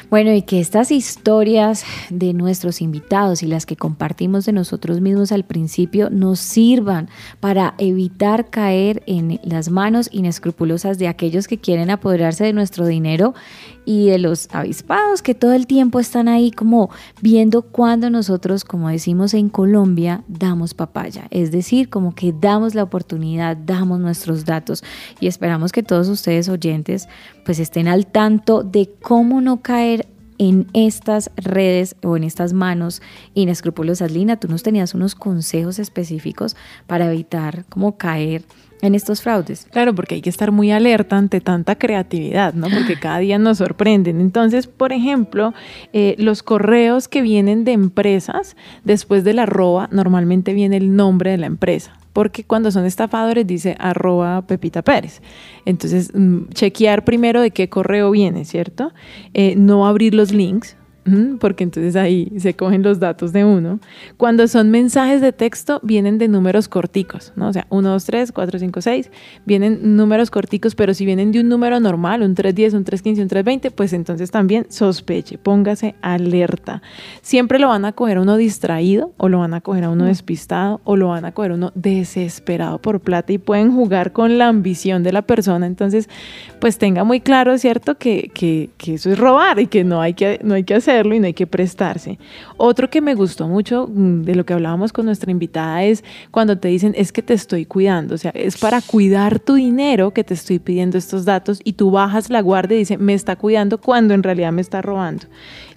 Bueno, 0.09 0.33
y 0.33 0.41
que 0.41 0.59
estas 0.59 0.91
historias 0.91 1.83
de 2.09 2.33
nuestros 2.33 2.81
invitados 2.81 3.43
y 3.43 3.47
las 3.47 3.65
que 3.65 3.75
compartimos 3.75 4.45
de 4.45 4.53
nosotros 4.53 5.01
mismos 5.01 5.31
al 5.31 5.43
principio 5.43 6.09
nos 6.09 6.39
sirvan 6.39 7.09
para 7.39 7.75
evitar 7.77 8.49
caer 8.49 9.03
en 9.05 9.39
las 9.43 9.69
manos 9.69 10.09
inescrupulosas 10.11 10.97
de 10.97 11.07
aquellos 11.07 11.47
que 11.47 11.57
quieren 11.57 11.89
apoderarse 11.89 12.43
de 12.43 12.53
nuestro 12.53 12.85
dinero 12.85 13.33
y 13.87 14.09
de 14.09 14.17
los 14.17 14.49
avispados 14.51 15.21
que 15.21 15.33
todo 15.33 15.53
el 15.53 15.65
tiempo 15.65 16.01
están 16.01 16.27
ahí 16.27 16.51
como 16.51 16.89
viendo 17.21 17.61
cuando 17.61 18.09
nosotros, 18.09 18.65
como 18.65 18.89
decimos 18.89 19.33
en 19.33 19.47
Colombia, 19.47 20.25
damos 20.27 20.73
papaya. 20.73 21.27
Es 21.31 21.51
decir, 21.51 21.89
como 21.89 22.13
que 22.13 22.33
damos 22.37 22.75
la 22.75 22.83
oportunidad, 22.83 23.55
damos 23.55 24.01
nuestros 24.01 24.43
datos 24.43 24.83
y 25.21 25.27
esperamos 25.27 25.71
que 25.71 25.83
todos 25.83 26.09
ustedes 26.09 26.49
oyentes 26.49 27.07
pues 27.45 27.59
estén 27.59 27.87
al 27.87 28.07
tanto 28.07 28.61
de 28.61 28.89
cómo 29.01 29.39
no 29.39 29.61
caer 29.61 30.05
en 30.37 30.67
estas 30.73 31.31
redes 31.37 31.95
o 32.03 32.17
en 32.17 32.25
estas 32.25 32.51
manos 32.51 33.01
inescrupulosas. 33.35 34.11
Lina, 34.11 34.37
tú 34.37 34.49
nos 34.49 34.63
tenías 34.63 34.95
unos 34.95 35.15
consejos 35.15 35.79
específicos 35.79 36.57
para 36.87 37.09
evitar 37.09 37.63
como 37.69 37.97
caer 37.97 38.43
en 38.81 38.95
estos 38.95 39.21
fraudes. 39.21 39.67
Claro, 39.71 39.95
porque 39.95 40.15
hay 40.15 40.21
que 40.21 40.29
estar 40.29 40.51
muy 40.51 40.71
alerta 40.71 41.17
ante 41.17 41.41
tanta 41.41 41.75
creatividad, 41.75 42.53
¿no? 42.53 42.67
Porque 42.69 42.99
cada 42.99 43.19
día 43.19 43.39
nos 43.39 43.57
sorprenden. 43.57 44.21
Entonces, 44.21 44.67
por 44.67 44.93
ejemplo, 44.93 45.53
eh, 45.93 46.15
los 46.19 46.43
correos 46.43 47.07
que 47.07 47.21
vienen 47.21 47.63
de 47.63 47.73
empresas, 47.73 48.55
después 48.83 49.23
de 49.23 49.33
la 49.33 49.43
arroba, 49.43 49.89
normalmente 49.91 50.53
viene 50.53 50.77
el 50.77 50.95
nombre 50.95 51.31
de 51.31 51.37
la 51.37 51.47
empresa. 51.47 51.93
Porque 52.13 52.43
cuando 52.43 52.71
son 52.71 52.85
estafadores 52.85 53.45
dice 53.45 53.75
arroba 53.79 54.41
Pepita 54.47 54.81
Pérez. 54.81 55.21
Entonces, 55.65 56.11
mm, 56.13 56.49
chequear 56.53 57.03
primero 57.05 57.41
de 57.41 57.51
qué 57.51 57.69
correo 57.69 58.09
viene, 58.11 58.45
¿cierto? 58.45 58.91
Eh, 59.33 59.55
no 59.55 59.87
abrir 59.87 60.15
los 60.15 60.31
links, 60.31 60.77
porque 61.39 61.63
entonces 61.63 61.95
ahí 61.95 62.31
se 62.37 62.53
cogen 62.53 62.83
los 62.83 62.99
datos 62.99 63.33
de 63.33 63.45
uno. 63.45 63.79
Cuando 64.17 64.47
son 64.47 64.69
mensajes 64.69 65.21
de 65.21 65.31
texto, 65.31 65.79
vienen 65.83 66.17
de 66.17 66.27
números 66.27 66.67
corticos, 66.67 67.33
¿no? 67.35 67.49
O 67.49 67.53
sea, 67.53 67.67
1, 67.69 67.89
2, 67.89 68.05
3, 68.05 68.31
4, 68.31 68.59
5, 68.59 68.81
6, 68.81 69.11
vienen 69.45 69.95
números 69.95 70.31
corticos, 70.31 70.75
pero 70.75 70.93
si 70.93 71.05
vienen 71.05 71.31
de 71.31 71.39
un 71.39 71.49
número 71.49 71.79
normal, 71.79 72.21
un 72.21 72.35
310, 72.35 72.73
un 72.73 72.83
315, 72.83 73.21
un 73.21 73.27
320, 73.27 73.71
pues 73.71 73.93
entonces 73.93 74.31
también 74.31 74.65
sospeche, 74.69 75.37
póngase 75.37 75.95
alerta. 76.01 76.81
Siempre 77.21 77.59
lo 77.59 77.69
van 77.69 77.85
a 77.85 77.93
coger 77.93 78.17
a 78.17 78.21
uno 78.21 78.37
distraído, 78.37 79.13
o 79.17 79.29
lo 79.29 79.39
van 79.39 79.53
a 79.53 79.61
coger 79.61 79.85
a 79.85 79.89
uno 79.89 80.05
despistado, 80.05 80.81
o 80.83 80.95
lo 80.95 81.09
van 81.09 81.25
a 81.25 81.31
coger 81.31 81.51
a 81.51 81.55
uno 81.55 81.71
desesperado 81.75 82.79
por 82.79 82.99
plata 82.99 83.33
y 83.33 83.37
pueden 83.37 83.71
jugar 83.71 84.11
con 84.11 84.37
la 84.37 84.47
ambición 84.47 85.03
de 85.03 85.11
la 85.11 85.21
persona. 85.21 85.65
Entonces, 85.65 86.09
pues 86.59 86.77
tenga 86.77 87.03
muy 87.03 87.21
claro, 87.21 87.57
¿cierto? 87.57 87.97
Que, 87.97 88.31
que, 88.33 88.69
que 88.77 88.95
eso 88.95 89.09
es 89.11 89.17
robar 89.17 89.59
y 89.59 89.67
que 89.67 89.83
no 89.83 90.01
hay 90.01 90.13
que, 90.13 90.39
no 90.43 90.53
hay 90.53 90.63
que 90.63 90.75
hacer 90.75 90.96
y 91.05 91.19
no 91.19 91.27
hay 91.27 91.33
que 91.33 91.47
prestarse. 91.47 92.17
Otro 92.57 92.89
que 92.89 93.01
me 93.01 93.15
gustó 93.15 93.47
mucho 93.47 93.87
mm, 93.87 94.23
de 94.23 94.35
lo 94.35 94.45
que 94.45 94.53
hablábamos 94.53 94.93
con 94.93 95.05
nuestra 95.05 95.31
invitada 95.31 95.83
es 95.83 96.03
cuando 96.31 96.57
te 96.57 96.67
dicen 96.67 96.93
es 96.97 97.11
que 97.11 97.21
te 97.21 97.33
estoy 97.33 97.65
cuidando, 97.65 98.15
o 98.15 98.17
sea, 98.17 98.31
es 98.31 98.57
para 98.57 98.81
cuidar 98.81 99.39
tu 99.39 99.55
dinero 99.55 100.11
que 100.11 100.23
te 100.23 100.33
estoy 100.33 100.59
pidiendo 100.59 100.97
estos 100.97 101.25
datos 101.25 101.59
y 101.63 101.73
tú 101.73 101.91
bajas 101.91 102.29
la 102.29 102.41
guardia 102.41 102.75
y 102.75 102.79
dices, 102.79 102.99
me 102.99 103.13
está 103.13 103.35
cuidando 103.35 103.79
cuando 103.79 104.13
en 104.13 104.23
realidad 104.23 104.51
me 104.51 104.61
está 104.61 104.81
robando. 104.81 105.27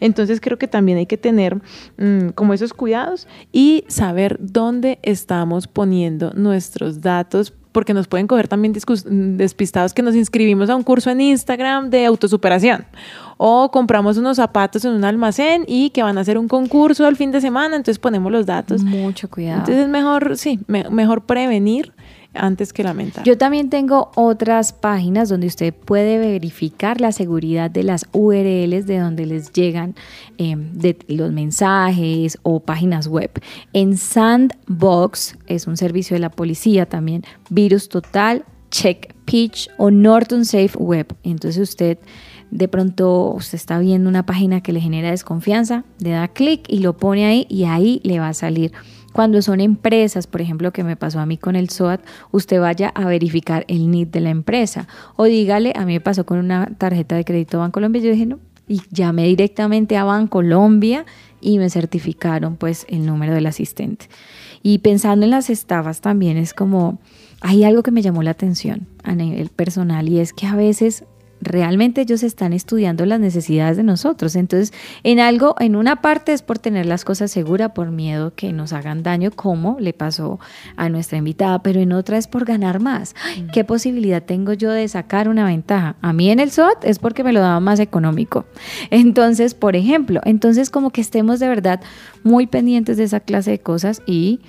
Entonces 0.01 0.41
creo 0.41 0.59
que 0.59 0.69
también 0.69 0.99
hay 0.99 1.07
que 1.07 1.19
tener 1.19 1.61
mm, 1.99 2.31
como 2.35 2.55
esos 2.55 2.73
cuidados 2.73 3.29
y 3.53 3.85
saber 3.89 4.39
dónde 4.41 4.99
estamos 5.03 5.67
poniendo 5.67 6.33
nuestros 6.35 7.01
datos 7.01 7.53
porque 7.73 7.95
nos 7.95 8.09
pueden 8.09 8.27
coger 8.27 8.49
también 8.49 8.73
despistados 8.73 9.95
que 9.95 10.03
nos 10.03 10.15
inscribimos 10.15 10.71
a 10.71 10.77
un 10.77 10.83
curso 10.83 11.11
en 11.11 11.21
Instagram 11.21 11.91
de 11.91 12.07
autosuperación 12.07 12.85
o 13.37 13.71
compramos 13.71 14.19
unos 14.19 14.37
zapatos 14.37 14.85
en 14.85 14.93
un 14.93 15.05
almacén 15.05 15.65
y 15.67 15.91
que 15.91 16.03
van 16.03 16.19
a 16.19 16.21
hacer 16.21 16.37
un 16.37 16.47
concurso 16.47 17.07
al 17.07 17.17
fin 17.17 17.31
de 17.31 17.41
semana, 17.41 17.77
entonces 17.77 17.99
ponemos 17.99 18.31
los 18.31 18.45
datos. 18.45 18.83
Mucho 18.83 19.31
cuidado. 19.31 19.61
Entonces 19.61 19.85
es 19.85 19.89
mejor, 19.89 20.37
sí, 20.37 20.61
mejor 20.67 21.23
prevenir 21.23 21.93
antes 22.35 22.73
que 22.73 22.83
lamentar. 22.83 23.25
Yo 23.25 23.37
también 23.37 23.71
tengo 23.71 24.11
otras 24.15 24.73
páginas 24.73 25.29
donde 25.29 25.47
usted 25.47 25.75
puede 25.75 26.19
verificar 26.19 27.01
la 27.01 27.13
seguridad 27.13 27.71
de 27.71 27.83
las 27.83 28.07
URLs 28.13 28.87
de 28.87 28.99
donde 28.99 29.27
les 29.27 29.53
llegan 29.53 29.95
em, 30.39 30.73
los 31.09 31.33
mensajes 31.33 32.39
o 32.43 32.61
páginas 32.61 33.09
web. 33.09 33.31
En 33.73 33.97
Sandbox 33.97 35.37
es 35.47 35.67
un 35.67 35.77
servicio 35.77 36.15
de 36.15 36.21
la 36.21 36.31
policía 36.31 36.87
también, 36.87 37.25
Virus 37.49 37.89
Total, 37.89 38.45
Check 38.71 39.15
Pitch 39.25 39.69
o 39.79 39.91
Norton 39.91 40.45
Safe 40.45 40.77
Web. 40.79 41.15
Entonces 41.25 41.69
usted 41.69 41.99
de 42.51 42.69
pronto 42.69 43.33
usted 43.33 43.57
está 43.57 43.79
viendo 43.79 44.09
una 44.09 44.27
página 44.27 44.61
que 44.61 44.73
le 44.73 44.81
genera 44.81 45.11
desconfianza, 45.11 45.85
le 46.01 46.11
da 46.11 46.29
clic 46.29 46.65
y 46.69 46.79
lo 46.79 46.97
pone 46.97 47.25
ahí 47.27 47.47
y 47.49 47.65
ahí 47.65 48.01
le 48.03 48.19
va 48.19 48.29
a 48.29 48.35
salir 48.35 48.73
cuando 49.13 49.43
son 49.43 49.61
empresas, 49.61 50.27
por 50.27 50.41
ejemplo, 50.41 50.73
que 50.73 50.85
me 50.85 50.97
pasó 50.97 51.21
a 51.21 51.27
mí 51.27 51.37
con 51.37 51.57
el 51.57 51.69
SOAT, 51.69 52.01
usted 52.31 52.61
vaya 52.61 52.89
a 52.89 53.07
verificar 53.07 53.65
el 53.69 53.91
NID 53.91 54.09
de 54.09 54.21
la 54.21 54.31
empresa. 54.31 54.87
O 55.17 55.25
dígale, 55.25 55.73
a 55.75 55.85
mí 55.85 55.95
me 55.95 56.01
pasó 56.01 56.25
con 56.25 56.39
una 56.39 56.67
tarjeta 56.79 57.17
de 57.17 57.25
crédito 57.25 57.59
Bancolombia, 57.59 58.03
yo 58.03 58.11
dije, 58.13 58.27
no, 58.27 58.39
y 58.69 58.83
llamé 58.91 59.25
directamente 59.25 59.97
a 59.97 60.05
Bancolombia 60.05 61.05
y 61.41 61.59
me 61.59 61.71
certificaron 61.71 62.57
pues 62.57 62.87
el 62.89 63.05
número 63.05 63.35
del 63.35 63.47
asistente. 63.47 64.09
Y 64.63 64.79
pensando 64.79 65.25
en 65.25 65.31
las 65.31 65.51
estafas 65.51 66.01
también 66.01 66.37
es 66.37 66.55
como, 66.55 67.01
hay 67.41 67.65
algo 67.65 67.83
que 67.83 67.91
me 67.91 68.03
llamó 68.03 68.23
la 68.23 68.31
atención 68.31 68.87
a 69.03 69.15
nivel 69.15 69.49
personal 69.49 70.09
y 70.09 70.21
es 70.21 70.33
que 70.33 70.47
a 70.47 70.55
veces 70.55 71.05
realmente 71.41 72.03
ellos 72.03 72.23
están 72.23 72.53
estudiando 72.53 73.07
las 73.07 73.21
necesidades 73.21 73.77
de 73.77 73.83
nosotros. 73.83 74.37
Entonces, 74.37 74.73
en 75.03 75.21
algo, 75.21 75.55
en 75.59 75.77
una 75.77 76.03
parte 76.03 76.33
es 76.33 76.43
por 76.43 76.59
tener 76.59 76.87
las 76.87 77.05
cosas 77.05 77.31
seguras, 77.31 77.73
por 77.73 77.91
miedo 77.91 78.35
que 78.35 78.53
nos 78.53 78.73
hagan 78.73 79.03
daño, 79.03 79.31
como 79.31 79.79
le 79.81 79.93
pasó 79.93 80.39
a 80.77 80.89
nuestra 80.89 81.19
invitada, 81.19 81.63
pero 81.63 81.81
en 81.81 81.93
otra 81.93 82.19
es 82.19 82.27
por 82.27 82.45
ganar 82.45 82.81
más. 82.81 83.15
¿Qué 83.53 83.65
posibilidad 83.65 84.23
tengo 84.23 84.53
yo 84.53 84.71
de 84.71 84.87
sacar 84.89 85.29
una 85.29 85.45
ventaja? 85.45 85.97
A 86.03 86.13
mí 86.13 86.31
en 86.31 86.41
el 86.41 86.51
SOT 86.51 86.85
es 86.85 86.99
porque 86.99 87.25
me 87.25 87.33
lo 87.33 87.41
daba 87.41 87.61
más 87.61 87.81
económico. 87.81 88.45
Entonces, 88.91 89.55
por 89.55 89.77
ejemplo, 89.77 90.21
entonces 90.25 90.71
como 90.71 90.91
que 90.91 91.01
estemos 91.01 91.41
de 91.41 91.49
verdad 91.49 91.81
muy 92.23 92.47
pendientes 92.47 92.97
de 92.97 93.05
esa 93.05 93.21
clase 93.21 93.53
de 93.53 93.61
cosas 93.61 94.03
y 94.07 94.41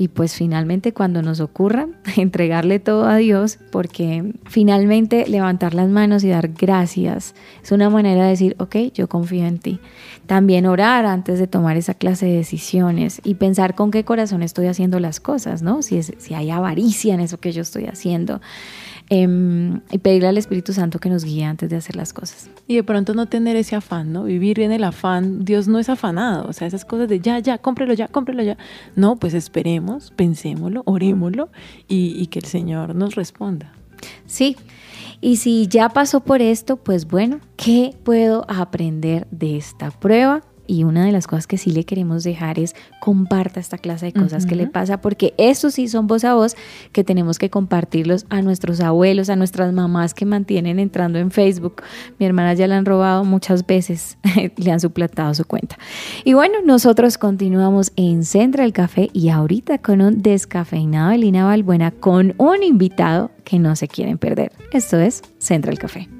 y 0.00 0.08
pues 0.08 0.34
finalmente 0.34 0.94
cuando 0.94 1.20
nos 1.20 1.40
ocurra, 1.40 1.86
entregarle 2.16 2.78
todo 2.78 3.04
a 3.04 3.16
Dios, 3.16 3.58
porque 3.70 4.32
finalmente 4.46 5.26
levantar 5.28 5.74
las 5.74 5.90
manos 5.90 6.24
y 6.24 6.30
dar 6.30 6.48
gracias 6.48 7.34
es 7.62 7.70
una 7.70 7.90
manera 7.90 8.22
de 8.24 8.30
decir, 8.30 8.56
ok, 8.58 8.76
yo 8.94 9.10
confío 9.10 9.44
en 9.44 9.58
ti. 9.58 9.78
También 10.24 10.64
orar 10.64 11.04
antes 11.04 11.38
de 11.38 11.46
tomar 11.46 11.76
esa 11.76 11.92
clase 11.92 12.24
de 12.24 12.36
decisiones 12.36 13.20
y 13.24 13.34
pensar 13.34 13.74
con 13.74 13.90
qué 13.90 14.02
corazón 14.02 14.42
estoy 14.42 14.68
haciendo 14.68 15.00
las 15.00 15.20
cosas, 15.20 15.60
¿no? 15.60 15.82
Si, 15.82 15.98
es, 15.98 16.14
si 16.16 16.32
hay 16.32 16.48
avaricia 16.48 17.12
en 17.12 17.20
eso 17.20 17.38
que 17.38 17.52
yo 17.52 17.60
estoy 17.60 17.84
haciendo. 17.84 18.40
Em, 19.12 19.80
y 19.90 19.98
pedirle 19.98 20.28
al 20.28 20.38
Espíritu 20.38 20.72
Santo 20.72 21.00
que 21.00 21.10
nos 21.10 21.24
guíe 21.24 21.42
antes 21.42 21.68
de 21.68 21.74
hacer 21.74 21.96
las 21.96 22.12
cosas. 22.12 22.48
Y 22.68 22.76
de 22.76 22.84
pronto 22.84 23.12
no 23.12 23.26
tener 23.26 23.56
ese 23.56 23.74
afán, 23.74 24.12
¿no? 24.12 24.22
Vivir 24.22 24.60
en 24.60 24.70
el 24.70 24.84
afán. 24.84 25.44
Dios 25.44 25.66
no 25.66 25.80
es 25.80 25.88
afanado, 25.88 26.48
o 26.48 26.52
sea, 26.52 26.68
esas 26.68 26.84
cosas 26.84 27.08
de 27.08 27.18
ya, 27.18 27.40
ya, 27.40 27.58
cómprelo 27.58 27.92
ya, 27.92 28.06
cómprelo 28.06 28.44
ya. 28.44 28.56
No, 28.94 29.16
pues 29.16 29.34
esperemos, 29.34 30.12
pensémoslo, 30.14 30.82
orémoslo 30.86 31.50
y, 31.88 32.14
y 32.22 32.28
que 32.28 32.38
el 32.38 32.44
Señor 32.44 32.94
nos 32.94 33.16
responda. 33.16 33.72
Sí, 34.26 34.56
y 35.20 35.36
si 35.36 35.66
ya 35.66 35.88
pasó 35.88 36.20
por 36.20 36.40
esto, 36.40 36.76
pues 36.76 37.08
bueno, 37.08 37.40
¿qué 37.56 37.96
puedo 38.04 38.46
aprender 38.48 39.26
de 39.32 39.56
esta 39.56 39.90
prueba? 39.90 40.42
Y 40.70 40.84
una 40.84 41.04
de 41.04 41.10
las 41.10 41.26
cosas 41.26 41.48
que 41.48 41.58
sí 41.58 41.72
le 41.72 41.82
queremos 41.82 42.22
dejar 42.22 42.60
es 42.60 42.76
comparta 43.00 43.58
esta 43.58 43.76
clase 43.76 44.06
de 44.06 44.12
cosas 44.12 44.46
que 44.46 44.54
le 44.54 44.68
pasa, 44.68 45.00
porque 45.00 45.34
eso 45.36 45.72
sí 45.72 45.88
son 45.88 46.06
voz 46.06 46.24
a 46.24 46.34
voz 46.34 46.54
que 46.92 47.02
tenemos 47.02 47.40
que 47.40 47.50
compartirlos 47.50 48.24
a 48.30 48.40
nuestros 48.40 48.80
abuelos, 48.80 49.30
a 49.30 49.36
nuestras 49.36 49.72
mamás 49.72 50.14
que 50.14 50.26
mantienen 50.26 50.78
entrando 50.78 51.18
en 51.18 51.32
Facebook. 51.32 51.82
Mi 52.20 52.26
hermana 52.26 52.54
ya 52.54 52.68
la 52.68 52.78
han 52.78 52.84
robado 52.84 53.24
muchas 53.24 53.66
veces, 53.66 54.16
le 54.56 54.70
han 54.70 54.78
suplatado 54.78 55.34
su 55.34 55.44
cuenta. 55.44 55.76
Y 56.24 56.34
bueno, 56.34 56.58
nosotros 56.64 57.18
continuamos 57.18 57.90
en 57.96 58.24
Central 58.24 58.72
Café 58.72 59.10
y 59.12 59.30
ahorita 59.30 59.78
con 59.78 60.00
un 60.00 60.22
descafeinado 60.22 61.10
de 61.10 61.18
Lina 61.18 61.46
Balbuena 61.46 61.90
con 61.90 62.34
un 62.38 62.62
invitado 62.62 63.32
que 63.42 63.58
no 63.58 63.74
se 63.74 63.88
quieren 63.88 64.18
perder. 64.18 64.52
Esto 64.72 65.00
es 65.00 65.22
Central 65.38 65.80
Café. 65.80 66.19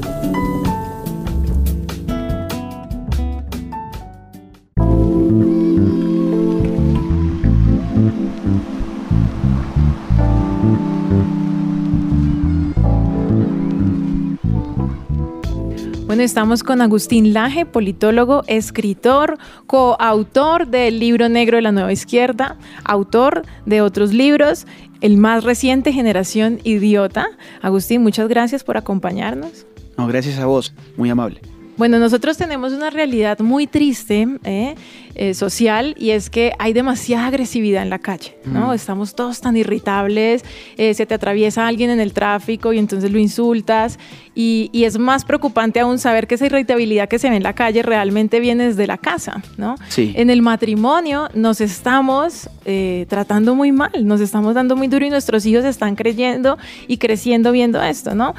Estamos 16.21 16.63
con 16.63 16.81
Agustín 16.81 17.33
Laje, 17.33 17.65
politólogo, 17.65 18.43
escritor, 18.47 19.37
coautor 19.67 20.67
del 20.67 20.99
libro 20.99 21.29
negro 21.29 21.57
de 21.57 21.61
la 21.61 21.71
nueva 21.71 21.91
izquierda, 21.91 22.57
autor 22.83 23.43
de 23.65 23.81
otros 23.81 24.13
libros, 24.13 24.65
el 25.01 25.17
más 25.17 25.43
reciente, 25.43 25.93
Generación 25.93 26.59
Idiota. 26.63 27.27
Agustín, 27.61 28.03
muchas 28.03 28.27
gracias 28.27 28.63
por 28.63 28.77
acompañarnos. 28.77 29.65
No, 29.97 30.07
gracias 30.07 30.37
a 30.39 30.45
vos, 30.45 30.73
muy 30.97 31.09
amable. 31.09 31.41
Bueno, 31.77 31.99
nosotros 31.99 32.37
tenemos 32.37 32.73
una 32.73 32.89
realidad 32.89 33.39
muy 33.39 33.67
triste, 33.67 34.27
¿eh? 34.43 34.75
Eh, 35.13 35.33
social 35.33 35.93
y 35.99 36.11
es 36.11 36.29
que 36.29 36.53
hay 36.57 36.71
demasiada 36.71 37.27
agresividad 37.27 37.83
en 37.83 37.89
la 37.89 37.99
calle, 37.99 38.37
¿no? 38.45 38.69
Mm. 38.69 38.73
Estamos 38.73 39.13
todos 39.13 39.41
tan 39.41 39.57
irritables, 39.57 40.45
eh, 40.77 40.93
se 40.93 41.05
te 41.05 41.13
atraviesa 41.13 41.67
alguien 41.67 41.89
en 41.89 41.99
el 41.99 42.13
tráfico 42.13 42.71
y 42.71 42.79
entonces 42.79 43.11
lo 43.11 43.19
insultas 43.19 43.99
y, 44.35 44.69
es 44.73 44.97
más 44.97 45.25
preocupante 45.25 45.81
aún 45.81 45.99
saber 45.99 46.27
que 46.27 46.35
esa 46.35 46.45
irritabilidad 46.45 47.09
que 47.09 47.19
se 47.19 47.29
ve 47.29 47.35
en 47.35 47.43
la 47.43 47.53
calle 47.53 47.83
realmente 47.83 48.39
viene 48.39 48.67
desde 48.67 48.87
la 48.87 48.97
casa, 48.97 49.43
¿no? 49.57 49.75
Sí. 49.89 50.13
En 50.15 50.29
el 50.29 50.41
matrimonio 50.41 51.27
nos 51.33 51.59
estamos 51.59 52.49
eh, 52.63 53.05
tratando 53.09 53.53
muy 53.53 53.73
mal, 53.73 53.91
nos 54.07 54.21
estamos 54.21 54.55
dando 54.55 54.77
muy 54.77 54.87
duro 54.87 55.05
y 55.05 55.09
nuestros 55.09 55.45
hijos 55.45 55.65
están 55.65 55.95
creyendo 55.95 56.57
y 56.87 56.97
creciendo 56.97 57.51
viendo 57.51 57.83
esto, 57.83 58.15
¿no? 58.15 58.33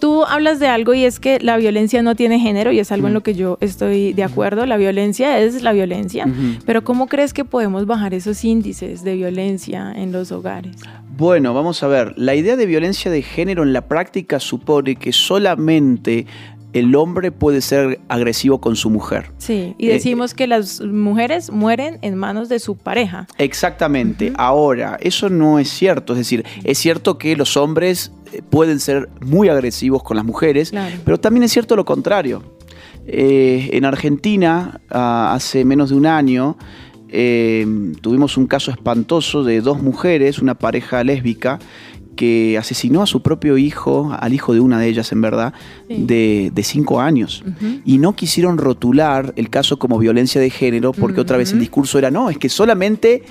Tú 0.00 0.24
hablas 0.24 0.58
de 0.58 0.68
algo 0.68 0.94
y 0.94 1.04
es 1.04 1.20
que 1.20 1.38
la 1.40 1.56
violencia 1.56 2.02
no 2.02 2.14
tiene 2.14 2.38
género 2.38 2.72
y 2.72 2.78
es 2.78 2.92
algo 2.92 3.08
en 3.08 3.14
lo 3.14 3.22
que 3.22 3.34
yo 3.34 3.58
estoy 3.60 4.12
de 4.12 4.24
acuerdo. 4.24 4.66
La 4.66 4.76
violencia 4.76 5.38
es 5.38 5.62
la 5.62 5.72
violencia. 5.72 6.26
Pero 6.66 6.84
¿cómo 6.84 7.06
crees 7.06 7.32
que 7.32 7.44
podemos 7.44 7.86
bajar 7.86 8.14
esos 8.14 8.44
índices 8.44 9.04
de 9.04 9.14
violencia 9.14 9.92
en 9.94 10.12
los 10.12 10.32
hogares? 10.32 10.76
Bueno, 11.16 11.54
vamos 11.54 11.82
a 11.82 11.88
ver. 11.88 12.14
La 12.16 12.34
idea 12.34 12.56
de 12.56 12.66
violencia 12.66 13.10
de 13.10 13.22
género 13.22 13.62
en 13.62 13.72
la 13.72 13.82
práctica 13.88 14.40
supone 14.40 14.96
que 14.96 15.12
solamente 15.12 16.26
el 16.72 16.94
hombre 16.94 17.32
puede 17.32 17.60
ser 17.60 18.00
agresivo 18.08 18.60
con 18.60 18.76
su 18.76 18.90
mujer. 18.90 19.30
Sí, 19.38 19.74
y 19.78 19.86
decimos 19.88 20.34
que 20.34 20.46
las 20.46 20.80
mujeres 20.80 21.50
mueren 21.50 21.98
en 22.02 22.14
manos 22.16 22.48
de 22.48 22.58
su 22.58 22.76
pareja. 22.76 23.26
Exactamente. 23.38 24.32
Ahora, 24.36 24.98
eso 25.00 25.28
no 25.28 25.58
es 25.58 25.70
cierto. 25.70 26.12
Es 26.12 26.18
decir, 26.18 26.44
es 26.64 26.78
cierto 26.78 27.18
que 27.18 27.36
los 27.36 27.56
hombres 27.56 28.12
eh, 28.32 28.42
pueden 28.48 28.80
ser 28.80 29.08
muy 29.20 29.48
agresivos 29.48 30.02
con 30.02 30.16
las 30.16 30.26
mujeres, 30.26 30.72
pero 31.04 31.18
también 31.18 31.44
es 31.44 31.52
cierto 31.52 31.74
lo 31.76 31.84
contrario. 31.84 32.42
Eh, 33.06 33.70
en 33.72 33.86
Argentina, 33.86 34.80
ah, 34.90 35.32
hace 35.34 35.64
menos 35.64 35.88
de 35.88 35.96
un 35.96 36.04
año, 36.04 36.58
eh, 37.10 37.66
tuvimos 38.02 38.36
un 38.36 38.46
caso 38.46 38.70
espantoso 38.70 39.42
de 39.42 39.62
dos 39.62 39.82
mujeres, 39.82 40.40
una 40.40 40.54
pareja 40.54 41.02
lésbica, 41.04 41.58
que 42.18 42.58
asesinó 42.58 43.00
a 43.00 43.06
su 43.06 43.22
propio 43.22 43.56
hijo, 43.58 44.12
al 44.18 44.34
hijo 44.34 44.52
de 44.52 44.58
una 44.58 44.80
de 44.80 44.88
ellas 44.88 45.12
en 45.12 45.20
verdad, 45.20 45.52
de, 45.88 46.50
cinco 46.64 47.00
años. 47.00 47.44
Y 47.84 47.98
no 47.98 48.16
quisieron 48.16 48.58
rotular 48.58 49.32
el 49.36 49.50
caso 49.50 49.78
como 49.78 49.98
violencia 49.98 50.40
de 50.40 50.50
género 50.50 50.92
porque 50.92 51.20
otra 51.20 51.36
vez 51.36 51.52
el 51.52 51.60
discurso 51.60 51.96
era, 51.96 52.10
no, 52.10 52.28
es 52.28 52.36
que 52.36 52.48
solamente 52.48 53.22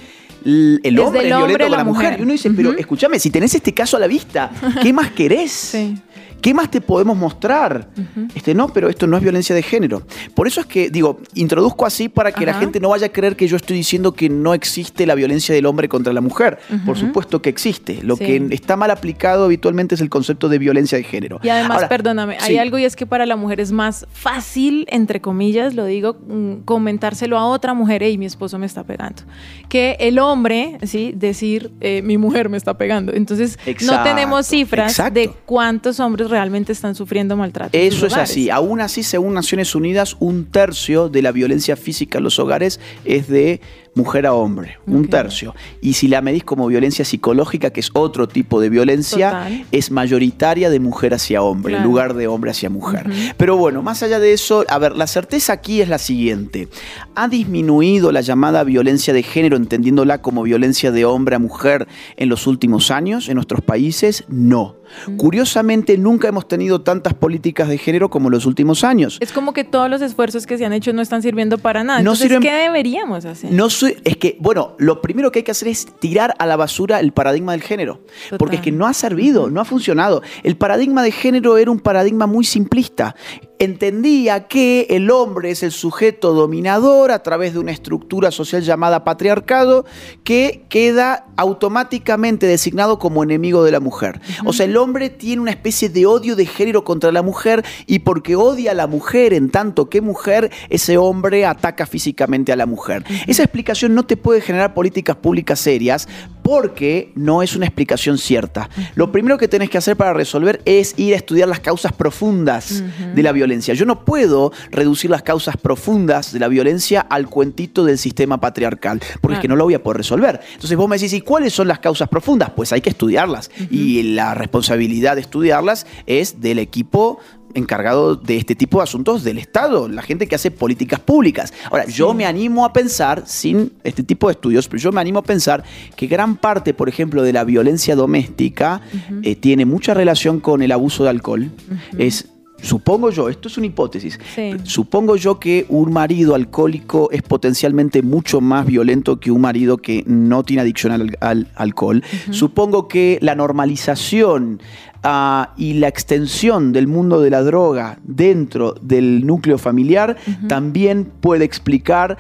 el 0.46 1.00
hombre 1.00 1.28
es 1.28 1.36
violento 1.36 1.68
con 1.68 1.72
la, 1.72 1.84
mujer. 1.84 2.16
Y 2.18 2.24
uno 2.24 2.32
dice, 2.32 2.50
pero 2.52 2.72
escúchame, 2.72 3.20
si 3.20 3.30
tenés 3.30 3.54
este 3.56 3.74
caso 3.74 3.98
a 3.98 4.00
la 4.00 4.08
vista, 4.08 4.52
¿qué 4.82 4.94
más 4.94 5.12
querés? 5.12 5.52
Sí. 5.52 5.98
¿Qué 6.42 6.54
más 6.54 6.70
te 6.72 6.82
podemos 6.82 7.18
mostrar? 7.18 7.90
este, 8.36 8.54
no, 8.54 8.70
pero 8.70 8.90
esto 8.90 9.08
no 9.08 9.18
es 9.18 9.24
violencia 9.24 9.56
de 9.56 9.64
género. 9.64 10.04
Por 10.36 10.48
eso 10.48 10.62
es 10.62 10.68
que, 10.68 10.90
digo, 10.90 11.20
introduzco 11.34 11.86
así 11.86 12.10
para 12.10 12.32
que 12.32 12.46
la 12.46 12.54
gente 12.54 12.80
no 12.80 12.90
vaya 12.90 13.08
a 13.08 13.10
creer 13.10 13.36
que 13.36 13.48
yo 13.48 13.58
estoy 13.58 13.78
diciendo 13.78 14.14
que 14.14 14.30
no 14.30 14.54
existe 14.54 15.06
la 15.06 15.16
violencia 15.16 15.54
del 15.54 15.66
hombre 15.66 15.90
contra 15.90 16.14
la 16.14 16.22
mujer. 16.22 16.60
Por 16.86 16.98
supuesto 16.98 17.42
que 17.42 17.50
existe. 17.50 18.00
Lo 18.04 18.18
que 18.18 18.48
está 18.52 18.76
mal 18.76 18.92
aplicado 18.92 19.46
habitualmente 19.46 19.96
es 19.96 20.02
el 20.02 20.10
concepto 20.10 20.50
de 20.50 20.60
violencia 20.60 20.98
de 20.98 21.04
género. 21.04 21.40
Y 21.44 21.50
además, 21.50 21.86
perdóname, 21.86 22.38
hay 22.40 22.58
algo 22.58 22.78
y 22.78 22.86
es 22.86 22.96
que 22.96 23.06
para 23.06 23.26
la 23.26 23.36
mujer 23.36 23.60
es 23.60 23.72
más 23.72 24.06
fácil, 24.12 24.86
entre 24.90 25.22
comillas, 25.22 25.74
lo 25.74 25.86
digo, 25.86 26.18
mm, 26.28 26.64
comentárselo 26.66 27.38
a 27.38 27.46
otra 27.46 27.74
mujer, 27.74 28.04
y 28.04 28.18
mi 28.18 28.26
esposo 28.26 28.60
me 28.60 28.66
está 28.66 28.84
pegando, 28.84 29.24
que 29.70 29.98
el 30.00 30.20
hombre, 30.20 30.78
¿sí? 30.84 31.14
Decir, 31.16 31.72
eh, 31.82 32.02
mi 32.02 32.18
mujer 32.18 32.50
me 32.50 32.58
está 32.58 32.78
pegando. 32.78 33.14
Entonces, 33.14 33.58
no 33.86 34.04
tenemos 34.04 34.48
cifras 34.48 34.98
de 35.14 35.32
cuántos 35.46 36.00
hombres 36.00 36.27
realmente 36.28 36.72
están 36.72 36.96
sufriendo 36.96 37.36
maltrato. 37.36 37.78
Eso 37.78 38.06
es 38.06 38.16
así. 38.16 38.50
Aún 38.50 38.82
así, 38.82 39.04
según 39.04 39.34
Naciones 39.34 39.74
Unidas, 39.76 40.16
un 40.20 40.46
tercio 40.46 41.10
de 41.10 41.22
la 41.22 41.32
violencia 41.32 41.76
física 41.76 42.18
en 42.18 42.24
los 42.24 42.40
hogares 42.40 42.80
es 43.06 43.28
de 43.28 43.62
mujer 43.98 44.26
a 44.26 44.34
hombre, 44.34 44.78
un 44.86 45.08
tercio. 45.08 45.54
Y 45.82 45.94
si 45.94 46.08
la 46.08 46.22
medís 46.22 46.44
como 46.44 46.68
violencia 46.68 47.04
psicológica, 47.04 47.72
que 47.72 47.82
es 47.82 47.90
otro 47.94 48.28
tipo 48.28 48.62
de 48.62 48.70
violencia, 48.70 49.50
es 49.72 49.92
mayoritaria 49.92 50.70
de 50.70 50.80
mujer 50.80 51.14
hacia 51.14 51.42
hombre, 51.42 51.76
en 51.76 51.84
lugar 51.84 52.14
de 52.14 52.28
hombre 52.28 52.52
hacia 52.52 52.70
mujer. 52.70 53.10
Pero 53.36 53.58
bueno, 53.58 53.82
más 53.82 54.04
allá 54.04 54.20
de 54.20 54.32
eso, 54.32 54.64
a 54.70 54.78
ver, 54.78 54.96
la 54.96 55.08
certeza 55.08 55.54
aquí 55.54 55.82
es 55.82 55.90
la 55.90 55.98
siguiente. 55.98 56.70
¿Ha 57.16 57.28
disminuido 57.28 58.12
la 58.12 58.22
llamada 58.22 58.64
violencia 58.64 59.14
de 59.14 59.24
género, 59.24 59.58
entendiéndola 59.58 60.22
como 60.22 60.44
violencia 60.44 60.92
de 60.92 61.04
hombre 61.04 61.36
a 61.36 61.40
mujer 61.40 61.88
en 62.16 62.30
los 62.30 62.48
últimos 62.48 62.92
años 62.92 63.28
en 63.28 63.36
nuestros 63.36 63.62
países? 63.62 64.24
No. 64.30 64.78
Curiosamente, 65.18 65.98
nunca 65.98 66.28
hemos 66.28 66.48
tenido 66.48 66.82
tantas 66.82 67.14
políticas 67.14 67.68
de 67.68 67.78
género 67.78 68.10
como 68.10 68.30
en 68.30 68.34
los 68.34 68.46
últimos 68.46 68.84
años. 68.84 69.18
Es 69.20 69.32
como 69.32 69.54
que 69.54 69.64
todos 69.64 69.90
los 69.90 70.02
esfuerzos 70.02 70.46
que 70.46 70.58
se 70.58 70.66
han 70.66 70.74
hecho 70.74 70.94
no 70.94 71.02
están 71.02 71.22
sirviendo 71.22 71.58
para 71.58 71.84
nada. 71.84 72.00
Entonces, 72.00 72.32
¿qué 72.42 72.52
deberíamos 72.54 73.26
hacer? 73.26 73.52
No, 73.52 73.68
es 74.04 74.18
que, 74.18 74.38
bueno, 74.40 74.76
lo 74.78 75.02
primero 75.02 75.32
que 75.32 75.40
hay 75.40 75.44
que 75.44 75.52
hacer 75.52 75.68
es 75.68 75.86
tirar 76.00 76.36
a 76.40 76.46
la 76.46 76.56
basura 76.56 77.00
el 77.00 77.12
paradigma 77.12 77.52
del 77.52 77.62
género. 77.62 78.02
Porque 78.38 78.58
es 78.58 78.62
que 78.62 78.72
no 78.72 78.88
ha 78.88 78.94
servido, 78.94 79.50
no 79.50 79.62
ha 79.62 79.66
funcionado. 79.66 80.22
El 80.44 80.58
paradigma 80.58 81.04
de 81.04 81.12
género 81.12 81.58
era 81.58 81.72
un 81.72 81.80
paradigma 81.80 82.28
muy 82.28 82.46
simplista 82.46 83.16
entendía 83.60 84.48
que 84.48 84.88
el 84.90 85.10
hombre 85.12 85.52
es 85.52 85.64
el 85.64 85.72
sujeto 85.72 86.34
dominador 86.34 87.12
a 87.12 87.24
través 87.24 87.54
de 87.54 87.60
una 87.60 87.72
estructura 87.72 88.32
social 88.32 88.62
llamada 88.62 89.04
patriarcado 89.04 89.86
que 90.24 90.66
queda 90.70 91.26
automáticamente 91.38 92.48
designado 92.48 93.00
como 93.00 93.24
enemigo 93.24 93.64
de 93.64 93.72
la 93.72 93.80
mujer. 93.80 94.22
O 94.46 94.54
sea, 94.54 94.66
el 94.66 94.78
hombre 94.78 95.10
tiene 95.10 95.42
una 95.42 95.52
especie 95.52 95.90
de 95.90 96.06
odio 96.06 96.36
de 96.36 96.46
género 96.46 96.84
contra 96.84 97.12
la 97.12 97.22
mujer 97.22 97.64
y 97.86 98.00
porque 98.00 98.36
odia 98.36 98.72
a 98.72 98.76
la 98.76 98.88
mujer 98.88 99.34
en 99.34 99.50
tanto 99.50 99.90
que 99.90 100.02
mujer, 100.02 100.52
ese 100.70 100.98
hombre 100.98 101.46
ataca 101.46 101.86
físicamente 101.86 102.52
a 102.52 102.56
la 102.56 102.66
mujer. 102.66 103.04
Esa 103.28 103.44
explicación 103.44 103.96
no 103.96 104.06
te 104.06 104.18
puede 104.18 104.42
generar 104.42 104.74
políticas 104.74 105.16
públicas 105.16 105.60
serias 105.60 106.08
porque 106.48 107.12
no 107.16 107.44
es 107.44 107.58
una 107.58 107.66
explicación 107.66 108.18
cierta. 108.18 108.70
Lo 108.96 109.12
primero 109.12 109.38
que 109.38 109.50
tenés 109.50 109.70
que 109.70 109.78
hacer 109.78 109.98
para 109.98 110.14
resolver 110.14 110.62
es 110.64 110.94
ir 110.96 111.14
a 111.14 111.18
estudiar 111.18 111.50
las 111.50 111.60
causas 111.60 111.92
profundas 111.92 112.82
de 113.14 113.24
la 113.24 113.34
violencia 113.34 113.58
yo 113.74 113.86
no 113.86 114.06
puedo 114.06 114.52
reducir 114.72 115.10
las 115.10 115.24
causas 115.24 115.58
profundas 115.58 116.32
de 116.32 116.40
la 116.40 116.48
violencia 116.48 117.02
al 117.02 117.30
cuentito 117.30 117.84
del 117.84 117.98
sistema 117.98 118.40
patriarcal, 118.40 119.02
porque 119.22 119.36
es 119.36 119.42
que 119.42 119.48
no 119.48 119.56
lo 119.56 119.64
voy 119.64 119.74
a 119.74 119.84
poder 119.84 119.98
resolver. 119.98 120.40
Entonces 120.54 120.78
vos 120.78 120.88
me 120.88 120.98
decís, 120.98 121.14
¿y 121.14 121.22
cuáles 121.22 121.54
son 121.54 121.68
las 121.68 121.80
causas 121.80 122.10
profundas? 122.10 122.52
Pues 122.56 122.72
hay 122.72 122.82
que 122.82 122.90
estudiarlas. 122.90 123.50
Y 123.70 124.04
la 124.04 124.34
responsabilidad 124.34 125.16
de 125.16 125.22
estudiarlas 125.22 125.86
es 126.06 126.42
del 126.42 126.60
equipo 126.60 127.20
encargado 127.58 128.16
de 128.16 128.38
este 128.38 128.56
tipo 128.56 128.78
de 128.78 128.84
asuntos 128.84 129.24
del 129.24 129.38
Estado, 129.38 129.88
la 129.88 130.02
gente 130.02 130.28
que 130.28 130.36
hace 130.36 130.52
políticas 130.52 131.00
públicas. 131.00 131.54
Ahora, 131.70 131.86
yo 131.86 132.14
me 132.14 132.26
animo 132.26 132.66
a 132.66 132.74
pensar, 132.74 133.24
sin 133.26 133.74
este 133.84 134.04
tipo 134.04 134.28
de 134.28 134.34
estudios, 134.34 134.68
pero 134.68 134.82
yo 134.82 134.92
me 134.92 135.02
animo 135.02 135.20
a 135.20 135.24
pensar 135.24 135.64
que 135.96 136.08
gran 136.08 136.38
parte, 136.38 136.74
por 136.74 136.90
ejemplo, 136.90 137.24
de 137.24 137.34
la 137.34 137.44
violencia 137.44 137.96
doméstica 137.96 138.82
eh, 139.24 139.36
tiene 139.36 139.66
mucha 139.66 139.94
relación 139.94 140.40
con 140.40 140.62
el 140.62 140.72
abuso 140.72 141.04
de 141.04 141.10
alcohol. 141.10 141.52
Es 141.98 142.30
Supongo 142.62 143.12
yo, 143.12 143.30
esto 143.30 143.50
es 143.50 143.58
una 143.58 143.68
hipótesis, 143.68 144.20
supongo 144.64 145.16
yo 145.16 145.40
que 145.40 145.68
un 145.70 145.94
marido 145.94 146.34
alcohólico 146.34 147.10
es 147.12 147.22
potencialmente 147.22 148.02
mucho 148.02 148.42
más 148.42 148.66
violento 148.66 149.20
que 149.20 149.30
un 149.30 149.42
marido 149.42 149.78
que 149.78 150.04
no 150.08 150.44
tiene 150.44 150.64
adicción 150.64 151.16
al, 151.20 151.48
alcohol. 151.54 152.04
Supongo 152.32 152.88
que 152.88 153.20
la 153.22 153.36
normalización 153.36 154.60
ah, 155.08 155.54
y 155.58 155.74
la 155.74 155.88
extensión 155.88 156.74
del 156.74 156.88
mundo 156.88 157.22
de 157.22 157.30
la 157.30 157.42
droga 157.42 158.00
dentro 158.04 158.76
del 158.82 159.26
núcleo 159.26 159.58
familiar 159.58 160.18
también 160.48 161.06
puede 161.06 161.46
explicar 161.46 162.18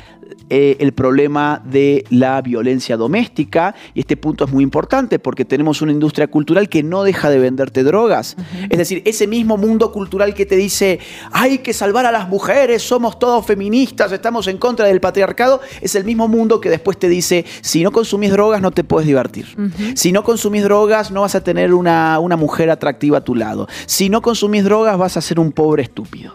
eh, 0.50 0.78
el 0.80 0.94
problema 0.94 1.62
de 1.66 2.06
la 2.10 2.42
violencia 2.42 2.96
doméstica. 2.96 3.76
Y 3.94 4.00
este 4.00 4.16
punto 4.16 4.46
es 4.46 4.52
muy 4.52 4.64
importante 4.64 5.20
porque 5.20 5.44
tenemos 5.44 5.82
una 5.82 5.92
industria 5.92 6.28
cultural 6.28 6.70
que 6.70 6.84
no 6.84 7.04
deja 7.04 7.30
de 7.30 7.38
venderte 7.38 7.84
drogas. 7.84 8.38
Es 8.70 8.78
decir, 8.78 9.02
ese 9.06 9.28
mismo 9.28 9.58
mundo 9.58 9.92
cultural 9.92 10.34
que 10.34 10.46
te 10.46 10.56
dice, 10.56 11.00
hay 11.34 11.58
que 11.58 11.74
salvar 11.74 12.06
a 12.06 12.14
las 12.14 12.30
mujeres, 12.30 12.82
somos 12.82 13.20
todos 13.20 13.46
feministas, 13.46 14.10
estamos 14.14 14.48
en 14.48 14.58
contra 14.58 14.86
del 14.86 15.02
patriarcado, 15.02 15.60
es 15.82 15.96
el 15.96 16.06
mismo 16.06 16.30
mundo 16.30 16.62
que 16.62 16.70
después 16.70 16.98
te 16.98 17.10
dice, 17.10 17.44
si 17.60 17.84
no 17.84 17.92
consumís 17.92 18.32
drogas 18.32 18.62
no 18.62 18.72
te 18.72 18.86
puedes 18.86 19.06
divertir. 19.06 19.48
Si 19.96 20.14
no 20.14 20.24
consumís 20.24 20.64
drogas 20.64 21.12
no 21.12 21.22
vas 21.22 21.36
a 21.36 21.44
tener 21.44 21.74
una, 21.74 22.20
una 22.20 22.38
mujer 22.38 22.70
atractiva 22.78 23.18
a 23.18 23.22
tu 23.22 23.36
lado. 23.36 23.68
Si 23.86 24.10
no 24.10 24.22
consumís 24.22 24.64
drogas 24.64 24.98
vas 24.98 25.18
a 25.18 25.22
ser 25.22 25.40
un 25.40 25.52
pobre 25.52 25.84
estúpido. 25.84 26.34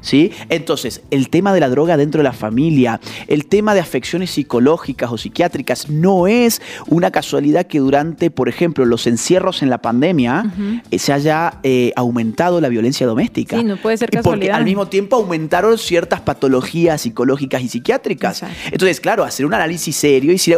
Sí. 0.00 0.32
Entonces, 0.48 1.02
el 1.10 1.28
tema 1.30 1.52
de 1.52 1.60
la 1.60 1.68
droga 1.68 1.96
dentro 1.96 2.18
de 2.20 2.24
la 2.24 2.32
familia, 2.32 3.00
el 3.26 3.46
tema 3.46 3.74
de 3.74 3.80
afecciones 3.80 4.30
psicológicas 4.30 5.10
o 5.12 5.18
psiquiátricas, 5.18 5.88
no 5.88 6.26
es 6.26 6.60
una 6.86 7.10
casualidad 7.10 7.66
que 7.66 7.78
durante, 7.78 8.30
por 8.30 8.48
ejemplo, 8.48 8.84
los 8.84 9.06
encierros 9.06 9.62
en 9.62 9.70
la 9.70 9.78
pandemia 9.78 10.52
eh, 10.90 10.98
se 10.98 11.12
haya 11.12 11.58
eh, 11.62 11.92
aumentado 11.96 12.60
la 12.60 12.68
violencia 12.68 13.06
doméstica. 13.06 13.58
Sí, 13.58 13.64
no 13.64 13.76
puede 13.76 13.96
ser 13.96 14.10
casualidad. 14.10 14.46
Porque 14.46 14.52
al 14.52 14.64
mismo 14.64 14.88
tiempo 14.88 15.16
aumentaron 15.16 15.78
ciertas 15.78 16.20
patologías 16.20 17.00
psicológicas 17.00 17.62
y 17.62 17.68
psiquiátricas. 17.68 18.42
Entonces, 18.70 19.00
claro, 19.00 19.24
hacer 19.24 19.46
un 19.46 19.54
análisis 19.54 19.96
serio 19.96 20.32
es 20.32 20.46
ir, 20.48 20.56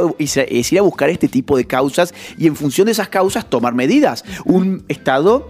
a, 0.78 0.82
buscar 0.82 1.10
este 1.10 1.28
tipo 1.28 1.56
de 1.56 1.64
causas 1.64 2.14
y 2.38 2.46
en 2.46 2.56
función 2.56 2.86
de 2.86 2.92
esas 2.92 3.08
causas 3.08 3.48
tomar 3.48 3.74
medidas. 3.74 4.24
Un 4.44 4.84
Estado 4.88 5.48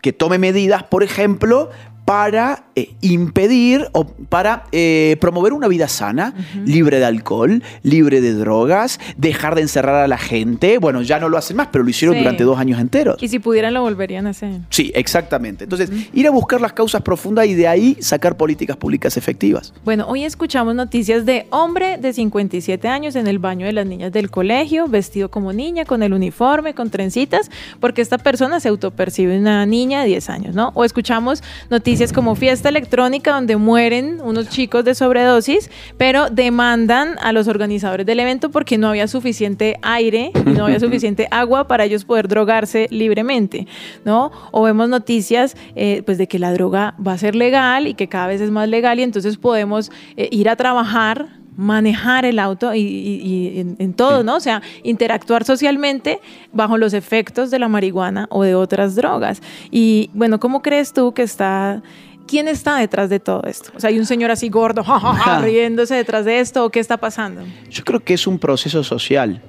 que 0.00 0.12
tome 0.12 0.38
medidas, 0.38 0.82
por 0.82 1.02
ejemplo, 1.02 1.70
para 2.04 2.64
eh, 2.74 2.94
impedir 3.00 3.88
o 3.92 4.04
para 4.06 4.64
eh, 4.72 5.16
promover 5.20 5.52
una 5.54 5.68
vida 5.68 5.88
sana, 5.88 6.34
libre 6.66 6.98
de 6.98 7.06
alcohol, 7.06 7.62
libre 7.82 8.20
de 8.20 8.34
drogas, 8.34 9.00
dejar 9.16 9.54
de 9.54 9.62
encerrar 9.62 9.94
a 10.04 10.08
la 10.08 10.18
gente. 10.18 10.76
Bueno, 10.78 11.00
ya 11.00 11.18
no 11.18 11.30
lo 11.30 11.38
hacen 11.38 11.56
más, 11.56 11.68
pero 11.72 11.82
lo 11.82 11.88
hicieron 11.90 12.14
Sí. 12.16 12.20
durante 12.20 12.44
dos 12.44 12.58
años 12.58 12.78
enteros. 12.78 13.22
Y 13.22 13.28
si 13.28 13.38
pudieran 13.38 13.72
lo 13.72 13.80
volverían 13.82 14.26
a 14.26 14.30
hacer. 14.30 14.60
Sí, 14.68 14.92
exactamente. 14.94 15.64
Entonces, 15.64 15.90
ir 16.12 16.26
a 16.26 16.30
buscar 16.30 16.60
las 16.60 16.74
causas 16.74 17.00
profundas 17.00 17.46
y 17.46 17.54
de 17.54 17.68
ahí 17.68 17.96
sacar 18.00 18.36
políticas 18.36 18.76
públicas 18.76 19.16
efectivas. 19.16 19.72
Bueno, 19.84 20.06
hoy 20.06 20.24
escuchamos 20.24 20.74
noticias 20.74 21.24
de 21.24 21.46
hombre 21.50 21.96
de 21.96 22.12
57 22.12 22.86
años 22.86 23.16
en 23.16 23.26
el 23.28 23.38
baño 23.38 23.64
de 23.66 23.72
las 23.72 23.86
niñas 23.86 24.12
del 24.12 24.30
colegio, 24.30 24.88
vestido 24.88 25.30
como 25.30 25.52
niña, 25.54 25.86
con 25.86 26.02
el 26.02 26.12
uniforme, 26.12 26.74
con 26.74 26.90
trencitas, 26.90 27.50
porque 27.80 28.02
esta 28.02 28.18
persona 28.18 28.60
se 28.60 28.68
autopercibe 28.68 29.38
una 29.38 29.64
niña 29.64 30.02
de 30.02 30.08
10 30.08 30.28
años, 30.30 30.54
¿no? 30.54 30.70
O 30.74 30.84
escuchamos 30.84 31.42
noticias 31.70 31.93
como 32.12 32.34
fiesta 32.34 32.68
electrónica 32.68 33.32
donde 33.32 33.56
mueren 33.56 34.20
unos 34.20 34.48
chicos 34.48 34.84
de 34.84 34.94
sobredosis, 34.94 35.70
pero 35.96 36.28
demandan 36.28 37.16
a 37.20 37.32
los 37.32 37.46
organizadores 37.46 38.04
del 38.04 38.18
evento 38.18 38.50
porque 38.50 38.78
no 38.78 38.88
había 38.88 39.06
suficiente 39.06 39.78
aire 39.82 40.32
y 40.34 40.50
no 40.50 40.64
había 40.64 40.80
suficiente 40.80 41.28
agua 41.30 41.68
para 41.68 41.84
ellos 41.84 42.04
poder 42.04 42.26
drogarse 42.26 42.88
libremente, 42.90 43.68
¿no? 44.04 44.32
O 44.50 44.62
vemos 44.62 44.88
noticias 44.88 45.56
eh, 45.76 46.02
pues 46.04 46.18
de 46.18 46.26
que 46.26 46.38
la 46.40 46.52
droga 46.52 46.94
va 47.04 47.12
a 47.12 47.18
ser 47.18 47.36
legal 47.36 47.86
y 47.86 47.94
que 47.94 48.08
cada 48.08 48.26
vez 48.26 48.40
es 48.40 48.50
más 48.50 48.68
legal 48.68 48.98
y 48.98 49.04
entonces 49.04 49.36
podemos 49.36 49.92
eh, 50.16 50.28
ir 50.32 50.48
a 50.48 50.56
trabajar 50.56 51.43
manejar 51.56 52.24
el 52.24 52.38
auto 52.38 52.74
y, 52.74 52.80
y- 52.80 53.20
y 53.56 53.60
en, 53.60 53.76
en 53.78 53.94
todo, 53.94 54.22
¿no? 54.24 54.36
O 54.36 54.40
sea, 54.40 54.60
interactuar 54.82 55.44
socialmente 55.44 56.20
bajo 56.52 56.76
los 56.78 56.92
efectos 56.94 57.50
de 57.50 57.58
la 57.58 57.68
marihuana 57.68 58.26
o 58.30 58.42
de 58.42 58.54
otras 58.54 58.94
drogas. 58.96 59.40
Y 59.70 60.10
bueno, 60.14 60.40
¿cómo 60.40 60.62
crees 60.62 60.92
tú 60.92 61.12
que 61.12 61.22
está... 61.22 61.82
¿Quién 62.26 62.48
está 62.48 62.76
detrás 62.78 63.10
de 63.10 63.20
todo 63.20 63.42
esto? 63.44 63.70
O 63.76 63.80
sea, 63.80 63.90
hay 63.90 63.98
un 63.98 64.06
señor 64.06 64.30
así 64.30 64.48
gordo, 64.48 64.82
ja, 64.82 64.98
ja, 64.98 65.14
ja, 65.14 65.40
riéndose 65.40 65.94
detrás 65.94 66.24
de 66.24 66.40
esto, 66.40 66.64
¿o 66.64 66.70
qué 66.70 66.80
está 66.80 66.96
pasando? 66.96 67.42
Yo 67.70 67.84
creo 67.84 68.00
que 68.00 68.14
es 68.14 68.26
un 68.26 68.38
proceso 68.38 68.82
social. 68.82 69.42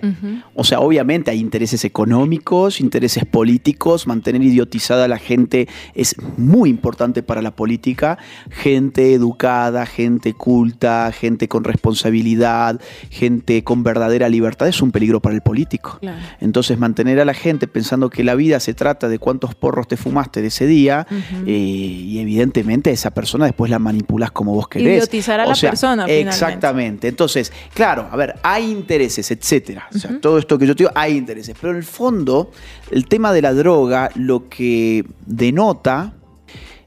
O 0.53 0.63
sea, 0.63 0.79
obviamente 0.79 1.31
hay 1.31 1.39
intereses 1.39 1.85
económicos, 1.85 2.81
intereses 2.81 3.25
políticos, 3.25 4.07
mantener 4.07 4.41
idiotizada 4.41 5.05
a 5.05 5.07
la 5.07 5.17
gente 5.17 5.67
es 5.93 6.15
muy 6.37 6.69
importante 6.69 7.23
para 7.23 7.41
la 7.41 7.55
política. 7.55 8.17
Gente 8.49 9.13
educada, 9.13 9.85
gente 9.85 10.33
culta, 10.33 11.11
gente 11.11 11.47
con 11.47 11.63
responsabilidad, 11.63 12.81
gente 13.09 13.63
con 13.63 13.83
verdadera 13.83 14.29
libertad 14.29 14.67
es 14.67 14.81
un 14.81 14.91
peligro 14.91 15.21
para 15.21 15.35
el 15.35 15.41
político. 15.41 15.97
Claro. 16.01 16.17
Entonces, 16.41 16.77
mantener 16.77 17.19
a 17.19 17.25
la 17.25 17.33
gente 17.33 17.67
pensando 17.67 18.09
que 18.09 18.23
la 18.23 18.35
vida 18.35 18.59
se 18.59 18.73
trata 18.73 19.07
de 19.07 19.19
cuántos 19.19 19.55
porros 19.55 19.87
te 19.87 19.97
fumaste 19.97 20.41
de 20.41 20.47
ese 20.47 20.67
día, 20.67 21.07
eh, 21.45 21.51
y 21.51 22.19
evidentemente 22.19 22.64
esa 22.91 23.11
persona 23.11 23.45
después 23.45 23.71
la 23.71 23.79
manipulas 23.79 24.31
como 24.31 24.53
vos 24.53 24.67
querés. 24.67 24.97
Idiotizar 24.97 25.39
a 25.39 25.45
O 25.45 25.49
la 25.49 25.55
sea, 25.55 25.71
persona, 25.71 26.05
finalmente. 26.05 26.29
Exactamente. 26.29 27.07
Entonces, 27.07 27.51
claro, 27.73 28.07
a 28.11 28.15
ver, 28.15 28.35
hay 28.43 28.71
intereses, 28.71 29.29
etcétera. 29.31 29.87
O 29.93 29.97
sea, 29.97 30.19
todo 30.19 30.37
esto 30.37 30.57
que 30.57 30.67
yo 30.67 30.75
te 30.75 30.83
digo, 30.83 30.91
hay 30.95 31.17
intereses. 31.17 31.55
Pero 31.59 31.71
en 31.71 31.77
el 31.77 31.83
fondo, 31.83 32.51
el 32.91 33.07
tema 33.07 33.33
de 33.33 33.41
la 33.41 33.53
droga 33.53 34.09
lo 34.15 34.49
que 34.49 35.05
denota 35.25 36.13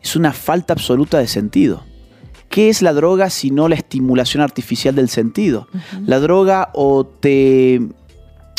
es 0.02 0.16
una 0.16 0.32
falta 0.32 0.72
absoluta 0.72 1.18
de 1.18 1.26
sentido. 1.26 1.84
¿Qué 2.48 2.70
es 2.70 2.80
la 2.82 2.92
droga 2.92 3.28
si 3.30 3.50
no 3.50 3.68
la 3.68 3.74
estimulación 3.74 4.42
artificial 4.42 4.94
del 4.94 5.08
sentido? 5.08 5.68
La 6.06 6.18
droga 6.18 6.70
o 6.72 7.04
te 7.04 7.80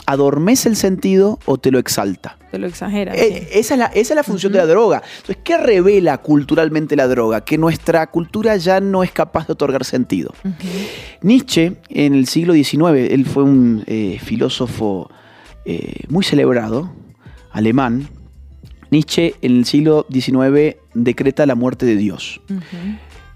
adormece 0.09 0.69
el 0.69 0.75
sentido 0.75 1.37
o 1.45 1.59
te 1.59 1.69
lo 1.69 1.77
exalta. 1.77 2.35
Te 2.49 2.57
lo 2.57 2.65
exagera. 2.65 3.13
Eh, 3.15 3.47
esa, 3.53 3.75
es 3.75 3.79
la, 3.79 3.85
esa 3.85 4.13
es 4.13 4.15
la 4.15 4.23
función 4.23 4.51
de 4.51 4.57
la 4.57 4.65
droga. 4.65 5.03
Entonces, 5.17 5.37
¿qué 5.43 5.55
revela 5.55 6.17
culturalmente 6.17 6.95
la 6.95 7.07
droga? 7.07 7.41
Que 7.45 7.59
nuestra 7.59 8.07
cultura 8.07 8.57
ya 8.57 8.79
no 8.79 9.03
es 9.03 9.11
capaz 9.11 9.45
de 9.45 9.53
otorgar 9.53 9.85
sentido. 9.85 10.33
Nietzsche, 11.21 11.75
en 11.89 12.15
el 12.15 12.25
siglo 12.25 12.53
XIX, 12.55 13.11
él 13.11 13.27
fue 13.27 13.43
un 13.43 13.83
eh, 13.85 14.17
filósofo 14.19 15.11
eh, 15.65 16.01
muy 16.07 16.23
celebrado, 16.23 16.91
alemán. 17.51 18.09
Nietzsche, 18.89 19.35
en 19.43 19.59
el 19.59 19.65
siglo 19.65 20.07
XIX, 20.11 20.77
decreta 20.95 21.45
la 21.45 21.53
muerte 21.53 21.85
de 21.85 21.95
Dios. 21.97 22.41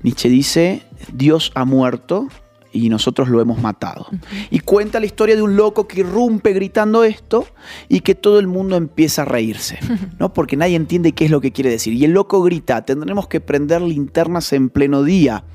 Nietzsche 0.02 0.28
dice, 0.28 0.82
Dios 1.14 1.52
ha 1.54 1.66
muerto 1.66 2.30
y 2.74 2.90
nosotros 2.90 3.30
lo 3.30 3.40
hemos 3.40 3.62
matado. 3.62 4.08
Y 4.50 4.60
cuenta 4.60 5.00
la 5.00 5.06
historia 5.06 5.36
de 5.36 5.42
un 5.42 5.56
loco 5.56 5.88
que 5.88 6.02
irrumpe 6.02 6.52
gritando 6.52 7.04
esto 7.04 7.46
y 7.88 8.02
que 8.02 8.16
todo 8.16 8.40
el 8.40 8.48
mundo 8.48 8.76
empieza 8.76 9.22
a 9.22 9.26
reírse, 9.26 9.80
¿no? 10.20 10.34
Porque 10.34 10.58
nadie 10.58 10.76
entiende 10.76 11.14
qué 11.14 11.26
es 11.26 11.32
lo 11.32 11.40
que 11.40 11.52
quiere 11.52 11.70
decir. 11.70 11.94
Y 11.94 12.04
el 12.04 12.12
loco 12.12 12.42
grita, 12.42 12.84
tendremos 12.84 13.28
que 13.28 13.40
prender 13.40 13.82
linternas 13.82 14.52
en 14.54 14.70
pleno 14.70 15.04
día. 15.04 15.46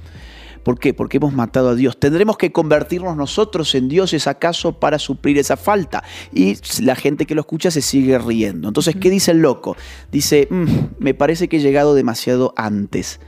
¿Por 0.62 0.78
qué? 0.78 0.92
Porque 0.92 1.16
hemos 1.16 1.32
matado 1.32 1.70
a 1.70 1.74
Dios. 1.74 1.98
¿Tendremos 1.98 2.36
que 2.36 2.52
convertirnos 2.52 3.16
nosotros 3.16 3.74
en 3.74 3.88
dioses 3.88 4.26
acaso 4.26 4.78
para 4.78 4.98
suplir 4.98 5.38
esa 5.38 5.56
falta? 5.56 6.04
Y 6.32 6.56
la 6.82 6.94
gente 6.94 7.26
que 7.26 7.34
lo 7.34 7.40
escucha 7.40 7.70
se 7.70 7.80
sigue 7.80 8.18
riendo. 8.18 8.68
Entonces, 8.68 8.94
¿qué 8.96 9.08
dice 9.08 9.30
el 9.30 9.38
loco? 9.38 9.76
Dice, 10.12 10.46
"Mm, 10.50 10.66
me 10.98 11.14
parece 11.14 11.48
que 11.48 11.56
he 11.56 11.60
llegado 11.60 11.94
demasiado 11.94 12.52
antes. 12.56 13.18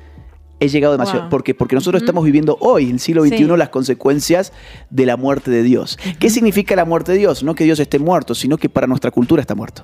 He 0.61 0.69
llegado 0.69 0.93
demasiado. 0.93 1.23
Wow. 1.23 1.31
¿Por 1.31 1.43
qué? 1.43 1.55
Porque 1.55 1.75
nosotros 1.75 2.03
estamos 2.03 2.23
viviendo 2.25 2.57
hoy, 2.61 2.85
en 2.85 2.91
el 2.93 3.01
siglo 3.01 3.23
XXI, 3.25 3.37
Sí. 3.39 3.45
las 3.57 3.71
consecuencias 3.71 4.53
de 4.91 5.07
la 5.07 5.17
muerte 5.17 5.51
de 5.51 5.63
Dios. 5.63 5.99
¿Qué 6.19 6.29
significa 6.31 6.77
la 6.77 6.85
muerte 6.85 7.13
de 7.13 7.19
Dios? 7.19 7.43
No 7.43 7.55
que 7.55 7.65
Dios 7.65 7.81
esté 7.81 7.99
muerto, 7.99 8.35
sino 8.35 8.59
que 8.59 8.69
para 8.69 8.87
nuestra 8.87 9.11
cultura 9.11 9.41
está 9.41 9.55
muerto. 9.55 9.83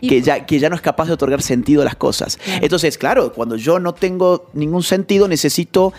Y- 0.00 0.08
Que 0.08 0.22
ya, 0.22 0.44
que 0.46 0.58
ya 0.58 0.68
no 0.68 0.76
es 0.76 0.82
capaz 0.82 1.06
de 1.06 1.12
otorgar 1.12 1.40
sentido 1.42 1.82
a 1.82 1.84
las 1.84 1.94
cosas. 1.96 2.36
Claro. 2.38 2.60
Entonces, 2.62 2.98
claro, 2.98 3.32
cuando 3.32 3.56
yo 3.56 3.78
no 3.78 3.94
tengo 3.94 4.50
ningún 4.54 4.82
sentido, 4.82 5.28
necesito 5.28 5.92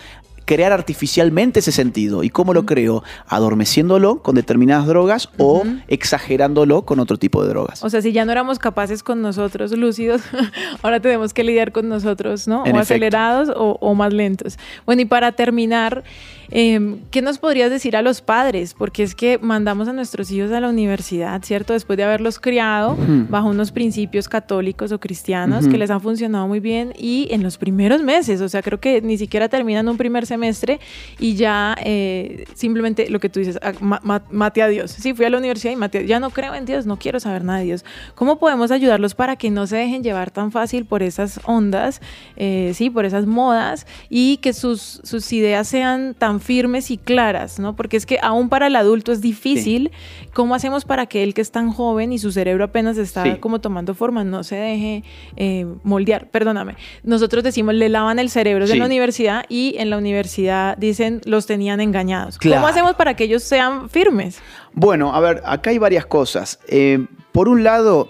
crear 0.46 0.72
artificialmente 0.72 1.60
ese 1.60 1.72
sentido. 1.72 2.22
¿Y 2.22 2.30
cómo 2.30 2.54
lo 2.54 2.64
creo? 2.64 3.02
Adormeciéndolo 3.26 4.22
con 4.22 4.36
determinadas 4.36 4.86
drogas 4.86 5.28
o 5.36 5.64
exagerándolo 5.88 6.82
con 6.82 7.00
otro 7.00 7.18
tipo 7.18 7.42
de 7.42 7.50
drogas. 7.50 7.84
O 7.84 7.90
sea, 7.90 8.00
si 8.00 8.12
ya 8.12 8.24
no 8.24 8.32
éramos 8.32 8.58
capaces 8.58 9.02
con 9.02 9.20
nosotros 9.20 9.72
lúcidos, 9.72 10.22
ahora 10.82 11.00
tenemos 11.00 11.34
que 11.34 11.44
lidiar 11.44 11.72
con 11.72 11.88
nosotros, 11.88 12.48
¿no? 12.48 12.64
En 12.64 12.76
o 12.76 12.80
efecto. 12.80 12.94
acelerados 12.94 13.50
o, 13.50 13.76
o 13.80 13.94
más 13.94 14.12
lentos. 14.12 14.58
Bueno, 14.86 15.02
y 15.02 15.04
para 15.04 15.32
terminar, 15.32 16.04
eh, 16.50 16.96
¿qué 17.10 17.22
nos 17.22 17.38
podrías 17.38 17.70
decir 17.70 17.96
a 17.96 18.02
los 18.02 18.20
padres? 18.20 18.74
Porque 18.74 19.02
es 19.02 19.14
que 19.14 19.38
mandamos 19.38 19.88
a 19.88 19.92
nuestros 19.92 20.30
hijos 20.30 20.50
a 20.52 20.60
la 20.60 20.68
universidad, 20.68 21.42
¿cierto? 21.42 21.72
Después 21.72 21.96
de 21.96 22.04
haberlos 22.04 22.38
criado 22.38 22.92
Ujú. 22.92 23.26
bajo 23.28 23.48
unos 23.48 23.72
principios 23.72 24.28
católicos 24.28 24.92
o 24.92 25.00
cristianos 25.00 25.64
Ujú. 25.64 25.72
que 25.72 25.78
les 25.78 25.90
han 25.90 26.00
funcionado 26.00 26.46
muy 26.48 26.60
bien 26.60 26.92
y 26.98 27.28
en 27.30 27.42
los 27.42 27.58
primeros 27.58 28.02
meses, 28.02 28.40
o 28.40 28.48
sea, 28.48 28.62
creo 28.62 28.80
que 28.80 29.00
ni 29.02 29.18
siquiera 29.18 29.48
terminan 29.48 29.88
un 29.88 29.96
primer 29.96 30.26
semestre 30.26 30.80
y 31.18 31.34
ya 31.34 31.76
eh, 31.84 32.44
simplemente 32.54 33.08
lo 33.10 33.20
que 33.20 33.28
tú 33.28 33.40
dices, 33.40 33.58
ah, 33.62 33.72
ma- 33.80 34.00
ma- 34.02 34.22
mate 34.30 34.62
a 34.62 34.68
Dios. 34.68 34.90
Sí, 34.92 35.14
fui 35.14 35.24
a 35.26 35.30
la 35.30 35.38
universidad 35.38 35.72
y 35.72 35.76
mate 35.76 35.98
a 35.98 36.02
Ya 36.02 36.20
no 36.20 36.30
creo 36.30 36.54
en 36.54 36.64
Dios, 36.66 36.86
no 36.86 36.98
quiero 36.98 37.20
saber 37.20 37.44
nada 37.44 37.58
de 37.60 37.64
Dios. 37.66 37.84
¿Cómo 38.14 38.38
podemos 38.38 38.70
ayudarlos 38.70 39.14
para 39.14 39.36
que 39.36 39.50
no 39.50 39.66
se 39.66 39.76
dejen 39.76 40.02
llevar 40.02 40.30
tan 40.30 40.52
fácil 40.52 40.84
por 40.84 41.02
esas 41.02 41.40
ondas, 41.44 42.00
eh, 42.36 42.72
sí, 42.74 42.90
por 42.90 43.04
esas 43.04 43.26
modas 43.26 43.86
y 44.08 44.36
que 44.38 44.52
sus, 44.52 45.00
sus 45.02 45.32
ideas 45.32 45.66
sean 45.68 46.14
tan 46.14 46.35
firmes 46.40 46.90
y 46.90 46.98
claras, 46.98 47.58
¿no? 47.58 47.76
Porque 47.76 47.96
es 47.96 48.06
que 48.06 48.18
aún 48.22 48.48
para 48.48 48.66
el 48.68 48.76
adulto 48.76 49.12
es 49.12 49.20
difícil. 49.20 49.90
¿Cómo 50.34 50.54
hacemos 50.54 50.84
para 50.84 51.06
que 51.06 51.22
él 51.22 51.34
que 51.34 51.40
es 51.40 51.50
tan 51.50 51.70
joven 51.70 52.12
y 52.12 52.18
su 52.18 52.32
cerebro 52.32 52.64
apenas 52.64 52.98
está 52.98 53.22
Sí. 53.24 53.36
como 53.40 53.60
tomando 53.60 53.94
forma, 53.94 54.24
no 54.24 54.44
se 54.44 54.56
deje 54.56 55.04
eh, 55.36 55.66
moldear? 55.82 56.28
Perdóname. 56.30 56.76
Nosotros 57.02 57.42
decimos, 57.44 57.74
le 57.74 57.88
lavan 57.88 58.18
el 58.18 58.30
cerebro 58.30 58.64
en 58.64 58.70
Sí. 58.72 58.78
la 58.78 58.86
universidad 58.86 59.44
y 59.48 59.74
en 59.78 59.90
la 59.90 59.98
universidad 59.98 60.76
dicen, 60.76 61.20
los 61.24 61.46
tenían 61.46 61.80
engañados. 61.80 62.38
Claro. 62.38 62.60
¿Cómo 62.62 62.68
hacemos 62.68 62.94
para 62.94 63.14
que 63.14 63.24
ellos 63.24 63.42
sean 63.42 63.88
firmes? 63.88 64.40
Bueno, 64.72 65.14
a 65.14 65.20
ver, 65.20 65.42
acá 65.44 65.70
hay 65.70 65.78
varias 65.78 66.06
cosas. 66.06 66.58
Eh, 66.68 67.06
por 67.32 67.48
un 67.48 67.64
lado, 67.64 68.08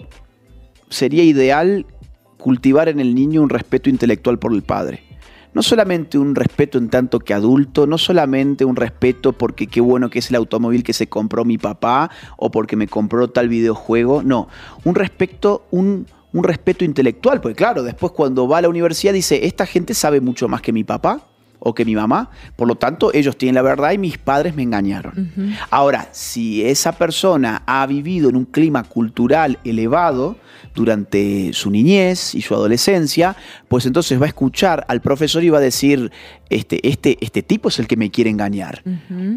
sería 0.89 1.23
ideal 1.23 1.85
cultivar 2.37 2.87
en 2.87 2.99
el 2.99 3.13
niño 3.15 3.41
un 3.41 3.49
respeto 3.49 3.89
intelectual 3.89 4.39
por 4.39 4.53
el 4.53 4.61
padre. 4.63 5.03
No 5.57 5.63
solamente 5.63 6.19
un 6.19 6.35
respeto 6.35 6.77
en 6.77 6.87
tanto 6.87 7.17
que 7.17 7.33
adulto, 7.33 7.87
no 7.87 7.97
solamente 7.97 8.63
un 8.63 8.75
respeto 8.75 9.33
porque 9.33 9.65
qué 9.65 9.81
bueno 9.81 10.11
que 10.11 10.19
es 10.19 10.29
el 10.29 10.35
automóvil 10.35 10.83
que 10.83 10.93
se 10.93 11.09
compró 11.09 11.45
mi 11.45 11.57
papá 11.57 12.11
o 12.37 12.51
porque 12.51 12.75
me 12.75 12.87
compró 12.87 13.31
tal 13.31 13.49
videojuego, 13.49 14.21
no, 14.21 14.49
un 14.83 14.93
respeto, 14.93 15.65
un, 15.71 16.05
un 16.31 16.43
respeto 16.43 16.85
intelectual, 16.85 17.41
porque 17.41 17.55
claro, 17.55 17.81
después 17.81 18.11
cuando 18.11 18.47
va 18.47 18.59
a 18.59 18.61
la 18.61 18.69
universidad 18.69 19.13
dice, 19.13 19.47
esta 19.47 19.65
gente 19.65 19.95
sabe 19.95 20.21
mucho 20.21 20.47
más 20.47 20.61
que 20.61 20.71
mi 20.71 20.83
papá 20.83 21.23
o 21.59 21.73
que 21.73 21.85
mi 21.85 21.95
mamá. 21.95 22.29
Por 22.55 22.67
lo 22.67 22.75
tanto, 22.75 23.13
ellos 23.13 23.37
tienen 23.37 23.55
la 23.55 23.61
verdad 23.61 23.91
y 23.91 23.97
mis 23.97 24.17
padres 24.17 24.55
me 24.55 24.63
engañaron. 24.63 25.31
Ahora, 25.69 26.09
si 26.11 26.63
esa 26.63 26.91
persona 26.91 27.63
ha 27.65 27.85
vivido 27.87 28.29
en 28.29 28.35
un 28.35 28.45
clima 28.45 28.83
cultural 28.83 29.59
elevado 29.63 30.37
durante 30.75 31.51
su 31.53 31.71
niñez 31.71 32.35
y 32.35 32.41
su 32.41 32.53
adolescencia, 32.53 33.35
pues 33.67 33.85
entonces 33.85 34.21
va 34.21 34.25
a 34.25 34.29
escuchar 34.29 34.85
al 34.87 35.01
profesor 35.01 35.43
y 35.43 35.49
va 35.49 35.57
a 35.57 35.61
decir, 35.61 36.11
este, 36.49 36.87
este, 36.87 37.17
este 37.19 37.41
tipo 37.41 37.69
es 37.69 37.79
el 37.79 37.87
que 37.87 37.97
me 37.97 38.11
quiere 38.11 38.29
engañar. 38.29 38.83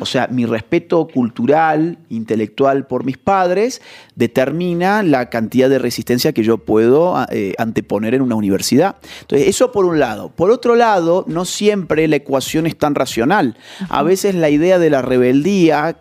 O 0.01 0.07
sea, 0.07 0.29
mi 0.29 0.45
respeto 0.45 1.09
cultural, 1.09 1.99
intelectual 2.11 2.87
por 2.87 3.05
mis 3.05 3.17
padres 3.17 3.81
determina 4.15 5.03
la 5.03 5.31
cantidad 5.31 5.71
de 5.71 5.79
resistencia 5.79 6.33
que 6.33 6.43
yo 6.43 6.59
puedo 6.59 7.17
eh, 7.31 7.55
anteponer 7.59 8.15
en 8.15 8.23
una 8.23 8.35
universidad. 8.35 8.97
Entonces, 9.23 9.49
eso 9.49 9.73
por 9.73 9.87
un 9.87 9.99
lado. 9.99 10.31
Por 10.31 10.51
otro 10.51 10.77
lado, 10.77 11.25
no 11.27 11.45
siempre 11.45 12.07
la 12.11 12.17
ecuación 12.17 12.67
es 12.67 12.77
tan 12.77 12.95
racional. 12.95 13.57
A 13.89 14.03
veces 14.03 14.35
la 14.35 14.51
idea 14.51 14.79
de 14.79 14.91
la 14.91 15.03
rebeldía 15.03 15.97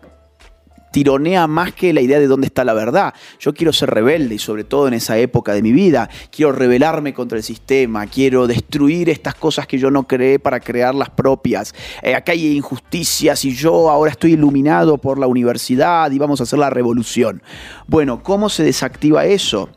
tironea 0.90 1.46
más 1.46 1.72
que 1.72 1.92
la 1.92 2.00
idea 2.00 2.18
de 2.18 2.26
dónde 2.26 2.46
está 2.46 2.64
la 2.64 2.74
verdad. 2.74 3.14
Yo 3.38 3.54
quiero 3.54 3.72
ser 3.72 3.90
rebelde 3.90 4.34
y 4.34 4.38
sobre 4.38 4.64
todo 4.64 4.88
en 4.88 4.94
esa 4.94 5.18
época 5.18 5.52
de 5.52 5.62
mi 5.62 5.72
vida, 5.72 6.10
quiero 6.30 6.52
rebelarme 6.52 7.14
contra 7.14 7.38
el 7.38 7.44
sistema, 7.44 8.06
quiero 8.06 8.46
destruir 8.46 9.08
estas 9.08 9.34
cosas 9.34 9.66
que 9.66 9.78
yo 9.78 9.90
no 9.90 10.06
creé 10.06 10.38
para 10.38 10.60
crear 10.60 10.94
las 10.94 11.10
propias. 11.10 11.74
Eh, 12.02 12.14
acá 12.14 12.32
hay 12.32 12.56
injusticias 12.56 13.44
y 13.44 13.54
yo 13.54 13.90
ahora 13.90 14.10
estoy 14.10 14.32
iluminado 14.32 14.98
por 14.98 15.18
la 15.18 15.26
universidad 15.26 16.10
y 16.10 16.18
vamos 16.18 16.40
a 16.40 16.44
hacer 16.44 16.58
la 16.58 16.70
revolución. 16.70 17.42
Bueno, 17.86 18.22
¿cómo 18.22 18.48
se 18.48 18.64
desactiva 18.64 19.26
eso? 19.26 19.70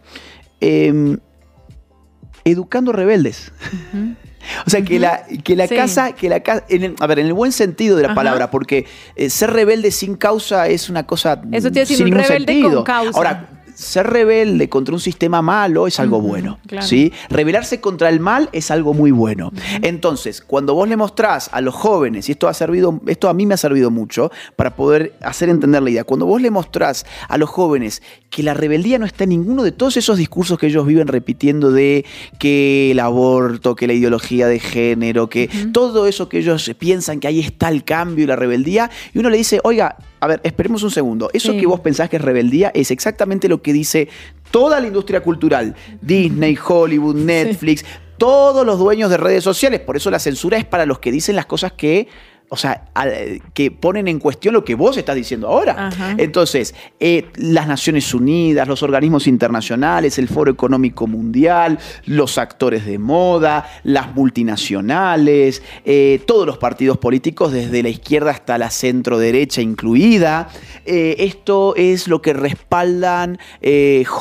Em, 0.60 1.18
educando 2.46 2.92
rebeldes. 2.92 3.52
O 4.66 4.70
sea, 4.70 4.82
que 4.82 5.00
la, 5.00 5.24
que 5.44 5.56
la 5.56 5.68
casa, 5.68 6.14
que 6.14 6.30
la 6.30 6.42
casa, 6.42 6.66
a 7.00 7.08
ver, 7.08 7.20
en 7.20 7.28
el 7.28 7.34
buen 7.34 7.52
sentido 7.52 7.98
de 7.98 8.04
la 8.04 8.16
palabra, 8.16 8.52
porque 8.52 8.86
eh, 9.16 9.30
ser 9.30 9.52
rebelde 9.52 9.92
sin 9.92 10.16
causa 10.16 10.68
es 10.68 10.90
una 10.90 11.06
cosa 11.06 11.42
Eso 11.52 11.72
te 11.72 11.86
sin 11.86 12.00
un 12.00 12.06
ningún 12.06 12.24
rebelde 12.24 12.54
sentido. 12.54 12.76
con 12.76 12.84
causa. 12.84 13.18
Ahora, 13.18 13.50
ser 13.76 14.08
rebelde 14.08 14.70
contra 14.70 14.94
un 14.94 15.00
sistema 15.00 15.42
malo 15.42 15.88
es 15.88 16.00
algo 16.00 16.22
bueno. 16.22 16.60
claro. 16.68 16.86
¿sí? 16.88 17.12
Rebelarse 17.30 17.82
contra 17.82 18.10
el 18.10 18.20
mal 18.20 18.50
es 18.52 18.72
algo 18.72 18.94
muy 18.94 19.12
bueno. 19.12 19.52
Entonces, 19.82 20.42
cuando 20.42 20.74
vos 20.76 20.88
le 20.88 20.96
mostrás 20.98 21.50
a 21.52 21.62
los 21.62 21.74
jóvenes, 21.76 22.30
y 22.30 22.34
esto 22.34 22.48
ha 22.48 22.54
servido, 22.54 23.02
esto 23.08 23.30
a 23.30 23.34
mí 23.34 23.46
me 23.46 23.54
ha 23.54 23.58
servido 23.58 23.92
mucho 23.92 24.32
para 24.56 24.76
poder 24.76 25.14
hacer 25.22 25.50
entender 25.50 25.82
la 25.82 25.90
idea, 25.90 26.04
cuando 26.04 26.26
vos 26.26 26.42
le 26.42 26.52
mostrás 26.52 27.06
a 27.28 27.38
los 27.38 27.50
jóvenes 27.50 28.02
que 28.30 28.44
la 28.44 28.54
rebeldía 28.54 28.98
no 29.00 29.06
está 29.06 29.24
en 29.26 29.32
ninguno 29.32 29.64
de 29.64 29.72
todos 29.72 29.98
esos 29.98 30.18
discursos 30.18 30.58
que 30.58 30.68
ellos 30.68 30.86
viven 30.86 31.08
repitiendo 31.08 31.72
de 31.72 32.06
que 32.40 32.92
el 32.92 33.00
aborto, 33.00 33.76
que 33.76 33.88
la 33.88 33.94
ideología 33.94 34.48
de 34.48 34.60
género, 34.60 35.30
que 35.30 35.50
todo 35.72 36.08
eso 36.08 36.30
que 36.30 36.40
ellos 36.40 36.72
piensan 36.80 37.20
que 37.20 37.28
ahí 37.28 37.40
está 37.40 37.70
el 37.70 37.84
cambio 37.84 38.24
y 38.24 38.28
la 38.28 38.36
rebeldía, 38.36 38.90
y 39.14 39.20
uno 39.20 39.30
le 39.30 39.38
dice, 39.38 39.60
oiga, 39.64 39.98
a 40.20 40.28
ver, 40.28 40.40
esperemos 40.44 40.84
un 40.84 40.92
segundo, 40.92 41.30
eso 41.34 41.52
Sí. 41.52 41.60
que 41.60 41.66
vos 41.68 41.82
pensás 41.82 42.10
que 42.10 42.16
es 42.16 42.22
rebeldía 42.22 42.72
es 42.74 42.92
exactamente 42.92 43.50
lo 43.50 43.62
que 43.64 43.74
dice 43.74 44.10
toda 44.52 44.80
la 44.80 44.86
industria 44.86 45.24
cultural, 45.24 45.76
Disney, 46.00 46.56
Hollywood, 46.64 47.16
Netflix, 47.16 47.84
todos 48.20 48.64
los 48.64 48.78
dueños 48.78 49.10
de 49.10 49.18
redes 49.18 49.44
sociales, 49.44 49.80
por 49.80 49.98
eso 49.98 50.12
la 50.12 50.20
censura 50.20 50.58
es 50.58 50.66
para 50.66 50.86
los 50.86 51.00
que 51.00 51.12
dicen 51.12 51.36
las 51.36 51.48
cosas 51.48 51.72
que... 51.72 52.08
O 52.54 52.56
sea, 52.56 52.86
al- 52.94 53.42
que 53.56 53.72
ponen 53.72 54.08
en 54.08 54.20
cuestión 54.20 54.54
lo 54.54 54.64
que 54.64 54.76
vos 54.76 54.96
estás 54.96 55.16
diciendo 55.16 55.48
ahora. 55.48 55.88
Ajá. 55.88 56.14
Entonces, 56.20 56.76
eh, 57.00 57.26
las 57.36 57.68
Naciones 57.68 58.14
Unidas, 58.14 58.68
los 58.68 58.84
organismos 58.84 59.26
internacionales, 59.26 60.20
el 60.20 60.28
Foro 60.28 60.52
Económico 60.52 61.08
Mundial, 61.08 61.80
los 62.06 62.38
actores 62.38 62.86
de 62.86 63.00
moda, 63.00 63.68
las 63.84 64.14
multinacionales, 64.14 65.64
eh, 65.86 66.22
todos 66.28 66.46
los 66.46 66.58
partidos 66.60 66.98
políticos, 67.00 67.52
desde 67.52 67.82
la 67.84 67.90
izquierda 67.90 68.32
hasta 68.32 68.58
la 68.58 68.70
centro 68.70 69.18
derecha 69.18 69.62
incluida. 69.62 70.48
Eh, 70.86 71.16
esto 71.20 71.76
es 71.76 72.08
lo 72.08 72.22
que 72.22 72.34
respaldan 72.34 73.40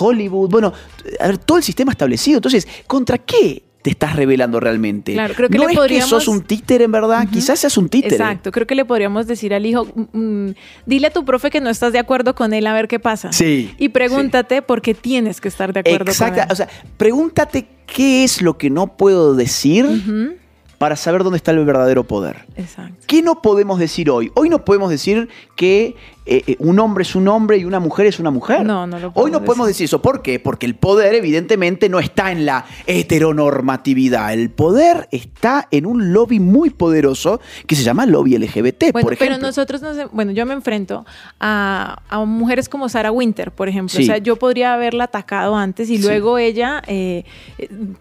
Hollywood. 0.00 0.48
Bueno, 0.50 0.72
a 1.20 1.26
ver, 1.26 1.38
todo 1.38 1.58
el 1.58 1.64
sistema 1.64 1.92
establecido. 1.92 2.38
Entonces, 2.38 2.66
¿contra 2.86 3.18
qué? 3.18 3.62
Te 3.82 3.90
estás 3.90 4.14
revelando 4.14 4.60
realmente. 4.60 5.12
Claro, 5.12 5.34
creo 5.34 5.48
que 5.48 5.58
no 5.58 5.64
le 5.66 5.72
es 5.72 5.76
podríamos- 5.78 6.04
que 6.06 6.10
sos 6.10 6.28
un 6.28 6.42
títere 6.42 6.84
en 6.84 6.92
verdad, 6.92 7.26
quizás 7.30 7.58
seas 7.58 7.76
un 7.76 7.88
títere. 7.88 8.14
Exacto, 8.14 8.52
creo 8.52 8.64
que 8.66 8.76
le 8.76 8.84
podríamos 8.84 9.26
decir 9.26 9.52
al 9.54 9.66
hijo, 9.66 9.86
mm, 10.12 10.18
mm, 10.48 10.54
dile 10.86 11.08
a 11.08 11.10
tu 11.10 11.24
profe 11.24 11.50
que 11.50 11.60
no 11.60 11.68
estás 11.68 11.92
de 11.92 11.98
acuerdo 11.98 12.34
con 12.36 12.54
él 12.54 12.66
a 12.68 12.74
ver 12.74 12.86
qué 12.86 13.00
pasa. 13.00 13.32
Sí, 13.32 13.74
Y 13.78 13.88
pregúntate 13.88 14.62
por 14.62 14.82
qué 14.82 14.94
tienes 14.94 15.40
que 15.40 15.48
estar 15.48 15.72
de 15.72 15.80
acuerdo 15.80 16.10
Exacta, 16.12 16.42
con 16.42 16.42
él. 16.44 16.52
o 16.52 16.54
sea, 16.54 16.68
pregúntate 16.96 17.66
qué 17.86 18.22
es 18.22 18.40
lo 18.40 18.56
que 18.56 18.70
no 18.70 18.96
puedo 18.96 19.34
decir 19.34 20.38
para 20.78 20.96
saber 20.96 21.22
dónde 21.24 21.36
está 21.36 21.50
el 21.50 21.64
verdadero 21.64 22.04
poder. 22.04 22.44
Exacto. 22.56 22.94
¿Qué 23.06 23.22
no 23.22 23.42
podemos 23.42 23.78
decir 23.78 24.10
hoy? 24.10 24.30
Hoy 24.34 24.48
no 24.48 24.64
podemos 24.64 24.90
decir 24.90 25.28
que 25.56 25.96
eh, 26.24 26.42
eh, 26.46 26.56
un 26.60 26.78
hombre 26.78 27.02
es 27.02 27.14
un 27.16 27.26
hombre 27.28 27.56
y 27.58 27.64
una 27.64 27.80
mujer 27.80 28.06
es 28.06 28.18
una 28.20 28.30
mujer. 28.30 28.64
No, 28.64 28.86
no 28.86 28.98
lo 28.98 29.10
Hoy 29.14 29.30
no 29.30 29.42
podemos 29.44 29.66
decir 29.66 29.84
eso. 29.86 30.00
¿Por 30.02 30.22
qué? 30.22 30.38
Porque 30.38 30.66
el 30.66 30.74
poder 30.76 31.14
evidentemente 31.14 31.88
no 31.88 31.98
está 31.98 32.30
en 32.30 32.46
la 32.46 32.64
heteronormatividad. 32.86 34.32
El 34.32 34.50
poder 34.50 35.08
está 35.10 35.66
en 35.70 35.86
un 35.86 36.12
lobby 36.12 36.38
muy 36.40 36.70
poderoso 36.70 37.40
que 37.66 37.74
se 37.74 37.82
llama 37.82 38.06
lobby 38.06 38.36
LGBT, 38.38 38.92
Bueno, 38.92 39.04
por 39.06 39.12
ejemplo. 39.14 39.36
pero 39.36 39.38
nosotros 39.38 39.82
nos, 39.82 40.10
bueno, 40.12 40.32
yo 40.32 40.46
me 40.46 40.54
enfrento 40.54 41.04
a, 41.40 42.00
a 42.08 42.24
mujeres 42.24 42.68
como 42.68 42.88
Sarah 42.88 43.10
Winter, 43.10 43.50
por 43.50 43.68
ejemplo. 43.68 43.96
Sí. 43.96 44.02
O 44.04 44.06
sea, 44.06 44.18
yo 44.18 44.36
podría 44.36 44.74
haberla 44.74 45.04
atacado 45.04 45.56
antes 45.56 45.90
y 45.90 45.96
Sí. 45.98 46.02
luego 46.04 46.38
ella 46.38 46.82
eh, 46.86 47.24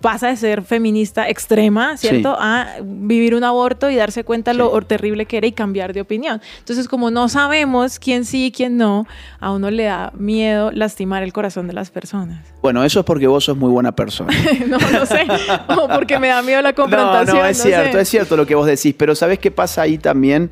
pasa 0.01 0.27
de 0.27 0.35
ser 0.37 0.63
feminista 0.63 1.27
extrema, 1.29 1.97
¿cierto? 1.97 2.31
Sí. 2.33 2.37
A 2.39 2.75
vivir 2.83 3.35
un 3.35 3.43
aborto 3.43 3.89
y 3.89 3.95
darse 3.95 4.23
cuenta 4.23 4.53
lo 4.53 4.79
terrible 4.81 5.25
que 5.25 5.37
era 5.37 5.47
y 5.47 5.51
cambiar 5.53 5.93
de 5.93 6.01
opinión. 6.01 6.41
Entonces, 6.59 6.87
como 6.87 7.11
no 7.11 7.29
sabemos 7.29 7.99
quién 7.99 8.10
sí 8.25 8.45
y 8.47 8.51
quién 8.51 8.77
no, 8.77 9.07
a 9.39 9.51
uno 9.51 9.71
le 9.71 9.83
da 9.83 10.11
miedo 10.17 10.71
lastimar 10.71 11.23
el 11.23 11.33
corazón 11.33 11.67
de 11.67 11.73
las 11.73 11.89
personas. 11.91 12.45
Bueno, 12.61 12.83
eso 12.83 12.99
es 12.99 13.05
porque 13.05 13.27
vos 13.27 13.43
sos 13.45 13.57
muy 13.57 13.69
buena 13.71 13.93
persona. 13.95 14.31
no, 14.67 14.77
no 14.77 15.05
sé. 15.05 15.25
O 15.69 15.87
porque 15.87 16.19
me 16.19 16.27
da 16.27 16.41
miedo 16.41 16.61
la 16.61 16.73
confrontación. 16.75 17.37
no, 17.37 17.45
es 17.45 17.57
no 17.57 17.63
cierto, 17.63 17.93
sé. 17.93 18.01
es 18.01 18.09
cierto 18.09 18.37
lo 18.37 18.45
que 18.45 18.55
vos 18.55 18.67
decís, 18.67 18.93
pero 18.97 19.15
¿sabés 19.15 19.39
qué 19.39 19.51
pasa 19.51 19.81
ahí 19.83 19.97
también? 19.97 20.49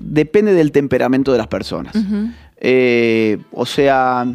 Depende 0.00 0.52
del 0.54 0.72
temperamento 0.72 1.32
de 1.32 1.38
las 1.38 1.46
personas. 1.48 1.94
Eh, 2.58 3.38
o 3.52 3.66
sea, 3.66 4.26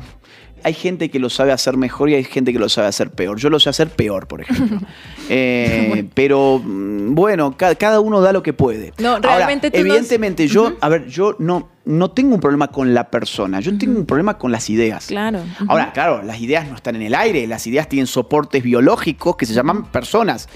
hay 0.63 0.73
gente 0.73 1.09
que 1.09 1.17
lo 1.19 1.29
sabe 1.29 1.51
hacer 1.51 1.75
mejor 1.77 2.09
y 2.09 2.15
hay 2.15 2.23
gente 2.23 2.53
que 2.53 2.59
lo 2.59 2.69
sabe 2.69 2.87
hacer 2.87 3.09
peor. 3.11 3.37
Yo 3.39 3.49
lo 3.49 3.59
sé 3.59 3.69
hacer 3.69 3.89
peor, 3.89 4.27
por 4.27 4.41
ejemplo. 4.41 4.79
Eh, 5.33 6.07
pero 6.13 6.59
mm, 6.61 7.15
bueno, 7.15 7.55
ca- 7.55 7.75
cada 7.75 8.01
uno 8.01 8.19
da 8.19 8.33
lo 8.33 8.43
que 8.43 8.51
puede. 8.51 8.91
No, 8.97 9.11
Ahora, 9.13 9.37
realmente 9.37 9.71
tú 9.71 9.77
nos- 9.77 9.87
evidentemente, 9.87 10.45
yo, 10.47 10.73
a 10.81 10.89
ver, 10.89 11.07
yo 11.07 11.37
no, 11.39 11.69
no 11.91 12.11
tengo 12.11 12.35
un 12.35 12.41
problema 12.41 12.69
con 12.69 12.93
la 12.93 13.09
persona, 13.09 13.59
yo 13.59 13.77
tengo 13.77 13.99
un 13.99 14.05
problema 14.05 14.37
con 14.37 14.51
las 14.51 14.69
ideas. 14.69 15.07
Claro. 15.07 15.41
Ahora, 15.67 15.91
claro, 15.93 16.23
las 16.23 16.39
ideas 16.39 16.67
no 16.67 16.75
están 16.75 16.95
en 16.95 17.01
el 17.01 17.13
aire, 17.13 17.45
las 17.47 17.67
ideas 17.67 17.89
tienen 17.89 18.07
soportes 18.07 18.63
biológicos 18.63 19.35
que 19.35 19.45
se 19.45 19.53
llaman 19.53 19.85
personas. 19.85 20.47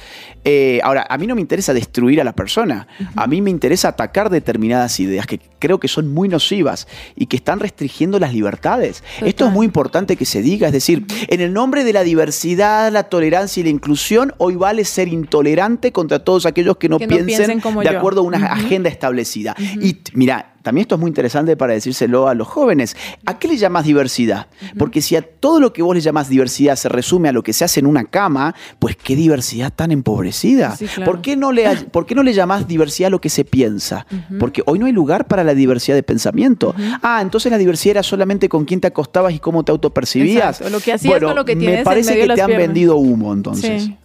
Eh, 0.44 0.80
ahora, 0.84 1.06
a 1.10 1.18
mí 1.18 1.28
no 1.28 1.36
me 1.36 1.42
interesa 1.42 1.74
destruir 1.74 2.22
a 2.22 2.24
la 2.24 2.34
persona, 2.34 2.88
a 3.16 3.28
mí 3.28 3.42
me 3.42 3.50
interesa 3.50 3.90
atacar 3.90 4.30
determinadas 4.30 5.00
ideas 5.00 5.26
que 5.26 5.40
creo 5.60 5.80
que 5.80 5.88
son 5.88 6.14
muy 6.14 6.30
nocivas 6.30 6.88
y 7.16 7.26
que 7.26 7.36
están 7.36 7.60
restringiendo 7.60 8.20
las 8.20 8.34
libertades. 8.34 9.04
Esto 9.22 9.48
es 9.48 9.52
muy 9.52 9.66
importante 9.66 10.16
que 10.16 10.26
se 10.26 10.42
diga, 10.42 10.68
es 10.68 10.74
decir, 10.74 11.06
en 11.28 11.42
el 11.42 11.52
nombre 11.52 11.84
de 11.84 11.94
la 11.94 12.04
diversidad, 12.04 12.92
la 12.92 13.04
tolerancia 13.04 13.62
y 13.62 13.64
la 13.64 13.70
inclusión, 13.70 14.34
hoy 14.38 14.56
vale 14.56 14.86
ser 14.86 15.08
intolerante 15.08 15.92
contra 15.92 16.20
todos 16.20 16.46
aquellos 16.46 16.78
que 16.78 16.90
no, 16.90 17.00
Que 17.00 17.08
no 17.08 17.26
piensen, 17.26 17.60
como 17.60 17.82
de 17.82 17.92
yo. 17.92 17.98
acuerdo 17.98 18.22
a 18.22 18.24
una 18.24 18.46
agenda 18.54 18.90
establecida. 18.90 19.56
Y 19.82 19.98
mira, 20.14 20.55
también 20.66 20.82
esto 20.82 20.96
es 20.96 21.02
muy 21.02 21.10
interesante 21.10 21.56
para 21.56 21.74
decírselo 21.74 22.28
a 22.28 22.34
los 22.34 22.48
jóvenes. 22.48 22.98
¿A 23.28 23.38
qué 23.38 23.48
le 23.48 23.56
llamas 23.56 23.86
diversidad? 23.86 24.48
Porque 24.80 25.00
si 25.00 25.16
a 25.16 25.22
todo 25.22 25.60
lo 25.60 25.72
que 25.72 25.84
vos 25.84 25.94
le 25.94 26.02
llamas 26.02 26.28
diversidad 26.28 26.76
se 26.76 26.90
resume 26.90 27.30
a 27.30 27.32
lo 27.32 27.44
que 27.44 27.54
se 27.54 27.64
hace 27.64 27.82
en 27.82 27.86
una 27.86 28.06
cama, 28.06 28.56
pues 28.80 28.96
qué 28.96 29.16
diversidad 29.16 29.72
tan 29.72 29.92
empobrecida. 29.92 30.76
Sí, 30.76 30.88
claro. 30.88 31.12
¿Por, 31.12 31.22
qué 31.22 31.36
no 31.36 31.52
le, 31.52 31.70
¿Por 31.92 32.08
qué 32.08 32.16
no 32.16 32.24
le 32.24 32.34
llamás 32.34 32.68
diversidad 32.68 33.08
a 33.08 33.10
lo 33.12 33.22
que 33.22 33.30
se 33.30 33.46
piensa? 33.46 34.08
Porque 34.40 34.64
hoy 34.66 34.80
no 34.80 34.88
hay 34.88 34.92
lugar 34.92 35.28
para 35.28 35.44
la 35.44 35.54
diversidad 35.54 35.96
de 35.96 36.02
pensamiento. 36.02 36.74
Ah, 37.04 37.20
entonces 37.22 37.52
la 37.52 37.60
diversidad 37.60 37.92
era 37.92 38.04
solamente 38.04 38.50
con 38.50 38.66
quién 38.66 38.82
te 38.82 38.88
acostabas 38.88 39.36
y 39.36 39.40
cómo 39.40 39.64
te 39.64 39.72
autopercibías. 39.72 40.62
Lo 40.72 40.80
que 40.80 40.94
hacías 40.94 41.12
bueno, 41.12 41.28
con 41.28 41.36
lo 41.36 41.46
que 41.46 41.56
tienes 41.56 41.76
Me 41.76 41.80
en 41.82 41.84
parece 41.84 42.16
de 42.16 42.22
que 42.22 42.26
las 42.28 42.38
te 42.38 42.42
han 42.42 42.58
vendido 42.58 42.98
humo 42.98 43.34
entonces. 43.34 43.84
Sí. 43.84 43.98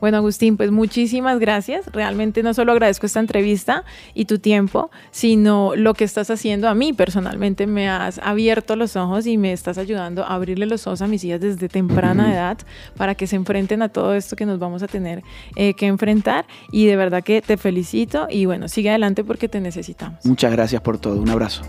Bueno, 0.00 0.16
Agustín, 0.16 0.56
pues 0.56 0.70
muchísimas 0.70 1.38
gracias. 1.38 1.86
Realmente 1.92 2.42
no 2.42 2.54
solo 2.54 2.72
agradezco 2.72 3.06
esta 3.06 3.20
entrevista 3.20 3.84
y 4.14 4.24
tu 4.24 4.38
tiempo, 4.38 4.90
sino 5.10 5.72
lo 5.76 5.94
que 5.94 6.04
estás 6.04 6.30
haciendo 6.30 6.68
a 6.68 6.74
mí 6.74 6.92
personalmente. 6.92 7.66
Me 7.66 7.88
has 7.88 8.18
abierto 8.18 8.76
los 8.76 8.96
ojos 8.96 9.26
y 9.26 9.36
me 9.36 9.52
estás 9.52 9.78
ayudando 9.78 10.24
a 10.24 10.34
abrirle 10.34 10.66
los 10.66 10.86
ojos 10.86 11.02
a 11.02 11.06
mis 11.06 11.22
hijas 11.24 11.40
desde 11.40 11.68
temprana 11.68 12.32
edad 12.32 12.58
para 12.96 13.14
que 13.14 13.26
se 13.26 13.36
enfrenten 13.36 13.82
a 13.82 13.88
todo 13.88 14.14
esto 14.14 14.36
que 14.36 14.46
nos 14.46 14.58
vamos 14.58 14.82
a 14.82 14.88
tener 14.88 15.22
eh, 15.56 15.74
que 15.74 15.86
enfrentar. 15.86 16.46
Y 16.72 16.86
de 16.86 16.96
verdad 16.96 17.22
que 17.22 17.42
te 17.42 17.56
felicito 17.56 18.26
y 18.30 18.46
bueno, 18.46 18.68
sigue 18.68 18.90
adelante 18.90 19.24
porque 19.24 19.48
te 19.48 19.60
necesitamos. 19.60 20.24
Muchas 20.24 20.52
gracias 20.52 20.80
por 20.82 20.98
todo. 20.98 21.20
Un 21.20 21.30
abrazo. 21.30 21.62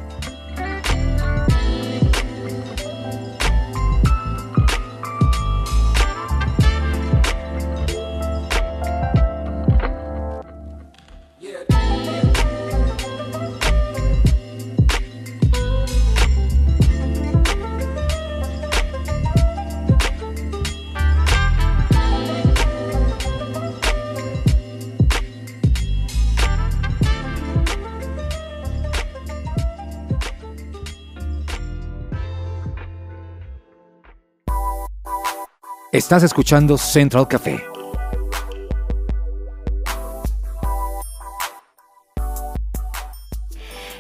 Estás 36.12 36.24
escuchando 36.24 36.78
Central 36.78 37.26
Café. 37.26 37.64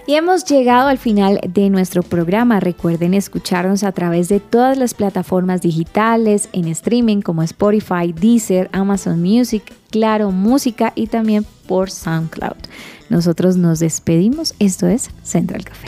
Y 0.05 0.15
hemos 0.15 0.43
llegado 0.43 0.89
al 0.89 0.97
final 0.97 1.39
de 1.47 1.69
nuestro 1.69 2.03
programa. 2.03 2.59
Recuerden 2.59 3.13
escucharnos 3.13 3.85
a 3.85 3.93
través 3.93 4.27
de 4.27 4.41
todas 4.41 4.77
las 4.77 4.93
plataformas 4.93 5.61
digitales, 5.61 6.49
en 6.51 6.67
streaming 6.67 7.21
como 7.21 7.43
Spotify, 7.43 8.11
Deezer, 8.11 8.69
Amazon 8.73 9.21
Music, 9.21 9.73
Claro 9.89 10.31
Música 10.31 10.91
y 10.95 11.07
también 11.07 11.45
por 11.65 11.91
SoundCloud. 11.91 12.57
Nosotros 13.07 13.55
nos 13.55 13.79
despedimos. 13.79 14.53
Esto 14.59 14.87
es 14.87 15.11
Central 15.23 15.63
Café. 15.63 15.87